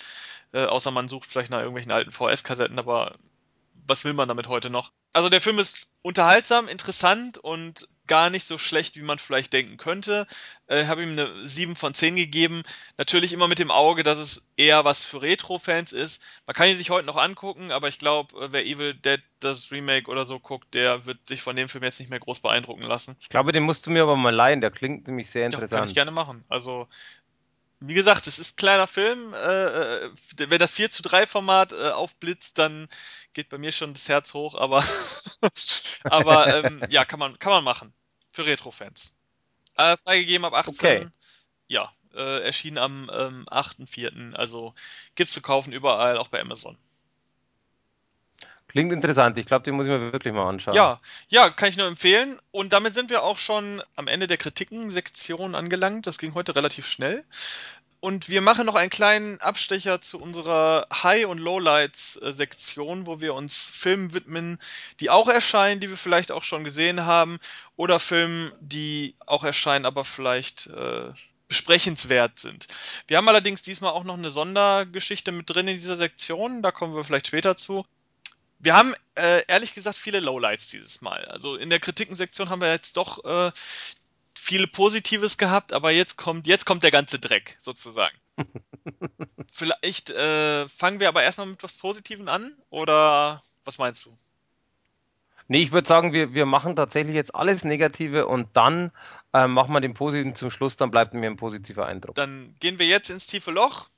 äh, 0.52 0.66
außer 0.66 0.92
man 0.92 1.08
sucht 1.08 1.32
vielleicht 1.32 1.50
nach 1.50 1.60
irgendwelchen 1.60 1.92
alten 1.92 2.12
VS-Kassetten, 2.12 2.78
aber 2.78 3.16
was 3.88 4.04
will 4.04 4.14
man 4.14 4.28
damit 4.28 4.48
heute 4.48 4.70
noch? 4.70 4.92
Also 5.14 5.30
der 5.30 5.42
Film 5.42 5.60
ist 5.60 5.88
unterhaltsam, 6.02 6.68
interessant 6.68 7.38
und 7.38 7.88
gar 8.08 8.30
nicht 8.30 8.48
so 8.48 8.58
schlecht, 8.58 8.96
wie 8.96 9.02
man 9.02 9.20
vielleicht 9.20 9.54
denken 9.54 9.78
könnte. 9.78 10.28
Äh, 10.68 10.86
habe 10.86 11.04
ihm 11.04 11.12
eine 11.12 11.48
7 11.48 11.76
von 11.76 11.94
10 11.94 12.16
gegeben. 12.16 12.64
Natürlich 12.98 13.34
immer 13.34 13.48
mit 13.48 13.60
dem 13.60 13.72
Auge, 13.72 14.04
dass 14.04 14.18
es 14.18 14.48
eher 14.58 14.86
was 14.86 15.06
für 15.06 15.22
Retro-Fans 15.22 15.92
ist. 15.92 16.22
Man 16.46 16.56
kann 16.56 16.70
ihn 16.70 16.78
sich 16.78 16.90
heute 16.90 17.06
noch 17.06 17.18
angucken, 17.18 17.72
aber 17.72 17.88
ich 17.88 18.00
glaube, 18.00 18.36
äh, 18.40 18.48
wer 18.52 18.66
Evil 18.66 18.94
Dead 18.94 19.22
das 19.40 19.72
Remake 19.72 20.10
oder 20.10 20.26
so 20.26 20.40
guckt, 20.40 20.74
der 20.74 21.06
wird 21.06 21.28
sich 21.28 21.42
von 21.42 21.56
dem 21.56 21.70
Film 21.70 21.84
jetzt 21.84 22.00
nicht 22.00 22.10
mehr 22.10 22.20
groß 22.20 22.40
beeindrucken 22.40 22.84
lassen. 22.84 23.16
Ich 23.20 23.30
glaube, 23.30 23.52
den 23.52 23.64
musst 23.64 23.86
du 23.86 23.92
mir 23.92 24.04
aber 24.04 24.16
mal 24.16 24.34
leihen, 24.34 24.62
der 24.62 24.72
klingt 24.72 25.08
nämlich 25.08 25.30
sehr 25.30 25.46
interessant. 25.46 25.72
Ja, 25.72 25.78
kann 25.80 25.90
ich 25.90 25.96
gerne 25.96 26.12
machen. 26.12 26.44
Also 26.50 26.88
wie 27.80 27.94
gesagt, 27.94 28.28
es 28.28 28.40
ist 28.40 28.54
ein 28.54 28.56
kleiner 28.58 28.88
Film. 28.88 29.34
Äh, 29.34 29.66
äh 29.66 30.12
wenn 30.38 30.60
das 30.60 30.74
4 30.74 30.90
zu 30.90 31.04
3 31.04 31.28
Format 31.28 31.74
äh, 31.74 31.92
aufblitzt, 31.92 32.58
dann 32.58 32.88
geht 33.34 33.50
bei 33.50 33.58
mir 33.58 33.72
schon 33.72 33.94
das 33.94 34.08
Herz 34.10 34.34
hoch, 34.34 34.56
aber, 34.56 34.84
aber 36.04 36.64
ähm, 36.64 36.84
ja, 36.90 37.06
kann 37.06 37.20
man, 37.20 37.38
kann 37.40 37.52
man 37.52 37.64
machen. 37.64 37.94
Für 38.32 38.46
Retro-Fans. 38.46 39.14
Äh, 39.78 39.98
freigegeben 39.98 40.46
ab 40.46 40.54
18. 40.54 40.74
Okay. 40.74 41.08
Ja, 41.68 41.92
äh, 42.14 42.44
erschien 42.44 42.78
am 42.78 43.10
ähm, 43.14 43.46
8.4. 43.50 44.34
Also 44.34 44.74
gibt's 45.16 45.34
zu 45.34 45.42
kaufen 45.42 45.74
überall, 45.74 46.18
auch 46.18 46.30
bei 46.30 46.42
Amazon. 46.42 46.78
Klingt 48.76 48.92
interessant. 48.92 49.38
Ich 49.38 49.46
glaube, 49.46 49.64
den 49.64 49.74
muss 49.74 49.86
ich 49.86 49.90
mir 49.90 50.12
wirklich 50.12 50.34
mal 50.34 50.50
anschauen. 50.50 50.76
Ja, 50.76 51.00
ja, 51.30 51.50
kann 51.50 51.70
ich 51.70 51.78
nur 51.78 51.88
empfehlen. 51.88 52.38
Und 52.52 52.74
damit 52.74 52.94
sind 52.94 53.10
wir 53.10 53.24
auch 53.24 53.38
schon 53.38 53.82
am 53.96 54.10
Ende 54.10 54.28
der 54.28 54.36
Kritiken-Sektion 54.36 55.56
angelangt. 55.56 56.08
Das 56.08 56.18
ging 56.18 56.34
heute 56.34 56.58
relativ 56.58 56.86
schnell. 56.86 57.24
Und 58.02 58.28
wir 58.28 58.42
machen 58.42 58.66
noch 58.66 58.76
einen 58.76 58.90
kleinen 58.90 59.40
Abstecher 59.40 60.02
zu 60.02 60.20
unserer 60.20 60.88
High- 60.92 61.26
und 61.26 61.38
Lowlights-Sektion, 61.38 63.08
wo 63.08 63.22
wir 63.22 63.34
uns 63.34 63.56
Filmen 63.56 64.14
widmen, 64.14 64.60
die 65.00 65.10
auch 65.10 65.30
erscheinen, 65.30 65.80
die 65.80 65.90
wir 65.90 65.96
vielleicht 65.96 66.34
auch 66.34 66.44
schon 66.44 66.66
gesehen 66.66 67.06
haben, 67.06 67.40
oder 67.78 67.98
Filmen, 67.98 68.52
die 68.60 69.16
auch 69.26 69.46
erscheinen, 69.46 69.86
aber 69.86 70.04
vielleicht 70.04 70.68
äh, 70.68 71.14
besprechenswert 71.48 72.40
sind. 72.40 72.68
Wir 73.08 73.16
haben 73.16 73.30
allerdings 73.30 73.62
diesmal 73.62 73.92
auch 73.92 74.04
noch 74.04 74.18
eine 74.18 74.32
Sondergeschichte 74.32 75.32
mit 75.32 75.50
drin 75.50 75.70
in 75.70 75.78
dieser 75.78 75.96
Sektion, 75.96 76.62
da 76.62 76.72
kommen 76.72 76.94
wir 76.94 77.06
vielleicht 77.06 77.28
später 77.28 77.56
zu. 77.56 77.86
Wir 78.66 78.76
haben 78.76 78.96
äh, 79.14 79.44
ehrlich 79.48 79.76
gesagt 79.76 79.96
viele 79.96 80.20
Lowlights 80.20 80.66
dieses 80.66 81.00
Mal. 81.02 81.24
Also 81.26 81.56
in 81.56 81.70
der 81.70 81.80
Kritikensektion 81.80 82.50
haben 82.50 82.62
wir 82.62 82.72
jetzt 82.72 82.98
doch 82.98 83.24
äh, 83.24 83.52
viele 84.34 84.66
Positives 84.66 85.38
gehabt, 85.38 85.72
aber 85.72 85.92
jetzt 85.92 86.18
kommt 86.18 86.48
jetzt 86.48 86.66
kommt 86.66 86.82
der 86.82 86.90
ganze 86.90 87.20
Dreck 87.20 87.58
sozusagen. 87.62 88.18
Vielleicht 89.52 90.10
äh, 90.10 90.68
fangen 90.68 91.00
wir 91.00 91.10
aber 91.10 91.22
erstmal 91.22 91.46
mit 91.46 91.62
was 91.62 91.74
Positiven 91.74 92.28
an 92.28 92.58
oder 92.72 93.44
was 93.66 93.78
meinst 93.78 94.04
du? 94.06 94.18
Nee, 95.48 95.62
ich 95.62 95.72
würde 95.72 95.88
sagen, 95.88 96.12
wir, 96.12 96.34
wir 96.34 96.48
machen 96.48 96.76
tatsächlich 96.76 97.14
jetzt 97.14 97.36
alles 97.36 97.64
Negative 97.66 98.26
und 98.26 98.58
dann 98.58 98.92
äh, 99.32 99.46
machen 99.46 99.74
wir 99.74 99.80
den 99.80 99.94
Positiven 99.94 100.34
zum 100.34 100.50
Schluss, 100.50 100.76
dann 100.76 100.90
bleibt 100.90 101.14
mir 101.14 101.30
ein 101.30 101.38
positiver 101.38 101.86
Eindruck. 101.86 102.16
Dann 102.16 102.56
gehen 102.60 102.80
wir 102.80 102.88
jetzt 102.88 103.12
ins 103.12 103.28
tiefe 103.28 103.52
Loch 103.52 103.90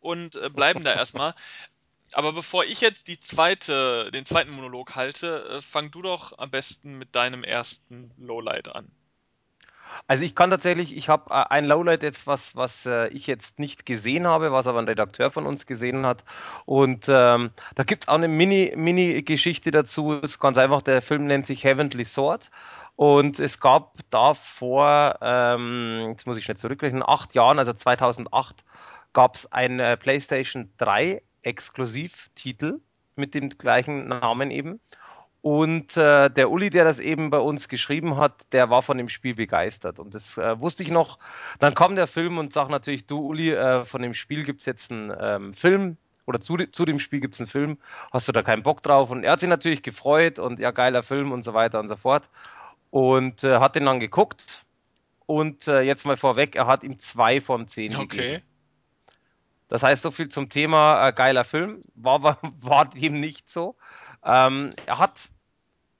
und 0.00 0.34
äh, 0.34 0.50
bleiben 0.50 0.82
da 0.82 0.92
erstmal. 0.96 1.34
Aber 2.12 2.32
bevor 2.32 2.64
ich 2.64 2.80
jetzt 2.80 3.08
die 3.08 3.18
zweite, 3.20 4.10
den 4.12 4.24
zweiten 4.24 4.52
Monolog 4.52 4.94
halte, 4.94 5.44
äh, 5.58 5.62
fang 5.62 5.90
du 5.90 6.02
doch 6.02 6.38
am 6.38 6.50
besten 6.50 6.98
mit 6.98 7.14
deinem 7.14 7.44
ersten 7.44 8.12
Lowlight 8.16 8.74
an. 8.74 8.90
Also 10.06 10.24
ich 10.24 10.34
kann 10.34 10.50
tatsächlich, 10.50 10.96
ich 10.96 11.08
habe 11.08 11.30
äh, 11.30 11.44
ein 11.48 11.64
Lowlight 11.64 12.02
jetzt, 12.02 12.26
was, 12.26 12.54
was 12.54 12.86
äh, 12.86 13.08
ich 13.08 13.26
jetzt 13.26 13.58
nicht 13.58 13.86
gesehen 13.86 14.26
habe, 14.26 14.52
was 14.52 14.66
aber 14.66 14.78
ein 14.78 14.88
Redakteur 14.88 15.30
von 15.30 15.46
uns 15.46 15.66
gesehen 15.66 16.06
hat. 16.06 16.24
Und 16.64 17.08
ähm, 17.08 17.50
da 17.74 17.82
gibt 17.82 18.04
es 18.04 18.08
auch 18.08 18.14
eine 18.14 18.28
Mini-Geschichte 18.28 19.70
Mini 19.70 19.82
dazu. 19.82 20.12
Es 20.12 20.32
ist 20.32 20.40
ganz 20.40 20.58
einfach, 20.58 20.82
der 20.82 21.02
Film 21.02 21.26
nennt 21.26 21.46
sich 21.46 21.64
Heavenly 21.64 22.04
Sword. 22.04 22.50
Und 22.94 23.40
es 23.40 23.60
gab 23.60 23.98
da 24.10 24.32
vor, 24.32 25.18
ähm, 25.20 26.06
jetzt 26.10 26.26
muss 26.26 26.38
ich 26.38 26.44
schnell 26.44 26.56
zurückrechnen, 26.56 27.02
acht 27.06 27.34
Jahren, 27.34 27.58
also 27.58 27.72
2008, 27.72 28.64
gab 29.12 29.34
es 29.34 29.52
ein 29.52 29.98
PlayStation 29.98 30.70
3 30.78 31.22
Exklusivtitel 31.46 32.80
mit 33.14 33.34
dem 33.34 33.50
gleichen 33.50 34.08
Namen 34.08 34.50
eben. 34.50 34.80
Und 35.46 35.96
äh, 35.96 36.28
der 36.28 36.50
Uli, 36.50 36.70
der 36.70 36.84
das 36.84 36.98
eben 36.98 37.30
bei 37.30 37.38
uns 37.38 37.68
geschrieben 37.68 38.16
hat, 38.16 38.52
der 38.52 38.68
war 38.68 38.82
von 38.82 38.98
dem 38.98 39.08
Spiel 39.08 39.36
begeistert. 39.36 40.00
Und 40.00 40.12
das 40.12 40.36
äh, 40.38 40.60
wusste 40.60 40.82
ich 40.82 40.90
noch. 40.90 41.20
Dann 41.60 41.74
kam 41.74 41.94
der 41.94 42.08
Film 42.08 42.38
und 42.38 42.52
sagt 42.52 42.68
natürlich, 42.68 43.06
du 43.06 43.18
Uli, 43.18 43.52
äh, 43.52 43.84
von 43.84 44.02
dem 44.02 44.12
Spiel 44.12 44.42
gibt 44.42 44.62
es 44.62 44.66
jetzt 44.66 44.90
einen 44.90 45.14
ähm, 45.18 45.54
Film. 45.54 45.98
Oder 46.26 46.40
zu, 46.40 46.56
zu 46.56 46.84
dem 46.84 46.98
Spiel 46.98 47.20
gibt 47.20 47.34
es 47.34 47.40
einen 47.40 47.46
Film. 47.46 47.78
Hast 48.10 48.26
du 48.26 48.32
da 48.32 48.42
keinen 48.42 48.64
Bock 48.64 48.82
drauf? 48.82 49.12
Und 49.12 49.22
er 49.22 49.32
hat 49.32 49.40
sich 49.40 49.48
natürlich 49.48 49.84
gefreut 49.84 50.40
und 50.40 50.58
ja, 50.58 50.72
geiler 50.72 51.04
Film 51.04 51.30
und 51.30 51.42
so 51.42 51.54
weiter 51.54 51.78
und 51.78 51.86
so 51.86 51.94
fort. 51.94 52.28
Und 52.90 53.44
äh, 53.44 53.60
hat 53.60 53.76
den 53.76 53.84
dann 53.84 54.00
geguckt. 54.00 54.64
Und 55.26 55.68
äh, 55.68 55.82
jetzt 55.82 56.06
mal 56.06 56.16
vorweg, 56.16 56.56
er 56.56 56.66
hat 56.66 56.82
ihm 56.82 56.98
zwei 56.98 57.40
von 57.40 57.68
zehn 57.68 57.94
okay. 57.94 58.06
gegeben. 58.06 58.42
Das 59.68 59.82
heißt, 59.82 60.02
so 60.02 60.10
viel 60.10 60.28
zum 60.28 60.48
Thema 60.48 61.08
äh, 61.08 61.12
geiler 61.12 61.44
Film. 61.44 61.82
War, 61.94 62.22
war, 62.22 62.38
war 62.60 62.86
dem 62.86 63.20
nicht 63.20 63.48
so. 63.48 63.76
Ähm, 64.24 64.70
er 64.86 64.98
hat 64.98 65.30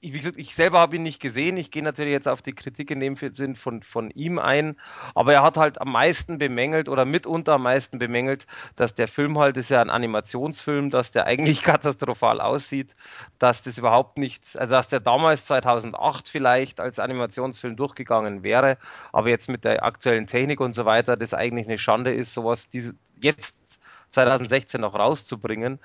wie 0.01 0.11
gesagt, 0.11 0.37
ich 0.37 0.55
selber 0.55 0.79
habe 0.79 0.97
ihn 0.97 1.03
nicht 1.03 1.21
gesehen. 1.21 1.57
Ich 1.57 1.71
gehe 1.71 1.83
natürlich 1.83 2.13
jetzt 2.13 2.29
auf 2.29 2.43
die 2.43 2.53
Kritik 2.53 2.91
in 2.91 3.01
dem 3.01 3.17
Sinn 3.17 3.57
von, 3.57 3.83
von 3.83 4.11
ihm 4.11 4.39
ein. 4.39 4.77
Aber 5.15 5.33
er 5.33 5.43
hat 5.43 5.57
halt 5.57 5.81
am 5.81 5.91
meisten 5.93 6.39
bemängelt 6.39 6.89
oder 6.89 7.05
mitunter 7.05 7.55
am 7.55 7.63
meisten 7.63 7.99
bemängelt, 7.99 8.47
dass 8.77 8.95
der 8.95 9.09
Film 9.09 9.39
halt 9.39 9.57
ist 9.57 9.71
ja 9.71 9.81
ein 9.81 9.91
Animationsfilm, 9.91 10.91
dass 10.91 11.13
der 11.13 11.27
eigentlich 11.27 11.63
katastrophal 11.65 12.41
aussieht, 12.41 12.95
dass 13.39 13.63
das 13.63 13.79
überhaupt 13.79 14.19
nichts, 14.19 14.57
also 14.57 14.75
dass 14.75 14.89
der 14.89 15.01
damals 15.01 15.47
2008 15.47 16.29
vielleicht 16.29 16.79
als 16.81 16.99
Animationsfilm 16.99 17.77
durchgegangen 17.77 18.43
wäre, 18.43 18.79
aber 19.13 19.31
jetzt 19.31 19.49
mit 19.49 19.65
der 19.65 19.83
aktuellen 19.83 20.27
Technik 20.27 20.61
und 20.61 20.75
so 20.75 20.85
weiter, 20.85 21.17
das 21.17 21.35
eigentlich 21.35 21.67
eine 21.67 21.79
Schande 21.79 22.13
ist, 22.13 22.35
sowas 22.35 22.69
diese, 22.69 22.95
jetzt 23.21 23.81
2016 24.11 24.81
noch 24.81 24.95
rauszubringen. 24.95 25.79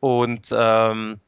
Und 0.00 0.54
ähm, 0.56 1.20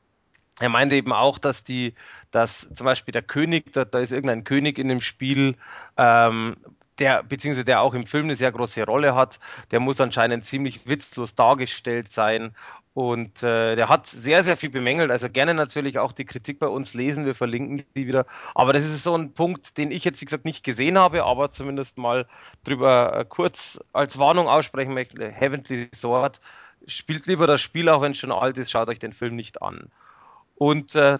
er 0.61 0.69
meinte 0.69 0.95
eben 0.95 1.13
auch, 1.13 1.39
dass 1.39 1.65
die, 1.65 1.95
dass 2.31 2.73
zum 2.73 2.85
Beispiel 2.85 3.13
der 3.13 3.23
König, 3.23 3.73
da, 3.73 3.85
da 3.85 3.99
ist 3.99 4.13
irgendein 4.13 4.45
König 4.45 4.79
in 4.79 4.89
dem 4.89 5.01
Spiel, 5.01 5.57
ähm, 5.97 6.57
der, 6.99 7.23
beziehungsweise 7.23 7.65
der 7.65 7.81
auch 7.81 7.95
im 7.95 8.07
Film 8.07 8.25
eine 8.25 8.37
sehr 8.37 8.53
große 8.53 8.85
Rolle 8.85 9.15
hat, 9.15 9.41
der 9.71 9.81
muss 9.81 10.01
anscheinend 10.03 10.45
ziemlich 10.45 10.87
witzlos 10.87 11.35
dargestellt 11.35 12.13
sein. 12.13 12.55
Und 12.93 13.43
äh, 13.43 13.77
der 13.77 13.89
hat 13.89 14.07
sehr, 14.07 14.45
sehr 14.45 14.59
viel 14.59 14.69
bemängelt. 14.69 15.11
Also 15.11 15.31
gerne 15.31 15.55
natürlich 15.55 15.99
auch 15.99 16.13
die 16.13 16.27
Kritik 16.27 16.59
bei 16.59 16.67
uns 16.67 16.93
lesen. 16.93 17.25
Wir 17.25 17.35
verlinken 17.35 17.85
die 17.95 18.07
wieder. 18.07 18.27
Aber 18.55 18.75
das 18.75 18.85
ist 18.85 19.03
so 19.03 19.17
ein 19.17 19.33
Punkt, 19.33 19.79
den 19.79 19.91
ich 19.91 20.05
jetzt, 20.05 20.21
wie 20.21 20.27
gesagt, 20.27 20.45
nicht 20.45 20.63
gesehen 20.63 20.99
habe, 20.99 21.25
aber 21.25 21.49
zumindest 21.49 21.97
mal 21.97 22.27
drüber 22.65 23.17
äh, 23.17 23.25
kurz 23.27 23.81
als 23.95 24.19
Warnung 24.19 24.49
aussprechen 24.49 24.93
möchte. 24.93 25.31
Heavenly 25.31 25.89
Sword 25.95 26.41
spielt 26.87 27.27
lieber 27.27 27.47
das 27.47 27.63
Spiel, 27.63 27.89
auch 27.89 28.03
wenn 28.03 28.13
es 28.13 28.19
schon 28.19 28.33
alt 28.33 28.59
ist, 28.59 28.71
schaut 28.71 28.89
euch 28.89 28.99
den 28.99 29.15
Film 29.15 29.37
nicht 29.37 29.63
an. 29.63 29.91
Und 30.61 30.95
äh, 30.95 31.17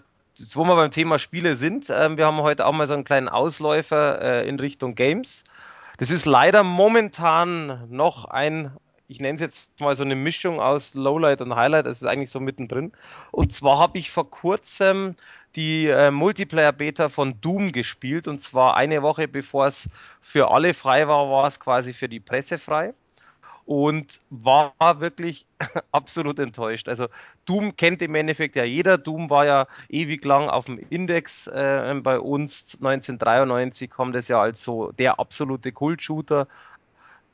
wo 0.53 0.65
wir 0.65 0.75
beim 0.75 0.91
Thema 0.91 1.17
Spiele 1.17 1.55
sind, 1.55 1.89
äh, 1.89 2.15
wir 2.15 2.27
haben 2.27 2.43
heute 2.43 2.63
auch 2.67 2.73
mal 2.73 2.85
so 2.85 2.93
einen 2.93 3.03
kleinen 3.03 3.27
Ausläufer 3.27 4.21
äh, 4.21 4.47
in 4.47 4.59
Richtung 4.59 4.93
Games. 4.93 5.45
Das 5.97 6.11
ist 6.11 6.27
leider 6.27 6.61
momentan 6.61 7.87
noch 7.89 8.25
ein, 8.25 8.71
ich 9.07 9.19
nenne 9.19 9.37
es 9.37 9.41
jetzt 9.41 9.79
mal 9.79 9.95
so 9.95 10.03
eine 10.03 10.15
Mischung 10.15 10.59
aus 10.59 10.93
Lowlight 10.93 11.41
und 11.41 11.55
Highlight, 11.55 11.87
das 11.87 12.03
ist 12.03 12.07
eigentlich 12.07 12.29
so 12.29 12.39
mittendrin. 12.39 12.91
Und 13.31 13.51
zwar 13.51 13.79
habe 13.79 13.97
ich 13.97 14.11
vor 14.11 14.29
kurzem 14.29 15.15
die 15.55 15.87
äh, 15.87 16.11
Multiplayer-Beta 16.11 17.09
von 17.09 17.41
Doom 17.41 17.71
gespielt 17.71 18.27
und 18.27 18.41
zwar 18.41 18.77
eine 18.77 19.01
Woche 19.01 19.27
bevor 19.27 19.65
es 19.65 19.89
für 20.21 20.51
alle 20.51 20.75
frei 20.75 21.07
war, 21.07 21.31
war 21.31 21.47
es 21.47 21.59
quasi 21.59 21.93
für 21.93 22.07
die 22.07 22.19
Presse 22.19 22.59
frei 22.59 22.93
und 23.65 24.21
war 24.29 24.73
wirklich 24.99 25.45
absolut 25.91 26.39
enttäuscht. 26.39 26.87
Also 26.87 27.07
Doom 27.45 27.75
kennt 27.75 28.01
im 28.01 28.15
Endeffekt 28.15 28.55
ja 28.55 28.63
jeder. 28.63 28.97
Doom 28.97 29.29
war 29.29 29.45
ja 29.45 29.67
ewig 29.89 30.23
lang 30.25 30.49
auf 30.49 30.65
dem 30.65 30.79
Index 30.89 31.47
äh, 31.47 31.99
bei 32.01 32.19
uns. 32.19 32.77
1993 32.81 33.89
kommt 33.89 34.15
es 34.15 34.27
ja 34.27 34.41
als 34.41 34.63
so 34.63 34.91
der 34.91 35.19
absolute 35.19 35.71
Kult-Shooter. 35.71 36.47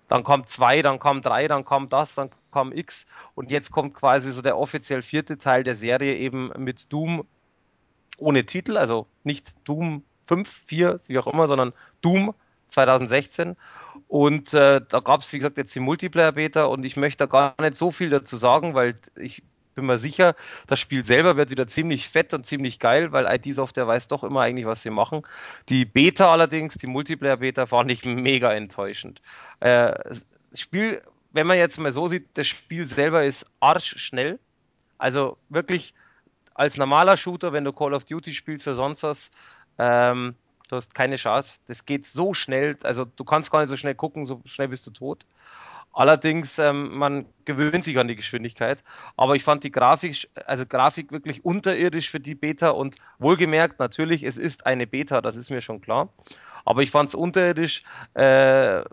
Dann 0.07 0.23
kommt 0.23 0.49
zwei, 0.49 0.81
dann 0.81 0.99
kommt 0.99 1.25
drei, 1.25 1.47
dann 1.47 1.65
kommt 1.65 1.91
das, 1.91 2.15
dann 2.15 2.29
kam 2.51 2.71
X 2.71 3.07
und 3.35 3.51
jetzt 3.51 3.71
kommt 3.71 3.93
quasi 3.93 4.31
so 4.31 4.41
der 4.41 4.57
offiziell 4.57 5.01
vierte 5.01 5.37
Teil 5.37 5.63
der 5.63 5.75
Serie 5.75 6.15
eben 6.15 6.51
mit 6.57 6.91
Doom 6.93 7.25
ohne 8.17 8.45
Titel, 8.45 8.77
also 8.77 9.05
nicht 9.23 9.55
Doom 9.67 10.03
5, 10.27 10.49
4, 10.65 10.97
wie 11.07 11.19
auch 11.19 11.27
immer, 11.27 11.47
sondern 11.47 11.73
Doom 12.01 12.33
2016. 12.67 13.55
Und 14.07 14.53
äh, 14.53 14.81
da 14.87 14.99
gab 14.99 15.21
es, 15.21 15.33
wie 15.33 15.37
gesagt, 15.37 15.57
jetzt 15.57 15.75
die 15.75 15.79
Multiplayer-Beta 15.79 16.65
und 16.65 16.83
ich 16.85 16.97
möchte 16.97 17.25
da 17.25 17.25
gar 17.25 17.55
nicht 17.61 17.75
so 17.75 17.91
viel 17.91 18.09
dazu 18.09 18.37
sagen, 18.37 18.73
weil 18.73 18.95
ich 19.15 19.43
bin 19.77 19.85
mir 19.85 19.97
sicher, 19.97 20.35
das 20.65 20.79
Spiel 20.79 21.05
selber 21.05 21.37
wird 21.37 21.51
wieder 21.51 21.67
ziemlich 21.67 22.09
fett 22.09 22.33
und 22.33 22.45
ziemlich 22.45 22.79
geil, 22.79 23.11
weil 23.11 23.25
IT 23.27 23.53
Software 23.53 23.87
weiß 23.87 24.07
doch 24.07 24.23
immer 24.23 24.41
eigentlich, 24.41 24.65
was 24.65 24.81
sie 24.81 24.89
machen. 24.89 25.21
Die 25.69 25.85
Beta 25.85 26.31
allerdings, 26.31 26.75
die 26.75 26.87
Multiplayer-Beta, 26.87 27.67
fand 27.67 27.91
ich 27.91 28.03
mega 28.03 28.51
enttäuschend. 28.51 29.21
Äh, 29.59 29.93
das 30.49 30.61
Spiel, 30.61 31.01
wenn 31.31 31.47
man 31.47 31.57
jetzt 31.57 31.79
mal 31.79 31.91
so 31.91 32.07
sieht, 32.07 32.25
das 32.33 32.47
Spiel 32.47 32.87
selber 32.87 33.23
ist 33.23 33.45
arschschnell. 33.59 34.39
Also 34.97 35.37
wirklich 35.49 35.93
als 36.55 36.75
normaler 36.77 37.15
Shooter, 37.17 37.53
wenn 37.53 37.63
du 37.63 37.71
Call 37.71 37.93
of 37.93 38.05
Duty 38.05 38.33
spielst 38.33 38.67
oder 38.67 38.75
sonst 38.75 39.03
was, 39.03 39.31
ähm, 39.77 40.33
Du 40.67 40.75
hast 40.75 40.93
keine 40.95 41.15
Chance. 41.15 41.59
Das 41.67 41.85
geht 41.85 42.07
so 42.07 42.33
schnell. 42.33 42.77
Also 42.83 43.05
du 43.05 43.23
kannst 43.23 43.51
gar 43.51 43.61
nicht 43.61 43.69
so 43.69 43.77
schnell 43.77 43.95
gucken, 43.95 44.25
so 44.25 44.41
schnell 44.45 44.67
bist 44.67 44.85
du 44.87 44.91
tot. 44.91 45.25
Allerdings, 45.93 46.59
ähm, 46.59 46.95
man 46.95 47.25
gewöhnt 47.45 47.83
sich 47.83 47.97
an 47.97 48.07
die 48.07 48.15
Geschwindigkeit. 48.15 48.83
Aber 49.15 49.35
ich 49.35 49.43
fand 49.43 49.63
die 49.63 49.71
Grafik, 49.71 50.29
also 50.45 50.65
Grafik 50.65 51.11
wirklich 51.11 51.43
unterirdisch 51.43 52.11
für 52.11 52.19
die 52.19 52.35
Beta 52.35 52.69
und 52.69 52.97
wohlgemerkt, 53.17 53.79
natürlich, 53.79 54.21
es 54.23 54.37
ist 54.37 54.67
eine 54.67 54.85
Beta, 54.85 55.21
das 55.21 55.35
ist 55.35 55.49
mir 55.49 55.61
schon 55.61 55.81
klar. 55.81 56.09
Aber 56.65 56.83
ich 56.83 56.91
fand 56.91 57.09
es 57.09 57.15
unterirdisch. 57.15 57.83
Äh, 58.13 58.83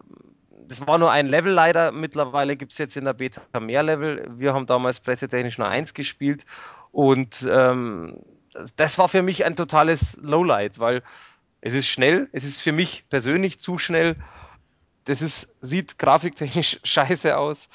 das 0.66 0.86
war 0.86 0.96
nur 0.96 1.10
ein 1.10 1.26
Level 1.26 1.52
leider. 1.52 1.92
Mittlerweile 1.92 2.56
gibt 2.56 2.72
es 2.72 2.78
jetzt 2.78 2.96
in 2.96 3.04
der 3.04 3.12
Beta 3.12 3.60
mehr 3.60 3.82
Level. 3.82 4.26
Wir 4.38 4.54
haben 4.54 4.64
damals 4.64 5.00
pressetechnisch 5.00 5.58
nur 5.58 5.68
eins 5.68 5.92
gespielt. 5.92 6.46
Und 6.90 7.46
ähm, 7.50 8.20
das 8.76 8.98
war 8.98 9.08
für 9.08 9.22
mich 9.22 9.44
ein 9.44 9.56
totales 9.56 10.16
Lowlight, 10.22 10.78
weil 10.78 11.02
es 11.64 11.72
ist 11.72 11.88
schnell, 11.88 12.28
es 12.32 12.44
ist 12.44 12.60
für 12.60 12.72
mich 12.72 13.06
persönlich 13.08 13.58
zu 13.58 13.78
schnell. 13.78 14.16
Das 15.06 15.22
ist, 15.22 15.56
sieht 15.62 15.98
grafiktechnisch 15.98 16.80
scheiße 16.84 17.38
aus. 17.38 17.70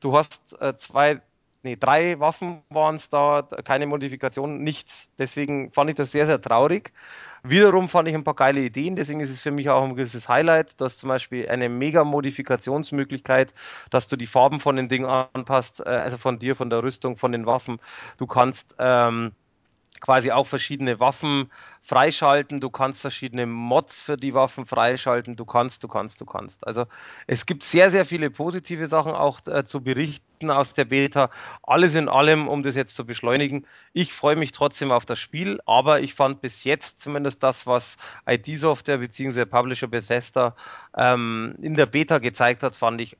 Du 0.00 0.16
hast 0.16 0.60
äh, 0.60 0.74
zwei, 0.74 1.20
nee, 1.62 1.76
drei 1.76 2.18
Waffen 2.18 2.62
waren 2.68 2.96
es 2.96 3.10
da, 3.10 3.42
keine 3.64 3.86
Modifikation, 3.86 4.64
nichts. 4.64 5.08
Deswegen 5.18 5.70
fand 5.70 5.88
ich 5.88 5.94
das 5.94 6.10
sehr, 6.10 6.26
sehr 6.26 6.40
traurig. 6.40 6.92
Wiederum 7.44 7.88
fand 7.88 8.08
ich 8.08 8.16
ein 8.16 8.24
paar 8.24 8.34
geile 8.34 8.58
Ideen, 8.58 8.96
deswegen 8.96 9.20
ist 9.20 9.30
es 9.30 9.40
für 9.40 9.52
mich 9.52 9.70
auch 9.70 9.84
ein 9.84 9.94
gewisses 9.94 10.28
Highlight. 10.28 10.80
Du 10.80 10.84
hast 10.84 10.98
zum 10.98 11.08
Beispiel 11.08 11.48
eine 11.48 11.68
mega 11.68 12.02
Modifikationsmöglichkeit, 12.02 13.54
dass 13.90 14.08
du 14.08 14.16
die 14.16 14.26
Farben 14.26 14.58
von 14.58 14.74
den 14.74 14.88
Dingen 14.88 15.06
anpasst, 15.06 15.78
äh, 15.78 15.90
also 15.90 16.16
von 16.16 16.40
dir, 16.40 16.56
von 16.56 16.70
der 16.70 16.82
Rüstung, 16.82 17.16
von 17.16 17.30
den 17.30 17.46
Waffen. 17.46 17.78
Du 18.16 18.26
kannst 18.26 18.74
ähm, 18.80 19.30
quasi 20.00 20.30
auch 20.30 20.46
verschiedene 20.46 21.00
Waffen 21.00 21.50
freischalten, 21.82 22.60
du 22.60 22.70
kannst 22.70 23.00
verschiedene 23.00 23.46
Mods 23.46 24.02
für 24.02 24.16
die 24.16 24.34
Waffen 24.34 24.66
freischalten, 24.66 25.36
du 25.36 25.44
kannst, 25.44 25.82
du 25.84 25.88
kannst, 25.88 26.20
du 26.20 26.26
kannst. 26.26 26.66
Also 26.66 26.86
es 27.26 27.46
gibt 27.46 27.64
sehr, 27.64 27.90
sehr 27.90 28.04
viele 28.04 28.30
positive 28.30 28.86
Sachen 28.86 29.12
auch 29.12 29.40
äh, 29.46 29.64
zu 29.64 29.82
berichten 29.82 30.50
aus 30.50 30.74
der 30.74 30.84
Beta. 30.84 31.30
Alles 31.62 31.94
in 31.94 32.08
allem, 32.08 32.48
um 32.48 32.62
das 32.62 32.76
jetzt 32.76 32.94
zu 32.94 33.06
beschleunigen. 33.06 33.66
Ich 33.92 34.12
freue 34.12 34.36
mich 34.36 34.52
trotzdem 34.52 34.92
auf 34.92 35.06
das 35.06 35.18
Spiel, 35.18 35.60
aber 35.66 36.00
ich 36.00 36.14
fand 36.14 36.40
bis 36.40 36.64
jetzt 36.64 37.00
zumindest 37.00 37.42
das, 37.42 37.66
was 37.66 37.96
ID-Software 38.28 38.98
bzw. 38.98 39.46
Publisher 39.46 39.88
Bethesda 39.88 40.54
ähm, 40.96 41.56
in 41.62 41.74
der 41.74 41.86
Beta 41.86 42.18
gezeigt 42.18 42.62
hat, 42.62 42.74
fand 42.74 43.00
ich 43.00 43.16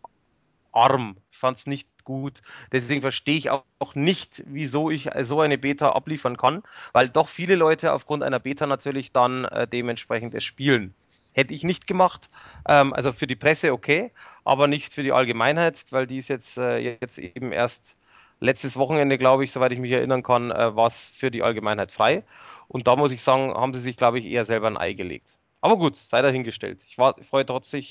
arm. 0.73 1.17
Ich 1.31 1.39
fand 1.39 1.59
es 1.59 1.67
nicht 1.67 1.89
gut. 2.09 2.41
Deswegen 2.73 3.03
verstehe 3.03 3.37
ich 3.37 3.51
auch 3.51 3.95
nicht, 3.95 4.43
wieso 4.47 4.91
ich 4.91 5.11
so 5.21 5.43
eine 5.43 5.59
Beta 5.59 5.93
abliefern 5.93 6.39
kann, 6.39 6.63
weil 6.93 7.11
doch 7.11 7.29
viele 7.29 7.55
Leute 7.55 7.93
aufgrund 7.93 8.23
einer 8.23 8.41
Beta 8.41 8.67
natürlich 8.67 9.13
dann 9.13 9.45
äh, 9.45 9.69
dementsprechend 9.69 10.35
es 10.35 10.43
spielen. 10.43 10.95
Hätte 11.33 11.53
ich 11.53 11.65
nicht 11.65 11.87
gemacht, 11.87 12.31
ähm, 12.67 12.95
also 12.95 13.13
für 13.13 13.27
die 13.27 13.37
Presse 13.37 13.75
okay, 13.75 14.11
aber 14.45 14.69
nicht 14.69 14.95
für 14.95 15.03
die 15.03 15.13
Allgemeinheit, 15.13 15.85
weil 15.91 16.07
die 16.07 16.17
ist 16.17 16.29
jetzt, 16.29 16.57
äh, 16.57 16.79
jetzt 16.79 17.19
eben 17.19 17.53
erst 17.53 17.99
letztes 18.41 18.79
Wochenende, 18.79 19.19
glaube 19.19 19.45
ich, 19.45 19.53
soweit 19.53 19.73
ich 19.73 19.79
mich 19.79 19.93
erinnern 19.93 20.23
kann, 20.23 20.51
äh, 20.51 20.75
war 20.75 20.87
es 20.87 21.09
für 21.09 21.31
die 21.31 21.43
Allgemeinheit 21.43 21.93
frei. 21.93 22.25
Und 22.69 22.87
da 22.87 22.97
muss 22.97 23.13
ich 23.13 23.21
sagen, 23.21 23.53
haben 23.53 23.75
sie 23.75 23.83
sich, 23.83 23.99
glaube 23.99 24.19
ich, 24.19 24.25
eher 24.25 24.47
selber 24.47 24.67
ein 24.67 24.79
Ei 24.79 24.95
gelegt. 24.95 25.37
Aber 25.61 25.77
gut, 25.77 25.97
sei 25.97 26.23
dahingestellt. 26.23 26.85
Ich, 26.89 26.97
war, 26.97 27.19
ich 27.19 27.27
freue 27.27 27.45
trotzdem, 27.45 27.85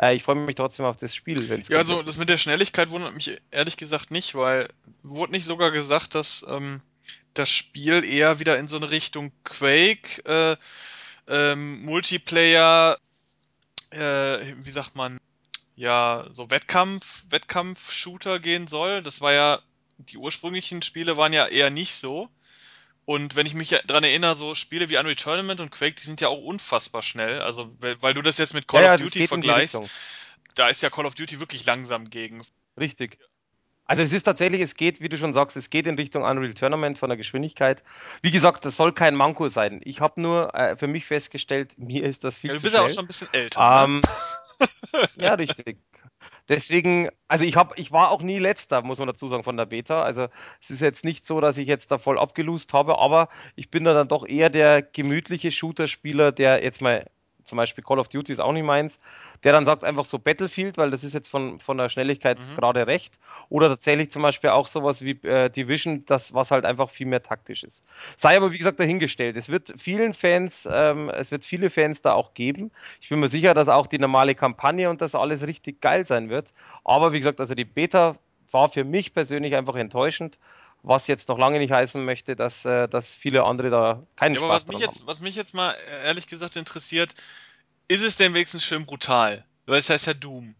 äh, 0.00 0.14
ich 0.14 0.22
freue 0.22 0.36
mich 0.36 0.54
trotzdem 0.54 0.86
auf 0.86 0.96
das 0.96 1.14
Spiel. 1.14 1.48
Wenn's 1.48 1.68
ja, 1.68 1.78
also 1.78 2.02
das 2.02 2.16
mit 2.16 2.28
der 2.28 2.38
Schnelligkeit 2.38 2.90
wundert 2.90 3.14
mich 3.14 3.38
ehrlich 3.50 3.76
gesagt 3.76 4.10
nicht, 4.10 4.34
weil 4.34 4.68
wurde 5.02 5.32
nicht 5.32 5.46
sogar 5.46 5.70
gesagt, 5.70 6.14
dass 6.14 6.44
ähm, 6.48 6.80
das 7.34 7.50
Spiel 7.50 8.04
eher 8.04 8.38
wieder 8.38 8.58
in 8.58 8.68
so 8.68 8.76
eine 8.76 8.90
Richtung 8.90 9.32
Quake, 9.44 10.24
äh, 10.24 10.56
ähm, 11.28 11.84
Multiplayer, 11.84 12.98
äh, 13.90 14.54
wie 14.56 14.70
sagt 14.70 14.96
man, 14.96 15.18
ja, 15.76 16.26
so 16.32 16.50
Wettkampf, 16.50 17.24
Wettkampf-Shooter 17.30 18.38
gehen 18.38 18.66
soll. 18.66 19.02
Das 19.02 19.20
war 19.20 19.32
ja, 19.32 19.60
die 19.98 20.18
ursprünglichen 20.18 20.82
Spiele 20.82 21.16
waren 21.16 21.32
ja 21.32 21.46
eher 21.46 21.70
nicht 21.70 21.94
so. 21.94 22.28
Und 23.12 23.36
wenn 23.36 23.44
ich 23.44 23.52
mich 23.52 23.68
daran 23.86 24.04
erinnere, 24.04 24.36
so 24.36 24.54
Spiele 24.54 24.88
wie 24.88 24.96
Unreal 24.96 25.16
Tournament 25.16 25.60
und 25.60 25.70
Quake, 25.70 25.96
die 25.96 26.02
sind 26.02 26.22
ja 26.22 26.28
auch 26.28 26.38
unfassbar 26.42 27.02
schnell. 27.02 27.42
Also, 27.42 27.70
weil 28.00 28.14
du 28.14 28.22
das 28.22 28.38
jetzt 28.38 28.54
mit 28.54 28.66
Call 28.66 28.84
Ja, 28.84 28.94
of 28.94 29.02
Duty 29.02 29.26
vergleichst, 29.28 29.78
da 30.54 30.68
ist 30.68 30.82
ja 30.82 30.88
Call 30.88 31.04
of 31.04 31.14
Duty 31.14 31.38
wirklich 31.38 31.66
langsam 31.66 32.08
gegen. 32.08 32.40
Richtig. 32.80 33.18
Also 33.84 34.02
es 34.02 34.14
ist 34.14 34.22
tatsächlich, 34.22 34.62
es 34.62 34.76
geht, 34.76 35.02
wie 35.02 35.10
du 35.10 35.18
schon 35.18 35.34
sagst, 35.34 35.58
es 35.58 35.68
geht 35.68 35.86
in 35.86 35.96
Richtung 35.96 36.22
Unreal 36.22 36.54
Tournament 36.54 36.98
von 36.98 37.10
der 37.10 37.18
Geschwindigkeit. 37.18 37.82
Wie 38.22 38.30
gesagt, 38.30 38.64
das 38.64 38.78
soll 38.78 38.92
kein 38.92 39.14
Manko 39.14 39.50
sein. 39.50 39.82
Ich 39.84 40.00
habe 40.00 40.18
nur 40.18 40.54
äh, 40.54 40.78
für 40.78 40.86
mich 40.86 41.04
festgestellt, 41.04 41.74
mir 41.78 42.04
ist 42.04 42.24
das 42.24 42.38
viel 42.38 42.48
Ja, 42.48 42.54
du 42.54 42.60
zu 42.60 42.62
bist 42.62 42.74
ja 42.74 42.80
auch 42.80 42.84
schnell. 42.84 42.94
schon 42.94 43.04
ein 43.04 43.08
bisschen 43.08 43.28
älter. 43.34 43.60
ne? 43.60 43.84
Ähm, 43.84 44.00
ja, 45.20 45.34
richtig. 45.34 45.76
Deswegen, 46.48 47.08
also 47.28 47.44
ich 47.44 47.56
habe, 47.56 47.74
ich 47.76 47.92
war 47.92 48.10
auch 48.10 48.22
nie 48.22 48.38
letzter, 48.38 48.82
muss 48.82 48.98
man 48.98 49.08
dazu 49.08 49.28
sagen, 49.28 49.44
von 49.44 49.56
der 49.56 49.66
Beta. 49.66 50.02
Also 50.02 50.28
es 50.60 50.70
ist 50.70 50.80
jetzt 50.80 51.04
nicht 51.04 51.26
so, 51.26 51.40
dass 51.40 51.58
ich 51.58 51.68
jetzt 51.68 51.92
da 51.92 51.98
voll 51.98 52.18
abgelust 52.18 52.72
habe, 52.72 52.98
aber 52.98 53.28
ich 53.56 53.70
bin 53.70 53.84
da 53.84 53.94
dann 53.94 54.08
doch 54.08 54.26
eher 54.26 54.50
der 54.50 54.82
gemütliche 54.82 55.50
Shooter-Spieler, 55.50 56.32
der 56.32 56.62
jetzt 56.62 56.82
mal 56.82 57.06
zum 57.44 57.56
Beispiel 57.56 57.84
Call 57.84 57.98
of 57.98 58.08
Duty 58.08 58.32
ist 58.32 58.40
auch 58.40 58.52
nicht 58.52 58.64
meins, 58.64 59.00
der 59.44 59.52
dann 59.52 59.64
sagt 59.64 59.84
einfach 59.84 60.04
so 60.04 60.18
Battlefield, 60.18 60.78
weil 60.78 60.90
das 60.90 61.04
ist 61.04 61.14
jetzt 61.14 61.28
von, 61.28 61.58
von 61.58 61.78
der 61.78 61.88
Schnelligkeit 61.88 62.38
Mhm. 62.38 62.54
gerade 62.54 62.86
recht. 62.86 63.18
Oder 63.48 63.68
tatsächlich 63.68 64.10
zum 64.10 64.22
Beispiel 64.22 64.50
auch 64.50 64.66
sowas 64.66 65.02
wie 65.02 65.12
äh, 65.26 65.50
Division, 65.50 66.04
das 66.06 66.34
was 66.34 66.50
halt 66.50 66.64
einfach 66.64 66.90
viel 66.90 67.06
mehr 67.06 67.22
taktisch 67.22 67.64
ist. 67.64 67.84
Sei 68.16 68.36
aber 68.36 68.52
wie 68.52 68.58
gesagt 68.58 68.80
dahingestellt. 68.80 69.36
Es 69.36 69.48
wird 69.48 69.74
vielen 69.76 70.14
Fans, 70.14 70.68
ähm, 70.70 71.08
es 71.10 71.30
wird 71.32 71.44
viele 71.44 71.70
Fans 71.70 72.02
da 72.02 72.12
auch 72.12 72.34
geben. 72.34 72.70
Ich 73.00 73.08
bin 73.08 73.20
mir 73.20 73.28
sicher, 73.28 73.54
dass 73.54 73.68
auch 73.68 73.86
die 73.86 73.98
normale 73.98 74.34
Kampagne 74.34 74.88
und 74.90 75.00
das 75.00 75.14
alles 75.14 75.46
richtig 75.46 75.80
geil 75.80 76.04
sein 76.04 76.28
wird. 76.30 76.52
Aber 76.84 77.12
wie 77.12 77.18
gesagt, 77.18 77.40
also 77.40 77.54
die 77.54 77.64
Beta 77.64 78.16
war 78.50 78.68
für 78.68 78.84
mich 78.84 79.12
persönlich 79.14 79.54
einfach 79.56 79.76
enttäuschend, 79.76 80.38
was 80.82 81.06
jetzt 81.06 81.28
noch 81.28 81.38
lange 81.38 81.58
nicht 81.58 81.72
heißen 81.72 82.04
möchte, 82.04 82.36
dass, 82.36 82.64
äh, 82.64 82.88
dass 82.88 83.14
viele 83.14 83.44
andere 83.44 83.70
da 83.70 84.06
keinen 84.16 84.34
Ja, 84.34 84.42
aber 84.42 84.54
Spaß 84.54 84.62
was 84.62 84.68
mich, 84.68 84.78
dran 84.78 84.94
jetzt, 84.94 85.06
was 85.06 85.20
mich 85.20 85.36
jetzt 85.36 85.54
mal 85.54 85.72
äh, 85.72 86.06
ehrlich 86.06 86.26
gesagt 86.26 86.56
interessiert, 86.56 87.14
ist 87.88 88.02
es 88.02 88.16
denn 88.16 88.34
wenigstens 88.34 88.64
schön 88.64 88.86
brutal? 88.86 89.44
Weil 89.66 89.78
es 89.78 89.90
heißt 89.90 90.06
ja 90.06 90.14
Doom. 90.14 90.54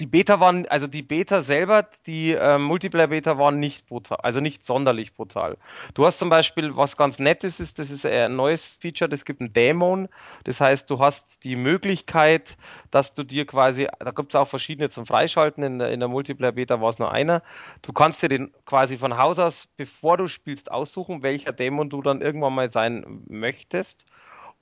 Die 0.00 0.06
Beta 0.06 0.40
waren, 0.40 0.66
also 0.66 0.86
die 0.86 1.02
Beta 1.02 1.42
selber, 1.42 1.86
die 2.06 2.32
äh, 2.32 2.58
Multiplayer-Beta 2.58 3.38
waren 3.38 3.60
nicht 3.60 3.86
brutal, 3.86 4.18
also 4.22 4.40
nicht 4.40 4.64
sonderlich 4.64 5.14
brutal. 5.14 5.58
Du 5.94 6.06
hast 6.06 6.18
zum 6.18 6.30
Beispiel, 6.30 6.76
was 6.76 6.96
ganz 6.96 7.18
nettes 7.18 7.60
ist, 7.60 7.78
das 7.78 7.90
ist 7.90 8.06
ein 8.06 8.34
neues 8.34 8.66
Feature, 8.66 9.08
das 9.08 9.24
gibt 9.24 9.40
ein 9.40 9.52
Dämon. 9.52 10.08
Das 10.44 10.60
heißt, 10.60 10.88
du 10.90 10.98
hast 10.98 11.44
die 11.44 11.56
Möglichkeit, 11.56 12.56
dass 12.90 13.14
du 13.14 13.22
dir 13.22 13.46
quasi, 13.46 13.86
da 13.98 14.10
gibt 14.10 14.32
es 14.32 14.36
auch 14.36 14.48
verschiedene 14.48 14.88
zum 14.88 15.06
Freischalten, 15.06 15.62
in 15.62 15.78
der, 15.78 15.90
in 15.90 16.00
der 16.00 16.08
Multiplayer-Beta 16.08 16.80
war 16.80 16.88
es 16.88 16.98
nur 16.98 17.12
einer. 17.12 17.42
Du 17.82 17.92
kannst 17.92 18.22
dir 18.22 18.28
den 18.28 18.52
quasi 18.64 18.96
von 18.96 19.18
Haus 19.18 19.38
aus, 19.38 19.68
bevor 19.76 20.16
du 20.16 20.26
spielst, 20.26 20.70
aussuchen, 20.72 21.22
welcher 21.22 21.52
Dämon 21.52 21.90
du 21.90 22.00
dann 22.02 22.22
irgendwann 22.22 22.54
mal 22.54 22.70
sein 22.70 23.22
möchtest. 23.28 24.06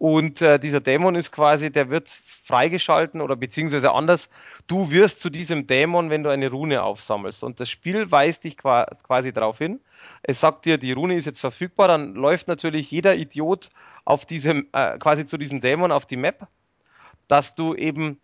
Und 0.01 0.41
äh, 0.41 0.59
dieser 0.59 0.81
Dämon 0.81 1.15
ist 1.15 1.31
quasi, 1.31 1.71
der 1.71 1.91
wird 1.91 2.09
freigeschalten 2.09 3.21
oder 3.21 3.37
beziehungsweise 3.37 3.93
anders. 3.93 4.31
Du 4.67 4.91
wirst 4.91 5.21
zu 5.21 5.29
diesem 5.29 5.67
Dämon, 5.67 6.09
wenn 6.09 6.23
du 6.23 6.31
eine 6.31 6.51
Rune 6.51 6.83
aufsammelst. 6.83 7.45
Und 7.45 7.61
das 7.61 7.69
Spiel 7.69 8.11
weist 8.11 8.45
dich 8.45 8.57
qua 8.57 8.87
quasi 9.03 9.31
darauf 9.31 9.59
hin. 9.59 9.79
Es 10.23 10.41
sagt 10.41 10.65
dir, 10.65 10.79
die 10.79 10.93
Rune 10.93 11.17
ist 11.17 11.27
jetzt 11.27 11.41
verfügbar. 11.41 11.87
Dann 11.89 12.15
läuft 12.15 12.49
natürlich 12.49 12.91
jeder 12.91 13.15
Idiot 13.15 13.69
auf 14.07 14.25
diesem, 14.25 14.69
äh, 14.73 14.97
quasi 14.97 15.27
zu 15.27 15.37
diesem 15.37 15.61
Dämon 15.61 15.93
auf 15.93 16.07
die 16.07 16.17
Map, 16.17 16.49
dass 17.29 17.55
du 17.55 17.75
eben 17.75 18.19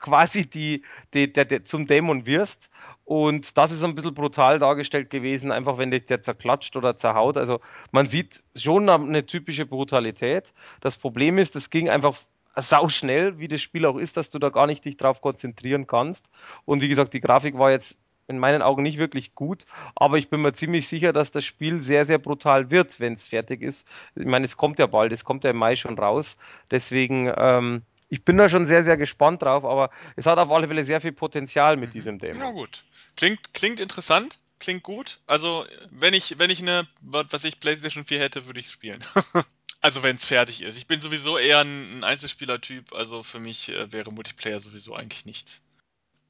quasi 0.00 0.48
die, 0.48 0.82
die, 1.12 1.32
der, 1.32 1.44
der, 1.44 1.64
zum 1.64 1.86
Dämon 1.86 2.26
wirst. 2.26 2.70
Und 3.04 3.56
das 3.58 3.72
ist 3.72 3.84
ein 3.84 3.94
bisschen 3.94 4.14
brutal 4.14 4.58
dargestellt 4.58 5.10
gewesen, 5.10 5.52
einfach 5.52 5.78
wenn 5.78 5.90
dich 5.90 6.06
der 6.06 6.22
zerklatscht 6.22 6.76
oder 6.76 6.96
zerhaut. 6.96 7.36
Also 7.36 7.60
man 7.90 8.06
sieht 8.06 8.42
schon 8.54 8.88
eine 8.88 9.26
typische 9.26 9.66
Brutalität. 9.66 10.52
Das 10.80 10.96
Problem 10.96 11.38
ist, 11.38 11.54
das 11.54 11.70
ging 11.70 11.88
einfach 11.88 12.16
sau 12.56 12.88
schnell, 12.88 13.38
wie 13.38 13.48
das 13.48 13.60
Spiel 13.60 13.84
auch 13.86 13.96
ist, 13.96 14.16
dass 14.16 14.30
du 14.30 14.38
da 14.38 14.50
gar 14.50 14.66
nicht 14.66 14.84
dich 14.84 14.96
drauf 14.96 15.20
konzentrieren 15.20 15.86
kannst. 15.86 16.30
Und 16.64 16.82
wie 16.82 16.88
gesagt, 16.88 17.14
die 17.14 17.20
Grafik 17.20 17.58
war 17.58 17.70
jetzt 17.70 17.98
in 18.26 18.38
meinen 18.38 18.62
Augen 18.62 18.82
nicht 18.82 18.98
wirklich 18.98 19.34
gut, 19.34 19.66
aber 19.94 20.16
ich 20.16 20.30
bin 20.30 20.40
mir 20.40 20.54
ziemlich 20.54 20.88
sicher, 20.88 21.12
dass 21.12 21.30
das 21.30 21.44
Spiel 21.44 21.82
sehr, 21.82 22.06
sehr 22.06 22.18
brutal 22.18 22.70
wird, 22.70 23.00
wenn 23.00 23.14
es 23.14 23.28
fertig 23.28 23.60
ist. 23.60 23.86
Ich 24.14 24.24
meine, 24.24 24.46
es 24.46 24.56
kommt 24.56 24.78
ja 24.78 24.86
bald, 24.86 25.12
es 25.12 25.24
kommt 25.24 25.44
ja 25.44 25.50
im 25.50 25.58
Mai 25.58 25.76
schon 25.76 25.98
raus. 25.98 26.36
Deswegen, 26.70 27.30
ähm, 27.36 27.82
ich 28.08 28.24
bin 28.24 28.36
da 28.36 28.48
schon 28.48 28.66
sehr, 28.66 28.84
sehr 28.84 28.96
gespannt 28.96 29.42
drauf, 29.42 29.64
aber 29.64 29.90
es 30.16 30.26
hat 30.26 30.38
auf 30.38 30.50
alle 30.50 30.68
Fälle 30.68 30.84
sehr 30.84 31.00
viel 31.00 31.12
Potenzial 31.12 31.76
mit 31.76 31.94
diesem 31.94 32.18
Ja 32.18 32.32
Demo. 32.32 32.52
gut. 32.52 32.84
Klingt, 33.16 33.54
klingt 33.54 33.80
interessant, 33.80 34.38
klingt 34.58 34.82
gut. 34.82 35.20
Also, 35.26 35.66
wenn 35.90 36.14
ich, 36.14 36.38
wenn 36.38 36.50
ich 36.50 36.60
eine, 36.60 36.86
was 37.00 37.44
ich, 37.44 37.60
PlayStation 37.60 38.04
4 38.04 38.20
hätte, 38.20 38.46
würde 38.46 38.60
ich 38.60 38.70
spielen. 38.70 39.04
also 39.80 40.02
wenn 40.02 40.16
es 40.16 40.26
fertig 40.26 40.62
ist. 40.62 40.76
Ich 40.76 40.86
bin 40.86 41.00
sowieso 41.00 41.38
eher 41.38 41.60
ein, 41.60 41.98
ein 41.98 42.04
Einzelspieler-Typ, 42.04 42.92
also 42.92 43.22
für 43.22 43.40
mich 43.40 43.68
äh, 43.68 43.92
wäre 43.92 44.12
Multiplayer 44.12 44.60
sowieso 44.60 44.94
eigentlich 44.94 45.26
nichts. 45.26 45.62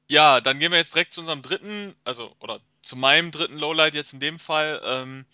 Ja, 0.07 0.41
dann 0.41 0.59
gehen 0.59 0.71
wir 0.71 0.77
jetzt 0.77 0.93
direkt 0.93 1.13
zu 1.13 1.21
unserem 1.21 1.41
dritten, 1.41 1.95
also 2.03 2.35
oder 2.39 2.59
zu 2.81 2.95
meinem 2.95 3.31
dritten 3.31 3.57
Lowlight 3.57 3.95
jetzt 3.95 4.13
in 4.13 4.19
dem 4.19 4.39
Fall. 4.39 4.81
Ähm, 4.83 5.25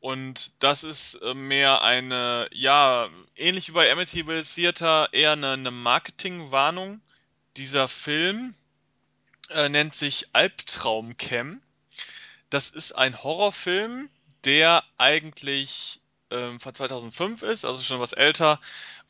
und 0.00 0.62
das 0.62 0.84
ist 0.84 1.14
äh, 1.16 1.34
mehr 1.34 1.82
eine, 1.82 2.48
ja, 2.52 3.08
ähnlich 3.36 3.68
wie 3.68 3.72
bei 3.72 3.90
Amityville 3.90 4.44
Theater, 4.44 5.08
eher 5.12 5.32
eine, 5.32 5.52
eine 5.52 5.70
Marketingwarnung. 5.70 7.00
Dieser 7.56 7.88
Film 7.88 8.54
äh, 9.50 9.68
nennt 9.68 9.94
sich 9.94 10.26
Albtraumcam. 10.32 11.60
Das 12.50 12.70
ist 12.70 12.92
ein 12.92 13.22
Horrorfilm, 13.22 14.08
der 14.44 14.84
eigentlich 14.98 16.00
ähm, 16.30 16.60
von 16.60 16.74
2005 16.74 17.42
ist, 17.42 17.64
also 17.64 17.82
schon 17.82 18.00
was 18.00 18.12
älter, 18.12 18.60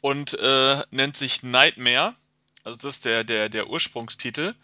und 0.01 0.34
äh, 0.34 0.82
nennt 0.91 1.16
sich 1.16 1.43
Nightmare. 1.43 2.14
Also 2.68 2.76
das 2.76 2.96
ist 2.96 3.06
der, 3.06 3.24
der, 3.24 3.48
der 3.48 3.70
Ursprungstitel. 3.70 4.54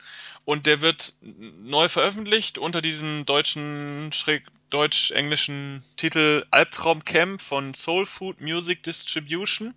Und 0.44 0.66
der 0.66 0.82
wird 0.82 1.14
neu 1.22 1.88
veröffentlicht 1.88 2.58
unter 2.58 2.82
diesem 2.82 3.24
deutschen, 3.24 4.12
schräg, 4.12 4.46
deutsch-englischen 4.68 5.82
Titel 5.96 6.44
Albtraumcam 6.50 7.38
von 7.38 7.72
Soul 7.72 8.04
Food 8.04 8.42
Music 8.42 8.82
Distribution. 8.82 9.72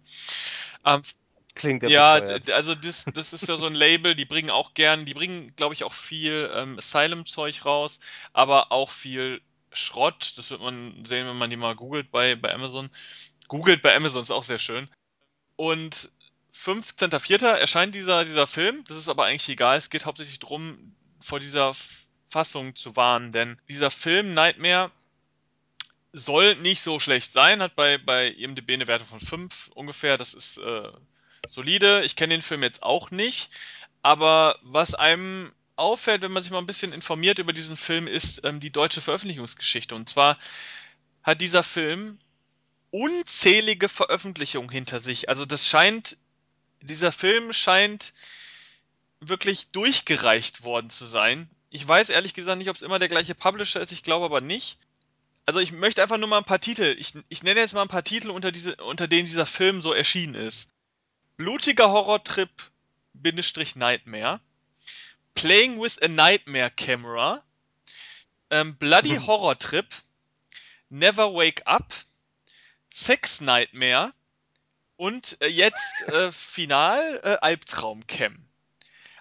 Am 0.83 1.03
Klingt 1.55 1.83
ja 1.83 1.89
ja, 1.89 2.19
bescheuert. 2.19 2.51
also 2.51 2.75
das, 2.75 3.05
das 3.13 3.31
ist 3.31 3.47
ja 3.47 3.55
so 3.55 3.65
ein 3.65 3.73
Label, 3.75 4.13
die 4.13 4.25
bringen 4.25 4.49
auch 4.49 4.73
gern, 4.73 5.05
die 5.05 5.13
bringen, 5.13 5.55
glaube 5.55 5.73
ich, 5.73 5.85
auch 5.85 5.93
viel 5.93 6.51
ähm, 6.53 6.77
Asylum-Zeug 6.77 7.63
raus, 7.63 8.01
aber 8.33 8.73
auch 8.73 8.91
viel 8.91 9.41
Schrott. 9.71 10.33
Das 10.35 10.49
wird 10.49 10.59
man 10.59 11.05
sehen, 11.05 11.27
wenn 11.27 11.37
man 11.37 11.49
die 11.49 11.55
mal 11.55 11.77
googelt 11.77 12.11
bei, 12.11 12.35
bei 12.35 12.53
Amazon. 12.53 12.89
Googelt 13.47 13.81
bei 13.81 13.95
Amazon 13.95 14.21
ist 14.21 14.31
auch 14.31 14.43
sehr 14.43 14.59
schön. 14.59 14.89
Und 15.55 16.11
15.04. 16.65 17.45
erscheint 17.45 17.95
dieser, 17.95 18.25
dieser 18.25 18.47
Film. 18.47 18.83
Das 18.87 18.97
ist 18.97 19.09
aber 19.09 19.25
eigentlich 19.25 19.49
egal. 19.49 19.77
Es 19.77 19.89
geht 19.89 20.05
hauptsächlich 20.05 20.39
darum, 20.39 20.95
vor 21.19 21.39
dieser 21.39 21.73
Fassung 22.27 22.75
zu 22.75 22.95
warnen, 22.95 23.31
denn 23.31 23.59
dieser 23.69 23.91
Film 23.91 24.33
Nightmare 24.33 24.91
soll 26.11 26.55
nicht 26.55 26.81
so 26.81 26.99
schlecht 26.99 27.31
sein, 27.31 27.61
hat 27.61 27.75
bei, 27.75 27.97
bei 27.97 28.27
IMDb 28.27 28.73
eine 28.73 28.87
Werte 28.87 29.05
von 29.05 29.19
5 29.19 29.69
ungefähr. 29.73 30.17
Das 30.17 30.33
ist 30.33 30.57
äh, 30.57 30.91
solide. 31.47 32.03
Ich 32.03 32.15
kenne 32.15 32.33
den 32.33 32.41
Film 32.41 32.63
jetzt 32.63 32.83
auch 32.83 33.11
nicht, 33.11 33.49
aber 34.01 34.57
was 34.61 34.93
einem 34.93 35.53
auffällt, 35.75 36.21
wenn 36.21 36.31
man 36.31 36.43
sich 36.43 36.51
mal 36.51 36.57
ein 36.59 36.65
bisschen 36.65 36.91
informiert 36.91 37.39
über 37.39 37.53
diesen 37.53 37.77
Film, 37.77 38.07
ist 38.07 38.41
ähm, 38.43 38.59
die 38.59 38.71
deutsche 38.71 39.01
Veröffentlichungsgeschichte. 39.01 39.95
Und 39.95 40.09
zwar 40.09 40.37
hat 41.23 41.41
dieser 41.41 41.63
Film 41.63 42.19
unzählige 42.89 43.89
Veröffentlichungen 43.89 44.71
hinter 44.71 44.99
sich. 44.99 45.29
Also 45.29 45.45
das 45.45 45.67
scheint, 45.67 46.17
dieser 46.81 47.11
Film 47.11 47.53
scheint 47.53 48.13
wirklich 49.19 49.67
durchgereicht 49.71 50.63
worden 50.63 50.89
zu 50.89 51.07
sein. 51.07 51.49
Ich 51.69 51.85
weiß 51.87 52.09
ehrlich 52.09 52.33
gesagt 52.33 52.57
nicht, 52.59 52.69
ob 52.69 52.75
es 52.75 52.81
immer 52.81 52.99
der 52.99 53.07
gleiche 53.07 53.35
Publisher 53.35 53.81
ist, 53.81 53.91
ich 53.91 54.03
glaube 54.03 54.25
aber 54.25 54.41
nicht. 54.41 54.77
Also 55.45 55.59
ich 55.59 55.71
möchte 55.71 56.01
einfach 56.03 56.17
nur 56.17 56.27
mal 56.27 56.37
ein 56.39 56.43
paar 56.43 56.59
Titel, 56.59 56.95
ich, 56.99 57.13
ich 57.29 57.41
nenne 57.43 57.59
jetzt 57.61 57.73
mal 57.73 57.81
ein 57.81 57.87
paar 57.87 58.03
Titel, 58.03 58.29
unter, 58.29 58.51
diese, 58.51 58.75
unter 58.77 59.07
denen 59.07 59.25
dieser 59.25 59.45
Film 59.45 59.81
so 59.81 59.93
erschienen 59.93 60.35
ist. 60.35 60.69
Blutiger 61.37 61.89
Horrortrip, 61.89 62.49
Bindestrich 63.13 63.75
Nightmare. 63.75 64.39
Playing 65.35 65.79
with 65.79 66.01
a 66.01 66.07
Nightmare 66.07 66.71
Camera. 66.71 67.43
Ähm, 68.49 68.75
Bloody 68.77 69.19
Mhm. 69.19 69.27
Horror 69.27 69.57
Trip. 69.59 69.85
Never 70.89 71.33
Wake 71.33 71.65
Up. 71.65 71.93
Sex 72.91 73.39
Nightmare. 73.41 74.13
Und 74.97 75.37
äh, 75.41 75.47
jetzt 75.47 76.01
äh, 76.07 76.31
final 76.31 77.19
äh, 77.23 77.37
Albtraum 77.41 78.05
Cam. 78.07 78.37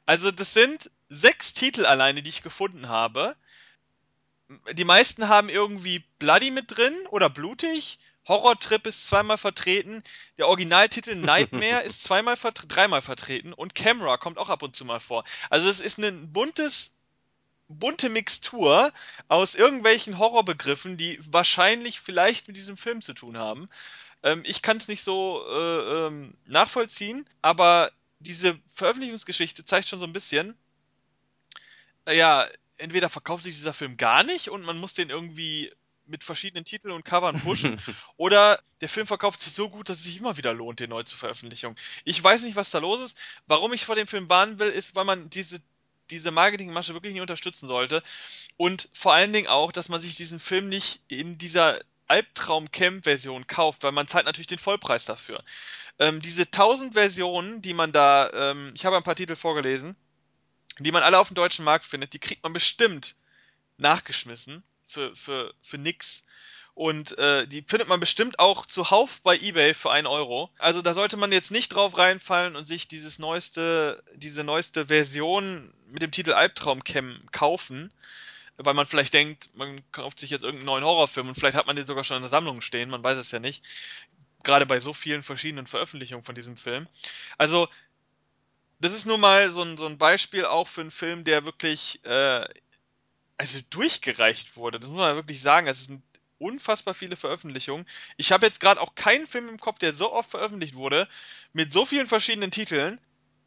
Also 0.07 0.31
das 0.31 0.55
sind 0.55 0.91
sechs 1.09 1.53
Titel 1.53 1.85
alleine, 1.85 2.23
die 2.23 2.31
ich 2.31 2.43
gefunden 2.43 2.89
habe. 2.89 3.37
Die 4.73 4.85
meisten 4.85 5.29
haben 5.29 5.49
irgendwie 5.49 6.05
Bloody 6.19 6.51
mit 6.51 6.77
drin 6.77 6.95
oder 7.11 7.29
blutig. 7.29 7.99
Horror 8.27 8.59
Trip 8.59 8.87
ist 8.87 9.07
zweimal 9.07 9.39
vertreten. 9.39 10.03
Der 10.39 10.49
Originaltitel 10.49 11.15
Nightmare 11.15 11.83
ist 11.83 12.03
zweimal 12.03 12.37
vert 12.37 12.65
dreimal 12.69 13.03
vertreten 13.03 13.53
und 13.53 13.75
Camera 13.75 14.17
kommt 14.17 14.39
auch 14.39 14.49
ab 14.49 14.63
und 14.63 14.75
zu 14.75 14.85
mal 14.85 15.01
vor. 15.01 15.25
Also 15.51 15.69
es 15.69 15.81
ist 15.81 15.99
ein 15.99 16.33
buntes 16.33 16.95
bunte 17.69 18.09
Mixtur 18.09 18.93
aus 19.29 19.55
irgendwelchen 19.55 20.19
Horrorbegriffen, 20.19 20.97
die 20.97 21.19
wahrscheinlich 21.29 22.01
vielleicht 22.01 22.47
mit 22.47 22.57
diesem 22.57 22.77
Film 22.77 23.03
zu 23.03 23.13
tun 23.13 23.37
haben. 23.37 23.69
Ähm, 24.27 24.43
ich 24.45 24.61
kann 24.61 24.79
es 24.79 24.89
nicht 24.89 25.05
so 25.05 25.47
äh, 25.49 26.07
ähm, 26.07 26.35
nachvollziehen, 26.47 27.29
aber 27.43 27.93
diese 28.19 28.59
Veröffentlichungsgeschichte 28.67 29.65
zeigt 29.65 29.87
schon 29.87 30.01
so 30.01 30.05
ein 30.05 30.13
bisschen, 30.13 30.57
äh, 32.07 32.17
ja, 32.19 32.45
entweder 32.77 33.09
verkauft 33.09 33.45
sich 33.45 33.55
dieser 33.55 33.73
Film 33.73 33.97
gar 33.97 34.25
nicht 34.25 34.51
und 34.51 34.63
man 34.63 34.79
muss 34.79 34.95
den 34.95 35.11
irgendwie 35.11 35.73
mit 36.07 36.25
verschiedenen 36.25 36.65
Titeln 36.65 36.93
und 36.93 37.05
Covern 37.05 37.41
pushen. 37.41 37.81
oder 38.17 38.61
der 38.81 38.89
Film 38.89 39.07
verkauft 39.07 39.41
sich 39.41 39.53
so 39.53 39.71
gut, 39.71 39.89
dass 39.89 39.99
es 39.99 40.05
sich 40.05 40.19
immer 40.19 40.37
wieder 40.37 40.53
lohnt, 40.53 40.81
den 40.81 40.91
neu 40.91 41.05
zu 41.05 41.17
veröffentlichen. 41.17 41.77
Ich 42.05 42.23
weiß 42.23 42.43
nicht, 42.43 42.57
was 42.57 42.71
da 42.71 42.79
los 42.79 43.01
ist. 43.01 43.17
Warum 43.47 43.73
ich 43.73 43.85
vor 43.85 43.95
dem 43.95 44.09
Film 44.09 44.29
warnen 44.29 44.59
will, 44.59 44.71
ist, 44.71 44.97
weil 44.97 45.05
man 45.05 45.31
diese, 45.31 45.61
diese 46.11 46.33
Marketingmasche 46.33 46.95
wirklich 46.95 47.13
nicht 47.13 47.23
unterstützen 47.23 47.69
sollte. 47.69 48.03
Und 48.57 48.89
vor 48.93 49.15
allen 49.15 49.33
Dingen 49.33 49.47
auch, 49.47 49.71
dass 49.71 49.89
man 49.89 50.01
sich 50.01 50.17
diesen 50.17 50.41
Film 50.41 50.69
nicht 50.69 51.01
in 51.09 51.39
dieser 51.39 51.79
Albtraum-Camp-Version 52.09 53.47
kauft, 53.47 53.83
weil 53.83 53.93
man 53.93 54.09
zahlt 54.09 54.27
natürlich 54.27 54.47
den 54.47 54.59
Vollpreis 54.59 55.05
dafür. 55.05 55.43
Ähm, 55.99 56.21
diese 56.21 56.43
1000 56.43 56.95
Versionen, 56.95 57.63
die 57.63 57.75
man 57.75 57.93
da, 57.93 58.31
ähm, 58.33 58.73
ich 58.75 58.85
habe 58.85 58.97
ein 58.97 59.03
paar 59.03 59.17
Titel 59.17 59.37
vorgelesen, 59.37 59.97
die 60.79 60.93
man 60.93 61.03
alle 61.03 61.19
auf 61.19 61.29
dem 61.29 61.35
deutschen 61.35 61.65
Markt 61.65 61.85
findet, 61.85 62.13
die 62.13 62.19
kriegt 62.19 62.43
man 62.43 62.53
bestimmt 62.53 63.17
nachgeschmissen 63.79 64.63
für, 64.87 65.15
für, 65.17 65.55
für 65.63 65.79
nix. 65.79 66.25
Und 66.75 67.17
äh, 67.17 67.49
die 67.49 67.63
findet 67.63 67.89
man 67.89 68.01
bestimmt 68.01 68.39
auch 68.39 68.67
zuhauf 68.67 69.23
bei 69.23 69.35
eBay 69.39 69.73
für 69.73 69.91
einen 69.91 70.07
Euro. 70.07 70.51
Also 70.59 70.83
da 70.83 70.93
sollte 70.93 71.17
man 71.17 71.33
jetzt 71.33 71.51
nicht 71.51 71.71
drauf 71.71 71.97
reinfallen 71.97 72.55
und 72.55 72.69
sich 72.69 72.87
dieses 72.87 73.19
neueste, 73.19 74.03
diese 74.15 74.45
neueste 74.45 74.89
Version 74.89 75.73
mit 75.87 76.03
dem 76.03 76.11
Titel 76.11 76.35
Albtraum 76.35 76.83
kaufen, 77.33 77.91
weil 78.57 78.75
man 78.75 78.87
vielleicht 78.87 79.15
denkt, 79.15 79.51
man 79.55 79.83
kauft 79.93 80.19
sich 80.19 80.31
jetzt 80.31 80.43
irgendeinen 80.43 80.67
neuen 80.67 80.85
Horrorfilm 80.85 81.29
und 81.29 81.35
vielleicht 81.35 81.57
hat 81.57 81.67
man 81.67 81.77
den 81.77 81.87
sogar 81.87 82.05
schon 82.05 82.17
in 82.17 82.23
der 82.23 82.31
Sammlung 82.31 82.61
stehen, 82.61 82.91
man 82.91 83.03
weiß 83.03 83.19
es 83.19 83.31
ja 83.31 83.39
nicht. 83.39 83.65
Gerade 84.43 84.67
bei 84.67 84.81
so 84.81 84.95
vielen 84.95 85.23
verschiedenen 85.23 85.67
Veröffentlichungen 85.67 86.25
von 86.25 86.35
diesem 86.35 86.57
Film. 86.57 86.89
Also, 87.37 87.69
das 88.79 88.93
ist 88.93 89.07
nur 89.07 89.19
mal 89.19 89.51
so 89.51 89.63
ein, 89.63 89.77
so 89.77 89.87
ein 89.87 89.99
Beispiel 89.99 90.45
auch 90.45 90.69
für 90.69 90.83
einen 90.83 90.91
Film, 90.91 91.25
der 91.25 91.45
wirklich 91.45 92.05
äh, 92.05 92.47
also 93.39 93.61
durchgereicht 93.71 94.57
wurde. 94.57 94.81
Das 94.81 94.91
muss 94.91 94.99
man 94.99 95.15
wirklich 95.15 95.41
sagen. 95.41 95.67
Es 95.67 95.85
sind 95.85 96.03
unfassbar 96.39 96.95
viele 96.95 97.17
Veröffentlichungen. 97.17 97.87
Ich 98.17 98.33
habe 98.33 98.47
jetzt 98.47 98.61
gerade 98.61 98.81
auch 98.81 98.95
keinen 98.95 99.27
Film 99.27 99.49
im 99.49 99.61
Kopf, 99.61 99.79
der 99.79 99.93
so 99.95 100.13
oft 100.13 100.31
veröffentlicht 100.31 100.75
wurde, 100.75 101.09
mit 101.53 101.73
so 101.73 101.87
vielen 101.87 102.07
verschiedenen 102.07 102.51
Titeln. 102.51 103.01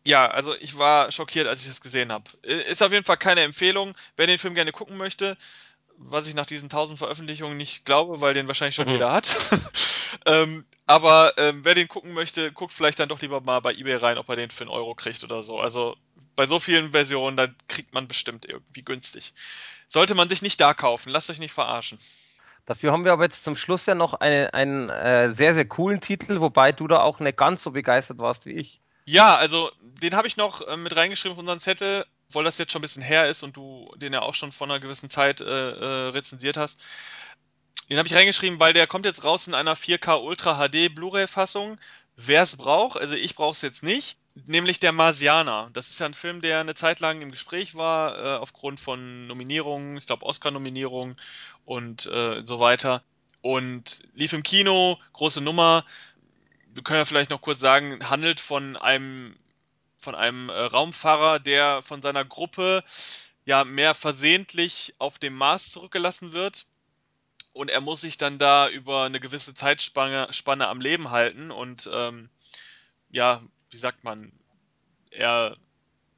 Ja, 0.06 0.28
also 0.28 0.56
ich 0.56 0.78
war 0.78 1.12
schockiert, 1.12 1.47
als 1.47 1.62
ich 1.62 1.68
das 1.68 1.82
gesehen 1.82 2.12
habe. 2.12 2.24
Ist 2.41 2.82
auf 2.82 2.91
jeden 2.91 3.06
Fall 3.06 3.18
keine 3.18 3.41
Empfehlung. 3.41 3.95
Wer 4.16 4.28
den 4.28 4.39
Film 4.39 4.56
gerne 4.56 4.72
gucken 4.72 4.97
möchte, 4.97 5.38
was 5.97 6.28
ich 6.28 6.34
nach 6.34 6.45
diesen 6.45 6.70
tausend 6.70 6.97
Veröffentlichungen 6.97 7.58
nicht 7.58 7.86
glaube, 7.86 8.22
weil 8.22 8.34
den 8.34 8.47
wahrscheinlich 8.47 8.76
schon 8.76 8.88
mhm. 8.88 8.93
jeder 8.93 9.12
hat. 9.12 9.36
ähm, 10.26 10.66
aber 10.86 11.34
ähm, 11.38 11.66
wer 11.66 11.76
den 11.76 11.89
gucken 11.89 12.14
möchte, 12.14 12.52
guckt 12.52 12.74
vielleicht 12.74 13.00
dann 13.00 13.10
doch 13.10 13.22
lieber 13.22 13.41
mal 13.41 13.60
bei 13.60 13.74
eBay 13.74 13.97
rein, 13.97 14.18
ob 14.18 14.30
er 14.30 14.38
den 14.38 14.50
für 14.50 14.64
einen 14.64 14.72
Euro 14.72 14.95
kriegt 14.95 15.24
oder 15.24 15.43
so. 15.43 15.60
Also 15.60 15.95
bei 16.36 16.45
so 16.45 16.60
vielen 16.60 16.91
Versionen, 16.91 17.36
da 17.36 17.47
kriegt 17.68 17.93
man 17.93 18.08
bestimmt 18.08 18.45
irgendwie 18.45 18.84
günstig. 18.84 19.34
Sollte 19.89 20.16
man 20.16 20.30
sich 20.30 20.41
nicht 20.41 20.62
da 20.62 20.74
kaufen, 20.74 21.10
lasst 21.10 21.30
euch 21.30 21.39
nicht 21.39 21.52
verarschen. 21.52 22.00
Dafür 22.66 22.91
haben 22.91 23.04
wir 23.04 23.12
aber 23.12 23.24
jetzt 23.24 23.43
zum 23.43 23.58
Schluss 23.58 23.86
ja 23.88 23.95
noch 23.95 24.14
eine, 24.14 24.54
einen 24.54 24.89
äh, 24.89 25.32
sehr, 25.32 25.54
sehr 25.54 25.66
coolen 25.66 26.00
Titel, 26.00 26.39
wobei 26.39 26.72
du 26.72 26.88
da 26.88 27.02
auch 27.02 27.20
nicht 27.20 27.38
ganz 27.38 27.64
so 27.64 27.72
begeistert 27.72 28.20
warst 28.20 28.45
wie 28.45 28.54
ich. 28.54 28.80
Ja, 29.10 29.36
also 29.38 29.72
den 29.80 30.14
habe 30.14 30.28
ich 30.28 30.38
noch 30.38 30.62
äh, 30.68 30.78
mit 30.78 30.95
reingeschrieben 30.95 31.34
auf 31.34 31.39
unseren 31.39 31.60
Zettel, 31.60 32.05
obwohl 32.28 32.43
das 32.43 32.60
jetzt 32.60 32.72
schon 32.72 32.80
ein 32.80 32.84
bisschen 32.84 33.01
her 33.01 33.28
ist 33.28 33.41
und 33.41 33.57
du 33.57 33.91
den 33.95 34.14
ja 34.14 34.22
auch 34.22 34.36
schon 34.36 34.51
vor 34.51 34.68
einer 34.68 34.80
gewissen 34.80 35.10
Zeit 35.10 35.41
äh, 35.41 35.45
äh, 35.45 36.10
rezensiert 36.10 36.57
hast. 36.57 36.80
Den 37.89 37.97
habe 37.97 38.07
ich 38.07 38.14
reingeschrieben, 38.14 38.60
weil 38.60 38.74
der 38.74 38.86
kommt 38.86 39.07
jetzt 39.07 39.24
raus 39.24 39.47
in 39.47 39.55
einer 39.55 39.76
4K 39.76 40.24
Ultra 40.24 40.60
HD 40.60 40.93
Blu-ray 40.93 41.26
Fassung. 41.28 41.80
Wer 42.18 42.43
es 42.43 42.55
braucht, 42.55 42.99
also 42.99 43.16
ich 43.16 43.36
brauche 43.36 43.53
es 43.53 43.64
jetzt 43.64 43.82
nicht, 43.82 44.20
nämlich 44.45 44.80
der 44.80 44.91
Marsianer. 44.91 45.72
Das 45.74 45.89
ist 45.89 45.99
ja 45.99 46.05
ein 46.05 46.14
Film, 46.14 46.41
der 46.41 46.60
eine 46.60 46.76
Zeit 46.76 46.99
lang 46.99 47.24
im 47.24 47.32
Gespräch 47.32 47.74
war, 47.74 48.16
äh, 48.16 48.38
aufgrund 48.38 48.80
von 48.80 49.26
Nominierungen, 49.26 49.97
ich 49.97 50.05
glaube 50.05 50.28
Oscar-Nominierungen 50.28 51.20
und 51.66 52.05
äh, 52.05 52.43
so 52.45 52.60
weiter. 52.60 53.01
Und 53.41 54.03
lief 54.14 54.34
im 54.34 54.43
Kino, 54.43 54.99
große 55.14 55.41
Nummer, 55.41 55.84
wir 56.74 56.84
können 56.84 57.00
ja 57.00 57.06
vielleicht 57.06 57.30
noch 57.30 57.42
kurz 57.42 57.60
sagen, 57.60 58.10
handelt 58.10 58.40
von 58.40 58.78
einem 58.78 59.36
von 59.98 60.16
einem 60.16 60.50
äh, 60.50 60.54
Raumfahrer, 60.54 61.40
der 61.40 61.82
von 61.82 62.02
seiner 62.02 62.24
Gruppe 62.24 62.84
ja 63.46 63.66
mehr 63.66 63.94
versehentlich 63.94 64.94
auf 64.98 65.20
dem 65.20 65.36
Mars 65.36 65.72
zurückgelassen 65.72 66.32
wird. 66.32 66.66
Und 67.52 67.70
er 67.70 67.82
muss 67.82 68.02
sich 68.02 68.18
dann 68.18 68.38
da 68.38 68.70
über 68.70 69.04
eine 69.04 69.20
gewisse 69.20 69.54
Zeitspanne 69.54 70.30
Spanne 70.32 70.68
am 70.68 70.80
Leben 70.80 71.12
halten. 71.12 71.52
Und 71.52 71.90
ähm, 71.92 72.30
ja, 73.10 73.42
wie 73.72 73.78
sagt 73.78 74.04
man, 74.04 74.32
er 75.12 75.58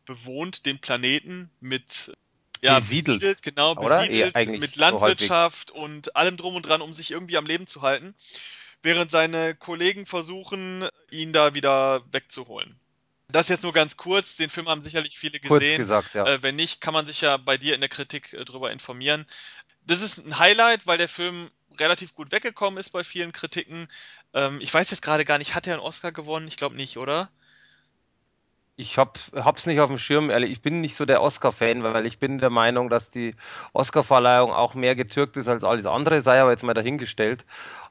bewohnt 0.05 0.65
den 0.65 0.79
Planeten 0.79 1.49
mit 1.59 2.11
ja, 2.61 2.77
besiedelt, 2.77 3.21
besiedelt 3.21 3.41
genau, 3.41 3.73
besiedelt 3.73 4.59
mit 4.59 4.75
Landwirtschaft 4.75 5.69
so 5.69 5.75
und 5.75 6.15
allem 6.15 6.37
drum 6.37 6.55
und 6.55 6.63
dran, 6.63 6.81
um 6.81 6.93
sich 6.93 7.09
irgendwie 7.09 7.37
am 7.37 7.47
Leben 7.47 7.65
zu 7.65 7.81
halten 7.81 8.13
während 8.83 9.11
seine 9.11 9.55
Kollegen 9.55 10.05
versuchen, 10.05 10.87
ihn 11.09 11.33
da 11.33 11.53
wieder 11.53 12.03
wegzuholen. 12.11 12.79
Das 13.29 13.47
jetzt 13.47 13.63
nur 13.63 13.73
ganz 13.73 13.97
kurz, 13.97 14.35
den 14.35 14.49
Film 14.49 14.67
haben 14.67 14.83
sicherlich 14.83 15.17
viele 15.17 15.39
gesehen. 15.39 15.59
Kurz 15.59 15.77
gesagt, 15.77 16.13
ja. 16.13 16.25
Äh, 16.25 16.43
wenn 16.43 16.55
nicht, 16.55 16.81
kann 16.81 16.93
man 16.93 17.05
sich 17.05 17.21
ja 17.21 17.37
bei 17.37 17.57
dir 17.57 17.75
in 17.75 17.81
der 17.81 17.89
Kritik 17.89 18.33
äh, 18.33 18.43
drüber 18.43 18.71
informieren. 18.71 19.25
Das 19.85 20.01
ist 20.01 20.17
ein 20.17 20.37
Highlight, 20.37 20.85
weil 20.85 20.97
der 20.97 21.07
Film 21.07 21.49
relativ 21.79 22.13
gut 22.13 22.31
weggekommen 22.31 22.79
ist 22.79 22.89
bei 22.89 23.03
vielen 23.03 23.31
Kritiken. 23.31 23.87
Ähm, 24.33 24.59
ich 24.61 24.73
weiß 24.73 24.91
jetzt 24.91 25.01
gerade 25.01 25.25
gar 25.25 25.37
nicht, 25.37 25.55
hat 25.55 25.67
er 25.67 25.73
einen 25.73 25.83
Oscar 25.83 26.11
gewonnen? 26.11 26.47
Ich 26.47 26.57
glaube 26.57 26.75
nicht, 26.75 26.97
oder? 26.97 27.29
Ich 28.81 28.97
hab, 28.97 29.19
hab's 29.35 29.67
nicht 29.67 29.79
auf 29.79 29.89
dem 29.89 29.97
Schirm, 29.97 30.29
ehrlich. 30.29 30.51
Ich 30.51 30.61
bin 30.61 30.81
nicht 30.81 30.95
so 30.95 31.05
der 31.05 31.21
Oscar-Fan, 31.21 31.83
weil 31.83 32.05
ich 32.05 32.19
bin 32.19 32.39
der 32.39 32.49
Meinung, 32.49 32.89
dass 32.89 33.09
die 33.11 33.35
Oscar-Verleihung 33.73 34.51
auch 34.51 34.73
mehr 34.73 34.95
getürkt 34.95 35.37
ist 35.37 35.47
als 35.47 35.63
alles 35.63 35.85
andere, 35.85 36.21
sei 36.21 36.41
aber 36.41 36.51
jetzt 36.51 36.63
mal 36.63 36.73
dahingestellt. 36.73 37.45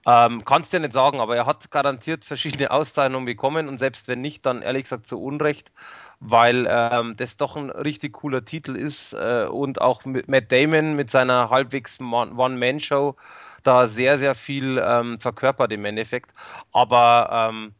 Ähm, 0.07 0.45
kannst 0.45 0.72
ja 0.72 0.78
nicht 0.80 0.93
sagen, 0.93 1.20
aber 1.20 1.36
er 1.36 1.47
hat 1.47 1.70
garantiert 1.70 2.24
verschiedene 2.24 2.70
Auszeichnungen 2.70 3.26
bekommen 3.26 3.68
und 3.68 3.78
selbst 3.78 4.09
wenn 4.09 4.20
nicht, 4.20 4.45
dann 4.47 4.62
ehrlich 4.62 4.82
gesagt 4.82 5.07
zu 5.07 5.22
Unrecht, 5.22 5.72
weil 6.18 6.66
ähm, 6.68 7.16
das 7.16 7.36
doch 7.36 7.57
ein 7.57 7.70
richtig 7.70 8.14
cooler 8.14 8.45
Titel 8.45 8.76
ist 8.76 9.12
äh, 9.12 9.47
und 9.47 9.80
auch 9.80 10.03
Matt 10.05 10.51
Damon 10.51 10.95
mit 10.97 11.11
seiner 11.11 11.51
halbwegs 11.51 12.01
One-Man-Show 12.01 13.16
da 13.62 13.86
sehr, 13.86 14.18
sehr 14.18 14.34
viel 14.34 14.82
ähm, 14.84 15.20
verkörpert 15.20 15.72
im 15.72 15.84
Endeffekt. 15.84 16.34
Aber 16.72 17.51
ähm, 17.51 17.74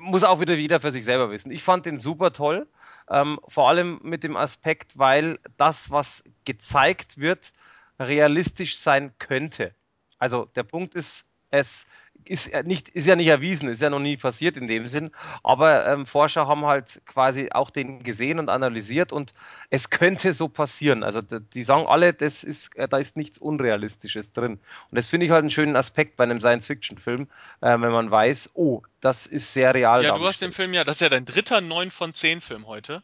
muss 0.00 0.24
auch 0.24 0.40
wieder 0.40 0.54
jeder 0.54 0.80
für 0.80 0.92
sich 0.92 1.04
selber 1.04 1.30
wissen. 1.30 1.50
Ich 1.50 1.62
fand 1.62 1.86
den 1.86 1.98
super 1.98 2.32
toll, 2.32 2.66
ähm, 3.08 3.38
vor 3.46 3.68
allem 3.68 4.00
mit 4.02 4.24
dem 4.24 4.36
Aspekt, 4.36 4.98
weil 4.98 5.38
das, 5.56 5.90
was 5.90 6.24
gezeigt 6.44 7.18
wird, 7.18 7.52
realistisch 7.98 8.78
sein 8.78 9.12
könnte. 9.18 9.74
Also 10.18 10.46
der 10.56 10.64
Punkt 10.64 10.94
ist, 10.94 11.26
es 11.50 11.86
ist, 12.24 12.52
nicht, 12.64 12.88
ist 12.88 13.06
ja 13.06 13.16
nicht 13.16 13.28
erwiesen, 13.28 13.68
ist 13.68 13.82
ja 13.82 13.90
noch 13.90 14.00
nie 14.00 14.16
passiert 14.16 14.56
in 14.56 14.66
dem 14.66 14.88
Sinn, 14.88 15.10
aber 15.42 15.86
ähm, 15.86 16.06
Forscher 16.06 16.46
haben 16.46 16.66
halt 16.66 17.00
quasi 17.06 17.50
auch 17.52 17.70
den 17.70 18.02
gesehen 18.02 18.38
und 18.38 18.48
analysiert 18.48 19.12
und 19.12 19.34
es 19.70 19.90
könnte 19.90 20.32
so 20.32 20.48
passieren. 20.48 21.02
Also 21.02 21.20
die 21.22 21.62
sagen 21.62 21.86
alle, 21.86 22.14
das 22.14 22.44
ist, 22.44 22.74
äh, 22.76 22.88
da 22.88 22.98
ist 22.98 23.16
nichts 23.16 23.38
Unrealistisches 23.38 24.32
drin. 24.32 24.52
Und 24.90 24.96
das 24.96 25.08
finde 25.08 25.26
ich 25.26 25.32
halt 25.32 25.42
einen 25.42 25.50
schönen 25.50 25.76
Aspekt 25.76 26.16
bei 26.16 26.24
einem 26.24 26.40
Science-Fiction-Film, 26.40 27.28
äh, 27.60 27.66
wenn 27.66 27.92
man 27.92 28.10
weiß, 28.10 28.50
oh, 28.54 28.82
das 29.00 29.26
ist 29.26 29.52
sehr 29.52 29.74
real. 29.74 30.02
Ja, 30.02 30.14
du 30.14 30.26
hast 30.26 30.42
den 30.42 30.52
Film 30.52 30.74
ja, 30.74 30.84
das 30.84 30.96
ist 30.96 31.00
ja 31.02 31.08
dein 31.08 31.24
dritter 31.24 31.60
9 31.60 31.90
von 31.90 32.12
10 32.12 32.40
Film 32.40 32.66
heute. 32.66 33.02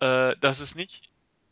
Äh, 0.00 0.34
das 0.40 0.60
ist 0.60 0.76
nicht, 0.76 1.10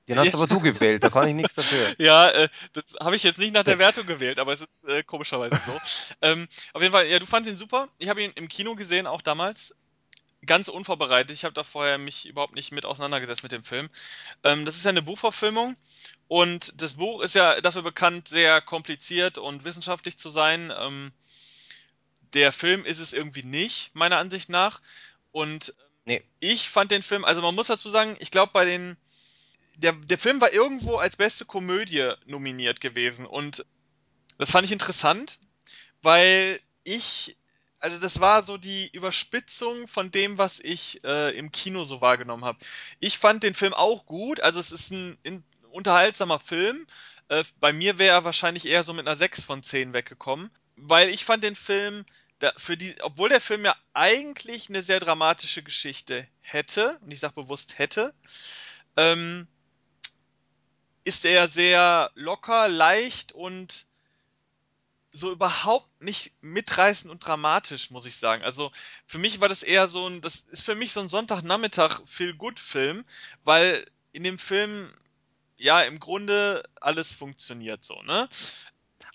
den 0.09 0.19
hast 0.19 0.35
aber 0.35 0.47
du 0.47 0.61
gewählt, 0.61 1.03
da 1.03 1.11
kann 1.11 1.29
ich 1.29 1.35
nichts 1.35 1.55
dafür. 1.55 1.95
ja, 1.99 2.29
äh, 2.31 2.49
das 2.73 2.95
habe 3.01 3.17
ich 3.17 3.23
jetzt 3.23 3.39
nicht 3.39 3.53
nach 3.53 3.65
der 3.65 3.79
Wertung 3.79 4.07
gewählt, 4.07 4.39
aber 4.39 4.53
es 4.53 4.61
ist 4.61 4.85
äh, 4.85 5.03
komischerweise 5.03 5.61
so. 5.67 5.79
ähm, 6.23 6.47
auf 6.73 6.83
jeden 6.83 6.93
Fall, 6.93 7.07
ja, 7.07 7.19
du 7.19 7.27
fandest 7.27 7.55
ihn 7.55 7.59
super. 7.59 7.89
Ich 7.99 8.09
habe 8.09 8.23
ihn 8.23 8.33
im 8.37 8.49
Kino 8.49 8.77
gesehen, 8.77 9.07
auch 9.07 9.23
damals. 9.23 9.75
Ganz 10.45 10.69
unvorbereitet. 10.69 11.33
Ich 11.33 11.45
habe 11.45 11.55
da 11.55 11.65
vorher 11.65 11.99
mich 11.99 12.27
überhaupt 12.27 12.55
nicht 12.55 12.71
mit 12.71 12.85
auseinandergesetzt 12.85 13.43
mit 13.43 13.51
dem 13.51 13.65
Film. 13.65 13.89
Ähm, 14.45 14.65
das 14.65 14.77
ist 14.77 14.85
ja 14.85 14.91
eine 14.91 15.03
Buchverfilmung 15.03 15.77
und 16.29 16.81
das 16.81 16.95
Buch 16.95 17.21
ist 17.23 17.35
ja 17.35 17.61
dafür 17.61 17.83
bekannt, 17.83 18.29
sehr 18.29 18.61
kompliziert 18.61 19.39
und 19.39 19.65
wissenschaftlich 19.65 20.19
zu 20.19 20.31
sein. 20.31 20.73
Ähm, 20.79 21.13
der 22.33 22.53
Film 22.53 22.85
ist 22.85 22.99
es 22.99 23.13
irgendwie 23.13 23.45
nicht, 23.45 23.95
meiner 23.95 24.19
Ansicht 24.19 24.49
nach. 24.49 24.81
Und 25.33 25.75
nee. 26.05 26.23
ich 26.41 26.69
fand 26.69 26.91
den 26.91 27.03
Film, 27.03 27.25
also 27.25 27.43
man 27.43 27.55
muss 27.55 27.69
dazu 27.69 27.91
sagen, 27.91 28.17
ich 28.21 28.31
glaube 28.31 28.53
bei 28.53 28.65
den 28.65 28.97
der, 29.77 29.93
der 29.93 30.19
Film 30.19 30.41
war 30.41 30.53
irgendwo 30.53 30.97
als 30.97 31.17
beste 31.17 31.45
Komödie 31.45 32.13
nominiert 32.27 32.81
gewesen 32.81 33.27
und 33.27 33.65
das 34.39 34.51
fand 34.51 34.67
ich 34.67 34.73
interessant, 34.73 35.39
weil 36.03 36.61
ich, 36.85 37.37
also 37.79 37.99
das 37.99 38.21
war 38.21 38.43
so 38.43 38.57
die 38.57 38.89
Überspitzung 38.93 39.89
von 39.89 40.11
dem, 40.11 40.39
was 40.39 40.61
ich 40.61 41.03
äh, 41.05 41.37
im 41.37 41.53
Kino 41.53 41.85
so 41.85 42.01
wahrgenommen 42.01 42.45
habe. 42.45 42.59
Ich 43.01 43.19
fand 43.19 43.43
den 43.43 43.55
Film 43.55 43.75
auch 43.75 44.07
gut, 44.07 44.41
also 44.41 44.61
es 44.61 44.73
ist 44.73 44.91
ein, 44.91 45.19
in, 45.23 45.45
unterhaltsamer 45.71 46.39
Film. 46.39 46.87
Äh, 47.29 47.45
bei 47.61 47.73
mir 47.73 47.99
wäre 47.99 48.17
er 48.17 48.25
wahrscheinlich 48.25 48.67
eher 48.67 48.83
so 48.83 48.93
mit 48.93 49.07
einer 49.07 49.17
6 49.17 49.43
von 49.43 49.63
10 49.63 49.93
weggekommen, 49.93 50.51
weil 50.77 51.09
ich 51.09 51.25
fand 51.25 51.45
den 51.45 51.57
Film, 51.57 52.05
da, 52.39 52.53
für 52.57 52.77
die, 52.77 52.95
obwohl 53.03 53.31
der 53.31 53.41
Film 53.41 53.65
ja 53.65 53.75
eigentlich 53.95 54.69
eine 54.69 54.83
sehr 54.83 55.01
dramatische 55.01 55.63
Geschichte 55.63 56.27
hätte, 56.41 56.99
und 57.03 57.11
ich 57.11 57.21
sage 57.21 57.35
bewusst 57.35 57.79
hätte, 57.79 58.15
ähm, 58.97 59.49
ist 61.07 61.25
er 61.25 61.47
sehr 61.47 62.11
locker, 62.15 62.67
leicht 62.67 63.31
und 63.31 63.87
so 65.13 65.31
überhaupt 65.31 66.03
nicht 66.03 66.33
mitreißend 66.41 67.11
und 67.11 67.25
dramatisch, 67.25 67.91
muss 67.91 68.07
ich 68.07 68.17
sagen. 68.17 68.43
Also 68.43 68.73
für 69.07 69.19
mich 69.19 69.41
war 69.41 69.49
das 69.49 69.63
eher 69.63 69.87
so 69.87 70.09
ein, 70.09 70.21
das 70.21 70.41
ist 70.51 70.63
für 70.63 70.75
mich 70.75 70.93
so 70.93 71.01
ein 71.01 71.09
Sonntagnachmittag 71.09 72.01
Feel 72.07 72.35
Good 72.35 72.59
Film, 72.59 73.05
weil 73.45 73.89
in 74.11 74.25
dem 74.25 74.39
Film 74.39 74.93
ja 75.57 75.81
im 75.83 76.01
Grunde 76.01 76.65
alles 76.81 77.13
funktioniert 77.13 77.85
so, 77.85 78.03
ne? 78.03 78.29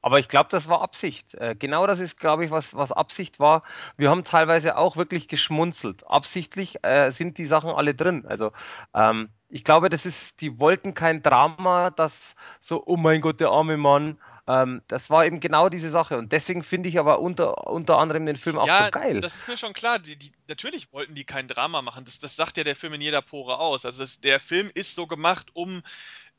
Aber 0.01 0.19
ich 0.19 0.29
glaube, 0.29 0.49
das 0.49 0.67
war 0.67 0.81
Absicht. 0.81 1.35
Äh, 1.35 1.55
genau 1.57 1.85
das 1.85 1.99
ist, 1.99 2.19
glaube 2.19 2.43
ich, 2.45 2.51
was, 2.51 2.75
was 2.75 2.91
Absicht 2.91 3.39
war. 3.39 3.63
Wir 3.97 4.09
haben 4.09 4.23
teilweise 4.23 4.77
auch 4.77 4.97
wirklich 4.97 5.27
geschmunzelt. 5.27 6.07
Absichtlich 6.07 6.83
äh, 6.83 7.11
sind 7.11 7.37
die 7.37 7.45
Sachen 7.45 7.69
alle 7.69 7.93
drin. 7.93 8.25
Also 8.25 8.51
ähm, 8.93 9.29
ich 9.49 9.63
glaube, 9.63 9.89
das 9.89 10.05
ist, 10.05 10.41
die 10.41 10.59
wollten 10.59 10.93
kein 10.93 11.21
Drama, 11.21 11.91
das 11.91 12.35
so, 12.61 12.83
oh 12.85 12.97
mein 12.97 13.21
Gott, 13.21 13.39
der 13.39 13.49
arme 13.49 13.77
Mann. 13.77 14.17
Ähm, 14.47 14.81
das 14.87 15.09
war 15.09 15.25
eben 15.25 15.39
genau 15.39 15.69
diese 15.69 15.89
Sache. 15.89 16.17
Und 16.17 16.31
deswegen 16.31 16.63
finde 16.63 16.89
ich 16.89 16.97
aber 16.97 17.19
unter, 17.19 17.67
unter 17.67 17.97
anderem 17.97 18.25
den 18.25 18.35
Film 18.35 18.57
auch 18.57 18.67
ja, 18.67 18.85
so 18.85 18.91
geil. 18.91 19.19
Das 19.19 19.35
ist 19.35 19.47
mir 19.47 19.57
schon 19.57 19.73
klar. 19.73 19.99
Die, 19.99 20.17
die, 20.17 20.31
natürlich 20.47 20.91
wollten 20.91 21.13
die 21.13 21.25
kein 21.25 21.47
Drama 21.47 21.83
machen. 21.83 22.05
Das, 22.05 22.17
das 22.17 22.35
sagt 22.35 22.57
ja 22.57 22.63
der 22.63 22.75
Film 22.75 22.93
in 22.93 23.01
jeder 23.01 23.21
Pore 23.21 23.59
aus. 23.59 23.85
Also 23.85 24.01
das, 24.01 24.19
der 24.19 24.39
Film 24.39 24.71
ist 24.73 24.95
so 24.95 25.05
gemacht, 25.05 25.47
um 25.53 25.83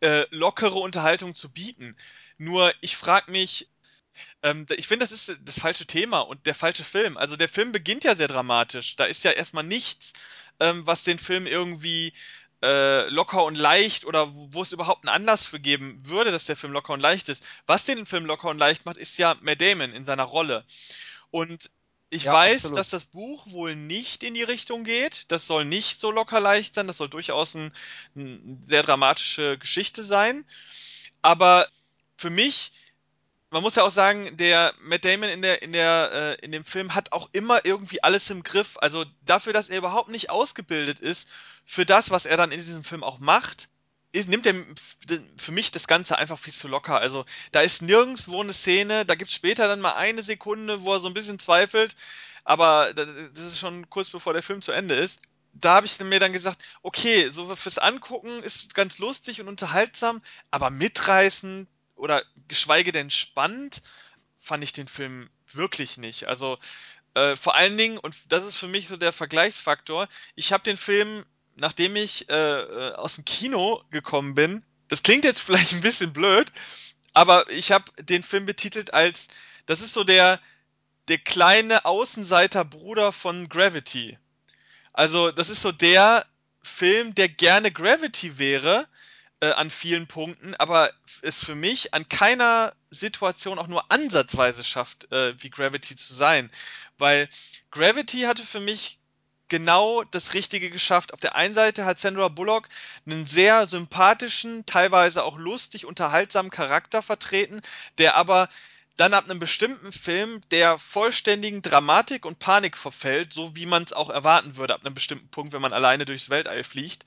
äh, 0.00 0.26
lockere 0.30 0.78
Unterhaltung 0.78 1.36
zu 1.36 1.48
bieten. 1.48 1.96
Nur 2.38 2.72
ich 2.80 2.96
frage 2.96 3.30
mich, 3.30 3.68
ähm, 4.42 4.66
ich 4.76 4.88
finde, 4.88 5.04
das 5.04 5.12
ist 5.12 5.40
das 5.44 5.58
falsche 5.58 5.86
Thema 5.86 6.20
und 6.20 6.46
der 6.46 6.54
falsche 6.54 6.84
Film. 6.84 7.16
Also 7.16 7.36
der 7.36 7.48
Film 7.48 7.72
beginnt 7.72 8.04
ja 8.04 8.14
sehr 8.14 8.28
dramatisch. 8.28 8.96
Da 8.96 9.04
ist 9.04 9.24
ja 9.24 9.30
erstmal 9.30 9.64
nichts, 9.64 10.12
ähm, 10.60 10.86
was 10.86 11.04
den 11.04 11.18
Film 11.18 11.46
irgendwie 11.46 12.12
äh, 12.62 13.08
locker 13.08 13.44
und 13.44 13.56
leicht 13.56 14.04
oder 14.04 14.28
wo 14.32 14.62
es 14.62 14.72
überhaupt 14.72 15.06
einen 15.06 15.14
Anlass 15.14 15.44
für 15.44 15.60
geben 15.60 15.98
würde, 16.02 16.30
dass 16.30 16.44
der 16.46 16.56
Film 16.56 16.72
locker 16.72 16.92
und 16.92 17.00
leicht 17.00 17.28
ist. 17.28 17.42
Was 17.66 17.84
den 17.84 18.06
Film 18.06 18.26
locker 18.26 18.48
und 18.50 18.58
leicht 18.58 18.86
macht, 18.86 18.96
ist 18.96 19.18
ja 19.18 19.36
Matt 19.40 19.60
Damon 19.60 19.92
in 19.92 20.04
seiner 20.04 20.24
Rolle. 20.24 20.64
Und 21.30 21.70
ich 22.10 22.24
ja, 22.24 22.32
weiß, 22.32 22.56
absolut. 22.56 22.78
dass 22.78 22.90
das 22.90 23.06
Buch 23.06 23.50
wohl 23.50 23.74
nicht 23.74 24.22
in 24.22 24.34
die 24.34 24.42
Richtung 24.42 24.84
geht. 24.84 25.32
Das 25.32 25.46
soll 25.46 25.64
nicht 25.64 25.98
so 25.98 26.10
locker 26.10 26.40
leicht 26.40 26.74
sein. 26.74 26.86
Das 26.86 26.98
soll 26.98 27.08
durchaus 27.08 27.56
eine 27.56 27.72
ein 28.14 28.62
sehr 28.64 28.82
dramatische 28.82 29.56
Geschichte 29.56 30.04
sein. 30.04 30.44
Aber 31.22 31.66
für 32.22 32.30
mich, 32.30 32.72
man 33.50 33.62
muss 33.62 33.74
ja 33.74 33.82
auch 33.82 33.90
sagen, 33.90 34.36
der 34.36 34.72
Matt 34.80 35.04
Damon 35.04 35.28
in 35.28 35.42
der 35.42 35.60
in 35.60 35.72
der 35.72 36.38
äh, 36.40 36.44
in 36.44 36.52
dem 36.52 36.64
Film 36.64 36.94
hat 36.94 37.12
auch 37.12 37.28
immer 37.32 37.64
irgendwie 37.64 38.02
alles 38.02 38.30
im 38.30 38.44
Griff. 38.44 38.78
Also 38.78 39.04
dafür, 39.26 39.52
dass 39.52 39.68
er 39.68 39.78
überhaupt 39.78 40.08
nicht 40.08 40.30
ausgebildet 40.30 41.00
ist 41.00 41.28
für 41.66 41.84
das, 41.84 42.10
was 42.10 42.24
er 42.24 42.36
dann 42.36 42.52
in 42.52 42.58
diesem 42.58 42.84
Film 42.84 43.02
auch 43.02 43.18
macht, 43.18 43.68
ist, 44.12 44.28
nimmt 44.28 44.46
er 44.46 44.54
für 45.36 45.52
mich 45.52 45.70
das 45.72 45.88
Ganze 45.88 46.16
einfach 46.16 46.38
viel 46.38 46.54
zu 46.54 46.68
locker. 46.68 46.98
Also 46.98 47.24
da 47.50 47.60
ist 47.60 47.82
nirgendwo 47.82 48.40
eine 48.40 48.52
Szene, 48.52 49.04
da 49.04 49.16
gibt 49.16 49.30
es 49.30 49.36
später 49.36 49.66
dann 49.66 49.80
mal 49.80 49.94
eine 49.94 50.22
Sekunde, 50.22 50.82
wo 50.82 50.94
er 50.94 51.00
so 51.00 51.08
ein 51.08 51.14
bisschen 51.14 51.38
zweifelt, 51.40 51.96
aber 52.44 52.92
das 52.94 53.38
ist 53.38 53.58
schon 53.58 53.90
kurz 53.90 54.10
bevor 54.10 54.32
der 54.32 54.42
Film 54.42 54.62
zu 54.62 54.72
Ende 54.72 54.94
ist. 54.94 55.20
Da 55.54 55.74
habe 55.74 55.86
ich 55.86 55.98
mir 56.00 56.20
dann 56.20 56.32
gesagt, 56.32 56.62
okay, 56.82 57.28
so 57.30 57.54
fürs 57.56 57.78
Angucken 57.78 58.42
ist 58.42 58.74
ganz 58.74 58.98
lustig 58.98 59.40
und 59.40 59.48
unterhaltsam, 59.48 60.22
aber 60.50 60.70
mitreißend 60.70 61.68
oder 62.02 62.22
geschweige 62.48 62.92
denn 62.92 63.10
spannend 63.10 63.80
fand 64.36 64.64
ich 64.64 64.72
den 64.72 64.88
Film 64.88 65.30
wirklich 65.52 65.98
nicht. 65.98 66.26
Also 66.26 66.58
äh, 67.14 67.36
vor 67.36 67.54
allen 67.54 67.78
Dingen, 67.78 67.98
und 67.98 68.14
das 68.28 68.44
ist 68.44 68.56
für 68.56 68.68
mich 68.68 68.88
so 68.88 68.96
der 68.96 69.12
Vergleichsfaktor, 69.12 70.08
ich 70.34 70.52
habe 70.52 70.64
den 70.64 70.76
Film 70.76 71.24
nachdem 71.56 71.96
ich 71.96 72.28
äh, 72.30 72.60
äh, 72.60 72.94
aus 72.94 73.16
dem 73.16 73.24
Kino 73.24 73.82
gekommen 73.90 74.34
bin, 74.34 74.64
das 74.88 75.02
klingt 75.02 75.24
jetzt 75.24 75.40
vielleicht 75.42 75.72
ein 75.72 75.80
bisschen 75.80 76.12
blöd, 76.12 76.52
aber 77.14 77.48
ich 77.50 77.72
habe 77.72 77.84
den 78.02 78.22
Film 78.22 78.46
betitelt 78.46 78.94
als, 78.94 79.28
das 79.66 79.80
ist 79.80 79.92
so 79.92 80.04
der, 80.04 80.40
der 81.08 81.18
kleine 81.18 81.84
Außenseiterbruder 81.84 83.12
von 83.12 83.48
Gravity. 83.48 84.18
Also 84.92 85.30
das 85.30 85.50
ist 85.50 85.62
so 85.62 85.72
der 85.72 86.26
Film, 86.62 87.14
der 87.14 87.28
gerne 87.28 87.72
Gravity 87.72 88.38
wäre 88.38 88.86
äh, 89.42 89.50
an 89.50 89.70
vielen 89.70 90.06
Punkten, 90.06 90.54
aber 90.54 90.90
es 91.20 91.44
für 91.44 91.56
mich 91.56 91.92
an 91.94 92.08
keiner 92.08 92.72
Situation 92.90 93.58
auch 93.58 93.66
nur 93.66 93.90
ansatzweise 93.90 94.62
schafft, 94.62 95.10
äh, 95.10 95.34
wie 95.42 95.50
Gravity 95.50 95.96
zu 95.96 96.14
sein. 96.14 96.48
Weil 96.96 97.28
Gravity 97.72 98.20
hatte 98.20 98.44
für 98.44 98.60
mich 98.60 99.00
genau 99.48 100.04
das 100.04 100.34
Richtige 100.34 100.70
geschafft. 100.70 101.12
Auf 101.12 101.18
der 101.18 101.34
einen 101.34 101.54
Seite 101.54 101.84
hat 101.84 101.98
Sandra 101.98 102.28
Bullock 102.28 102.68
einen 103.04 103.26
sehr 103.26 103.66
sympathischen, 103.66 104.64
teilweise 104.64 105.24
auch 105.24 105.36
lustig, 105.36 105.86
unterhaltsamen 105.86 106.52
Charakter 106.52 107.02
vertreten, 107.02 107.62
der 107.98 108.14
aber 108.14 108.48
dann 108.96 109.12
ab 109.12 109.24
einem 109.24 109.40
bestimmten 109.40 109.90
Film 109.90 110.40
der 110.52 110.78
vollständigen 110.78 111.62
Dramatik 111.62 112.24
und 112.26 112.38
Panik 112.38 112.76
verfällt, 112.76 113.32
so 113.32 113.56
wie 113.56 113.66
man 113.66 113.82
es 113.82 113.92
auch 113.92 114.10
erwarten 114.10 114.56
würde 114.56 114.74
ab 114.74 114.84
einem 114.84 114.94
bestimmten 114.94 115.28
Punkt, 115.28 115.52
wenn 115.52 115.62
man 115.62 115.72
alleine 115.72 116.04
durchs 116.04 116.30
Weltall 116.30 116.62
fliegt. 116.62 117.04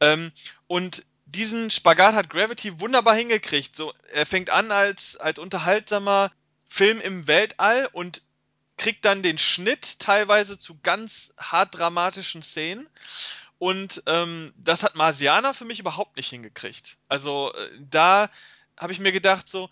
Ähm, 0.00 0.32
und 0.68 1.04
diesen 1.26 1.70
Spagat 1.70 2.14
hat 2.14 2.30
Gravity 2.30 2.80
wunderbar 2.80 3.14
hingekriegt. 3.14 3.76
So, 3.76 3.92
er 4.12 4.26
fängt 4.26 4.50
an 4.50 4.70
als, 4.70 5.16
als 5.16 5.38
unterhaltsamer 5.38 6.32
Film 6.66 7.00
im 7.00 7.26
Weltall 7.26 7.88
und 7.92 8.22
kriegt 8.76 9.04
dann 9.04 9.22
den 9.22 9.38
Schnitt 9.38 9.98
teilweise 9.98 10.58
zu 10.58 10.78
ganz 10.82 11.32
hart 11.38 11.74
dramatischen 11.76 12.42
Szenen. 12.42 12.88
Und 13.58 14.02
ähm, 14.06 14.52
das 14.56 14.82
hat 14.82 14.96
Marsianer 14.96 15.54
für 15.54 15.64
mich 15.64 15.80
überhaupt 15.80 16.16
nicht 16.16 16.28
hingekriegt. 16.28 16.98
Also 17.08 17.52
äh, 17.54 17.70
da 17.80 18.30
habe 18.76 18.92
ich 18.92 18.98
mir 18.98 19.12
gedacht, 19.12 19.48
so, 19.48 19.70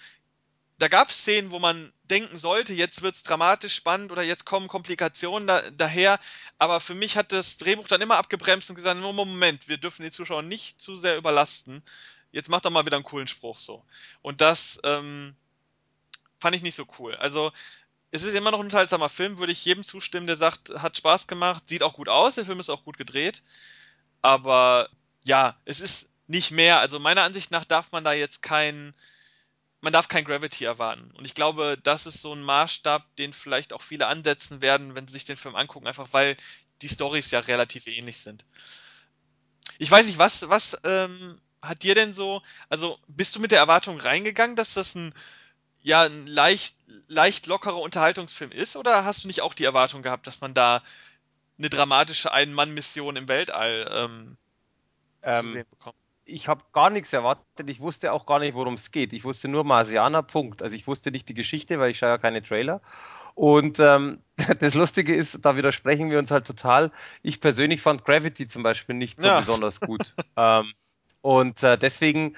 da 0.84 0.88
gab 0.88 1.08
es 1.08 1.20
Szenen, 1.22 1.50
wo 1.50 1.58
man 1.58 1.94
denken 2.10 2.38
sollte, 2.38 2.74
jetzt 2.74 3.00
wird's 3.00 3.22
dramatisch 3.22 3.74
spannend 3.74 4.12
oder 4.12 4.20
jetzt 4.20 4.44
kommen 4.44 4.68
Komplikationen 4.68 5.46
da, 5.46 5.62
daher. 5.70 6.20
Aber 6.58 6.78
für 6.78 6.94
mich 6.94 7.16
hat 7.16 7.32
das 7.32 7.56
Drehbuch 7.56 7.88
dann 7.88 8.02
immer 8.02 8.18
abgebremst 8.18 8.68
und 8.68 8.76
gesagt, 8.76 9.00
Moment, 9.00 9.66
wir 9.66 9.78
dürfen 9.78 10.02
die 10.02 10.10
Zuschauer 10.10 10.42
nicht 10.42 10.82
zu 10.82 10.98
sehr 10.98 11.16
überlasten. 11.16 11.82
Jetzt 12.32 12.50
macht 12.50 12.66
doch 12.66 12.70
mal 12.70 12.84
wieder 12.84 12.96
einen 12.96 13.04
coolen 13.06 13.28
Spruch 13.28 13.58
so. 13.58 13.82
Und 14.20 14.42
das 14.42 14.78
ähm, 14.84 15.34
fand 16.38 16.54
ich 16.54 16.60
nicht 16.60 16.74
so 16.74 16.86
cool. 16.98 17.14
Also 17.14 17.50
es 18.10 18.22
ist 18.22 18.34
immer 18.34 18.50
noch 18.50 18.58
ein 18.58 18.66
unterhaltsamer 18.66 19.08
Film, 19.08 19.38
würde 19.38 19.52
ich 19.52 19.64
jedem 19.64 19.84
zustimmen, 19.84 20.26
der 20.26 20.36
sagt, 20.36 20.68
hat 20.68 20.98
Spaß 20.98 21.28
gemacht, 21.28 21.66
sieht 21.66 21.82
auch 21.82 21.94
gut 21.94 22.10
aus, 22.10 22.34
der 22.34 22.44
Film 22.44 22.60
ist 22.60 22.68
auch 22.68 22.84
gut 22.84 22.98
gedreht. 22.98 23.42
Aber 24.20 24.90
ja, 25.22 25.56
es 25.64 25.80
ist 25.80 26.10
nicht 26.26 26.50
mehr. 26.50 26.80
Also 26.80 26.98
meiner 26.98 27.22
Ansicht 27.22 27.50
nach 27.50 27.64
darf 27.64 27.90
man 27.92 28.04
da 28.04 28.12
jetzt 28.12 28.42
kein, 28.42 28.92
man 29.84 29.92
darf 29.92 30.08
kein 30.08 30.24
Gravity 30.24 30.64
erwarten. 30.64 31.10
Und 31.12 31.26
ich 31.26 31.34
glaube, 31.34 31.78
das 31.82 32.06
ist 32.06 32.22
so 32.22 32.34
ein 32.34 32.42
Maßstab, 32.42 33.04
den 33.16 33.32
vielleicht 33.32 33.72
auch 33.72 33.82
viele 33.82 34.06
ansetzen 34.06 34.62
werden, 34.62 34.94
wenn 34.94 35.06
sie 35.06 35.12
sich 35.12 35.26
den 35.26 35.36
Film 35.36 35.54
angucken, 35.54 35.86
einfach 35.86 36.08
weil 36.12 36.36
die 36.82 36.88
Stories 36.88 37.30
ja 37.30 37.40
relativ 37.40 37.86
ähnlich 37.86 38.18
sind. 38.18 38.44
Ich 39.78 39.90
weiß 39.90 40.06
nicht, 40.06 40.18
was, 40.18 40.48
was 40.48 40.78
ähm, 40.84 41.38
hat 41.60 41.82
dir 41.82 41.94
denn 41.94 42.14
so, 42.14 42.42
also 42.68 42.98
bist 43.08 43.36
du 43.36 43.40
mit 43.40 43.50
der 43.50 43.58
Erwartung 43.58 44.00
reingegangen, 44.00 44.56
dass 44.56 44.74
das 44.74 44.94
ein 44.94 45.14
ja 45.82 46.04
ein 46.04 46.26
leicht, 46.26 46.76
leicht 47.08 47.46
lockerer 47.46 47.78
Unterhaltungsfilm 47.78 48.52
ist? 48.52 48.76
Oder 48.76 49.04
hast 49.04 49.24
du 49.24 49.28
nicht 49.28 49.42
auch 49.42 49.52
die 49.52 49.64
Erwartung 49.64 50.02
gehabt, 50.02 50.26
dass 50.26 50.40
man 50.40 50.54
da 50.54 50.82
eine 51.58 51.68
dramatische 51.68 52.32
Ein-Mann-Mission 52.32 53.16
im 53.16 53.28
Weltall 53.28 53.90
ähm, 53.92 54.36
ähm, 55.22 55.44
zu 55.44 55.52
sehen 55.52 55.66
bekommt? 55.68 55.98
Ich 56.26 56.48
habe 56.48 56.64
gar 56.72 56.90
nichts 56.90 57.12
erwartet. 57.12 57.68
Ich 57.68 57.80
wusste 57.80 58.12
auch 58.12 58.26
gar 58.26 58.38
nicht, 58.38 58.54
worum 58.54 58.74
es 58.74 58.90
geht. 58.90 59.12
Ich 59.12 59.24
wusste 59.24 59.48
nur 59.48 59.64
Marsianer, 59.64 60.22
Punkt. 60.22 60.62
Also 60.62 60.74
ich 60.74 60.86
wusste 60.86 61.10
nicht 61.10 61.28
die 61.28 61.34
Geschichte, 61.34 61.78
weil 61.78 61.90
ich 61.90 61.98
schaue 61.98 62.10
ja 62.10 62.18
keine 62.18 62.42
Trailer. 62.42 62.80
Und 63.34 63.80
ähm, 63.80 64.20
das 64.60 64.74
Lustige 64.74 65.14
ist, 65.14 65.44
da 65.44 65.56
widersprechen 65.56 66.10
wir 66.10 66.18
uns 66.18 66.30
halt 66.30 66.46
total. 66.46 66.90
Ich 67.22 67.40
persönlich 67.40 67.82
fand 67.82 68.04
Gravity 68.04 68.46
zum 68.46 68.62
Beispiel 68.62 68.94
nicht 68.94 69.20
so 69.20 69.28
ja. 69.28 69.40
besonders 69.40 69.80
gut. 69.80 70.14
ähm, 70.36 70.72
und 71.20 71.62
äh, 71.62 71.78
deswegen, 71.78 72.36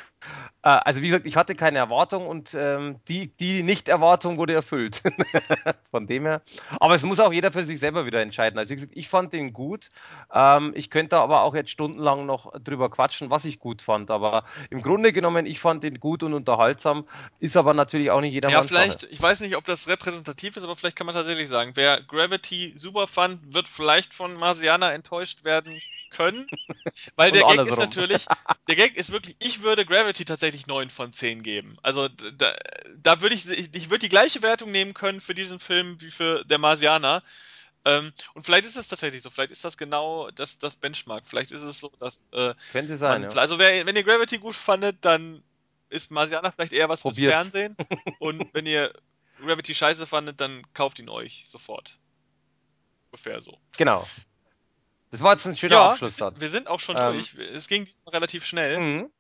äh, 0.67 0.69
also 0.69 1.01
wie 1.01 1.07
gesagt, 1.07 1.27
ich 1.27 1.37
hatte 1.37 1.55
keine 1.55 1.79
Erwartung 1.79 2.27
und 2.27 2.53
ähm, 2.55 2.97
die, 3.07 3.29
die 3.37 3.63
Nicht-Erwartung 3.63 4.37
wurde 4.37 4.53
erfüllt. 4.53 5.01
Von 5.93 6.09
dem 6.09 6.25
her. 6.25 6.43
Aber 6.81 6.97
es 6.97 7.05
muss 7.05 7.21
auch 7.21 7.33
jeder 7.33 7.53
für 7.53 7.65
sich 7.65 7.79
selber 7.79 8.05
wieder 8.05 8.21
entscheiden. 8.21 8.59
Also 8.59 8.71
wie 8.71 8.75
gesagt, 8.75 8.93
ich 8.97 9.09
fand 9.09 9.33
den 9.33 9.53
gut. 9.53 9.91
Ähm, 10.33 10.73
ich 10.75 10.91
könnte 10.91 11.19
aber 11.19 11.43
auch 11.43 11.55
jetzt 11.55 11.71
stundenlang 11.71 12.27
noch 12.27 12.53
drüber 12.61 12.91
quatschen, 12.91 13.31
was 13.31 13.45
ich 13.45 13.61
gut 13.61 13.81
fand. 13.81 14.11
Aber 14.11 14.45
im 14.71 14.83
Grunde 14.83 15.13
genommen, 15.13 15.47
ich 15.47 15.61
fand 15.61 15.85
den 15.85 16.01
gut 16.01 16.25
und 16.25 16.35
unterhaltsam. 16.35 17.07
Ist 17.39 17.57
aber 17.57 17.73
natürlich 17.73 18.11
auch 18.11 18.21
nicht 18.21 18.33
jeder 18.33 18.51
Ja, 18.51 18.63
vielleicht, 18.65 19.03
Sache. 19.03 19.13
ich 19.13 19.23
weiß 19.23 19.41
nicht, 19.41 19.57
ob 19.57 19.65
das 19.67 19.87
repräsentativ 19.87 20.57
ist, 20.57 20.65
aber 20.65 20.75
vielleicht 20.75 20.97
kann 20.97 21.07
man 21.07 21.15
tatsächlich 21.15 21.49
sagen, 21.49 21.73
wer 21.75 22.03
Gravity 22.03 22.75
super 22.77 23.07
fand, 23.07 23.55
wird 23.55 23.69
vielleicht 23.69 24.13
von 24.13 24.35
Marsiana 24.35 24.93
enttäuscht 24.93 25.45
werden 25.45 25.81
können. 26.11 26.49
Weil 27.17 27.31
der 27.31 27.43
Gag 27.43 27.59
ist 27.61 27.77
natürlich, 27.77 28.27
der 28.69 28.77
Gag 28.77 28.97
ist 28.97 29.13
wirklich, 29.13 29.37
ich 29.39 29.63
würde 29.63 29.85
Gravity 29.85 30.16
Gravity 30.17 30.25
tatsächlich 30.25 30.67
9 30.67 30.89
von 30.91 31.13
10 31.13 31.43
geben. 31.43 31.77
Also 31.83 32.09
da, 32.09 32.53
da 32.97 33.21
würde 33.21 33.35
ich, 33.35 33.47
ich 33.49 33.91
würde 33.91 33.99
die 34.01 34.09
gleiche 34.09 34.41
Wertung 34.43 34.71
nehmen 34.71 34.95
können 34.95 35.21
für 35.21 35.35
diesen 35.35 35.61
Film 35.61 36.01
wie 36.01 36.11
für 36.11 36.45
Der 36.47 36.59
Marsianer. 36.59 37.23
Ähm, 37.85 38.13
und 38.35 38.45
vielleicht 38.45 38.65
ist 38.67 38.77
es 38.77 38.89
tatsächlich 38.89 39.23
so, 39.23 39.31
vielleicht 39.31 39.53
ist 39.53 39.65
das 39.65 39.77
genau 39.77 40.31
das, 40.31 40.59
das 40.59 40.77
Benchmark. 40.77 41.27
Vielleicht 41.27 41.53
ist 41.53 41.63
es 41.63 41.79
so, 41.79 41.93
dass. 42.01 42.29
Äh, 42.33 42.55
Könnte 42.73 42.97
sein. 42.97 43.23
Man, 43.23 43.31
ja. 43.31 43.37
Also, 43.37 43.59
wer, 43.59 43.85
wenn 43.87 43.95
ihr 43.95 44.03
Gravity 44.05 44.39
gut 44.39 44.57
fandet, 44.57 44.97
dann 45.05 45.43
ist 45.91 46.11
Marsianer 46.11 46.51
vielleicht 46.51 46.73
eher 46.73 46.89
was 46.89 47.03
Probiert's. 47.03 47.21
fürs 47.21 47.53
Fernsehen. 47.53 47.77
und 48.19 48.49
wenn 48.55 48.67
ihr 48.67 48.93
Gravity 49.41 49.75
scheiße 49.75 50.07
fandet, 50.07 50.41
dann 50.41 50.63
kauft 50.73 50.99
ihn 50.99 51.09
euch 51.11 51.45
sofort. 51.49 51.99
Ungefähr 53.13 53.41
so. 53.43 53.57
Genau. 53.77 54.07
Das 55.11 55.23
war 55.23 55.35
jetzt 55.35 55.47
ein 55.47 55.57
schöner 55.57 55.77
Ja, 55.77 55.91
Abschluss 55.93 56.19
wir, 56.19 56.25
dann. 56.25 56.33
sind- 56.33 56.41
wir 56.41 56.49
sind 56.51 56.67
auch 56.69 56.81
schon 56.81 56.97
Ähm. 56.99 57.13
durch. 57.13 57.35
Es 57.55 57.69
ging 57.69 57.85
diesmal 57.85 58.15
relativ 58.15 58.45
schnell. 58.45 58.79
Mhm. 58.81 59.11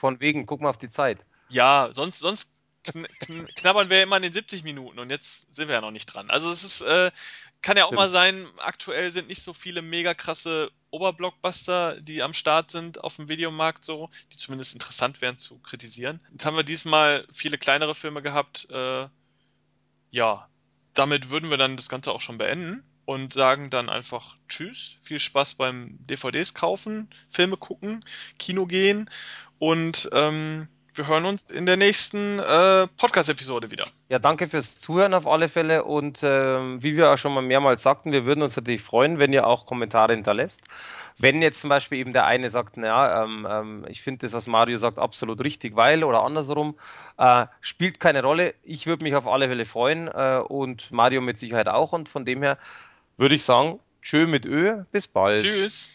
Von 0.00 0.18
wegen, 0.18 0.46
guck 0.46 0.62
mal 0.62 0.70
auf 0.70 0.78
die 0.78 0.88
Zeit. 0.88 1.26
Ja, 1.50 1.90
sonst, 1.92 2.20
sonst 2.20 2.50
kn 2.84 3.06
kn 3.20 3.46
knabbern 3.54 3.90
wir 3.90 4.02
immer 4.02 4.16
an 4.16 4.22
den 4.22 4.32
70 4.32 4.64
Minuten 4.64 4.98
und 4.98 5.10
jetzt 5.10 5.54
sind 5.54 5.68
wir 5.68 5.74
ja 5.74 5.82
noch 5.82 5.90
nicht 5.90 6.06
dran. 6.06 6.30
Also 6.30 6.50
es 6.50 6.64
ist, 6.64 6.80
äh, 6.80 7.10
kann 7.60 7.76
ja 7.76 7.84
auch 7.84 7.88
Stimmt. 7.88 8.00
mal 8.00 8.08
sein, 8.08 8.46
aktuell 8.60 9.12
sind 9.12 9.28
nicht 9.28 9.44
so 9.44 9.52
viele 9.52 9.82
mega 9.82 10.14
krasse 10.14 10.70
Oberblockbuster, 10.90 12.00
die 12.00 12.22
am 12.22 12.32
Start 12.32 12.70
sind 12.70 13.04
auf 13.04 13.16
dem 13.16 13.28
Videomarkt 13.28 13.84
so, 13.84 14.08
die 14.32 14.38
zumindest 14.38 14.72
interessant 14.72 15.20
wären 15.20 15.36
zu 15.36 15.58
kritisieren. 15.58 16.18
Jetzt 16.32 16.46
haben 16.46 16.56
wir 16.56 16.64
diesmal 16.64 17.26
viele 17.30 17.58
kleinere 17.58 17.94
Filme 17.94 18.22
gehabt. 18.22 18.68
Äh, 18.70 19.06
ja, 20.12 20.48
damit 20.94 21.28
würden 21.28 21.50
wir 21.50 21.58
dann 21.58 21.76
das 21.76 21.90
Ganze 21.90 22.12
auch 22.12 22.22
schon 22.22 22.38
beenden 22.38 22.89
und 23.04 23.32
sagen 23.32 23.70
dann 23.70 23.88
einfach 23.88 24.36
Tschüss, 24.48 24.98
viel 25.02 25.18
Spaß 25.18 25.54
beim 25.54 25.98
DVDs 26.06 26.54
kaufen, 26.54 27.08
Filme 27.28 27.56
gucken, 27.56 28.04
Kino 28.38 28.66
gehen 28.66 29.08
und 29.58 30.08
ähm, 30.12 30.68
wir 30.94 31.06
hören 31.06 31.24
uns 31.24 31.50
in 31.50 31.66
der 31.66 31.76
nächsten 31.76 32.40
äh, 32.40 32.86
Podcast-Episode 32.86 33.70
wieder. 33.70 33.86
Ja, 34.08 34.18
danke 34.18 34.48
fürs 34.48 34.80
Zuhören 34.80 35.14
auf 35.14 35.26
alle 35.26 35.48
Fälle 35.48 35.84
und 35.84 36.20
ähm, 36.22 36.82
wie 36.82 36.96
wir 36.96 37.10
auch 37.10 37.16
schon 37.16 37.32
mal 37.32 37.42
mehrmals 37.42 37.82
sagten, 37.82 38.12
wir 38.12 38.24
würden 38.24 38.42
uns 38.42 38.56
natürlich 38.56 38.82
freuen, 38.82 39.18
wenn 39.18 39.32
ihr 39.32 39.46
auch 39.46 39.66
Kommentare 39.66 40.12
hinterlässt. 40.12 40.62
Wenn 41.16 41.42
jetzt 41.42 41.60
zum 41.60 41.70
Beispiel 41.70 41.98
eben 41.98 42.12
der 42.12 42.26
eine 42.26 42.50
sagt, 42.50 42.76
naja, 42.76 43.24
ähm, 43.24 43.46
ähm, 43.48 43.86
ich 43.88 44.02
finde 44.02 44.26
das, 44.26 44.32
was 44.32 44.46
Mario 44.46 44.78
sagt, 44.78 44.98
absolut 44.98 45.40
richtig, 45.44 45.76
weil 45.76 46.02
oder 46.02 46.22
andersrum, 46.22 46.76
äh, 47.18 47.46
spielt 47.60 48.00
keine 48.00 48.22
Rolle. 48.22 48.54
Ich 48.62 48.86
würde 48.86 49.04
mich 49.04 49.14
auf 49.14 49.26
alle 49.28 49.48
Fälle 49.48 49.66
freuen 49.66 50.08
äh, 50.08 50.40
und 50.46 50.90
Mario 50.90 51.20
mit 51.20 51.38
Sicherheit 51.38 51.68
auch 51.68 51.92
und 51.92 52.08
von 52.08 52.24
dem 52.24 52.42
her 52.42 52.58
würde 53.20 53.34
ich 53.34 53.44
sagen, 53.44 53.78
tschö 54.02 54.26
mit 54.26 54.46
Ö, 54.46 54.82
bis 54.90 55.06
bald. 55.06 55.42
Tschüss. 55.42 55.90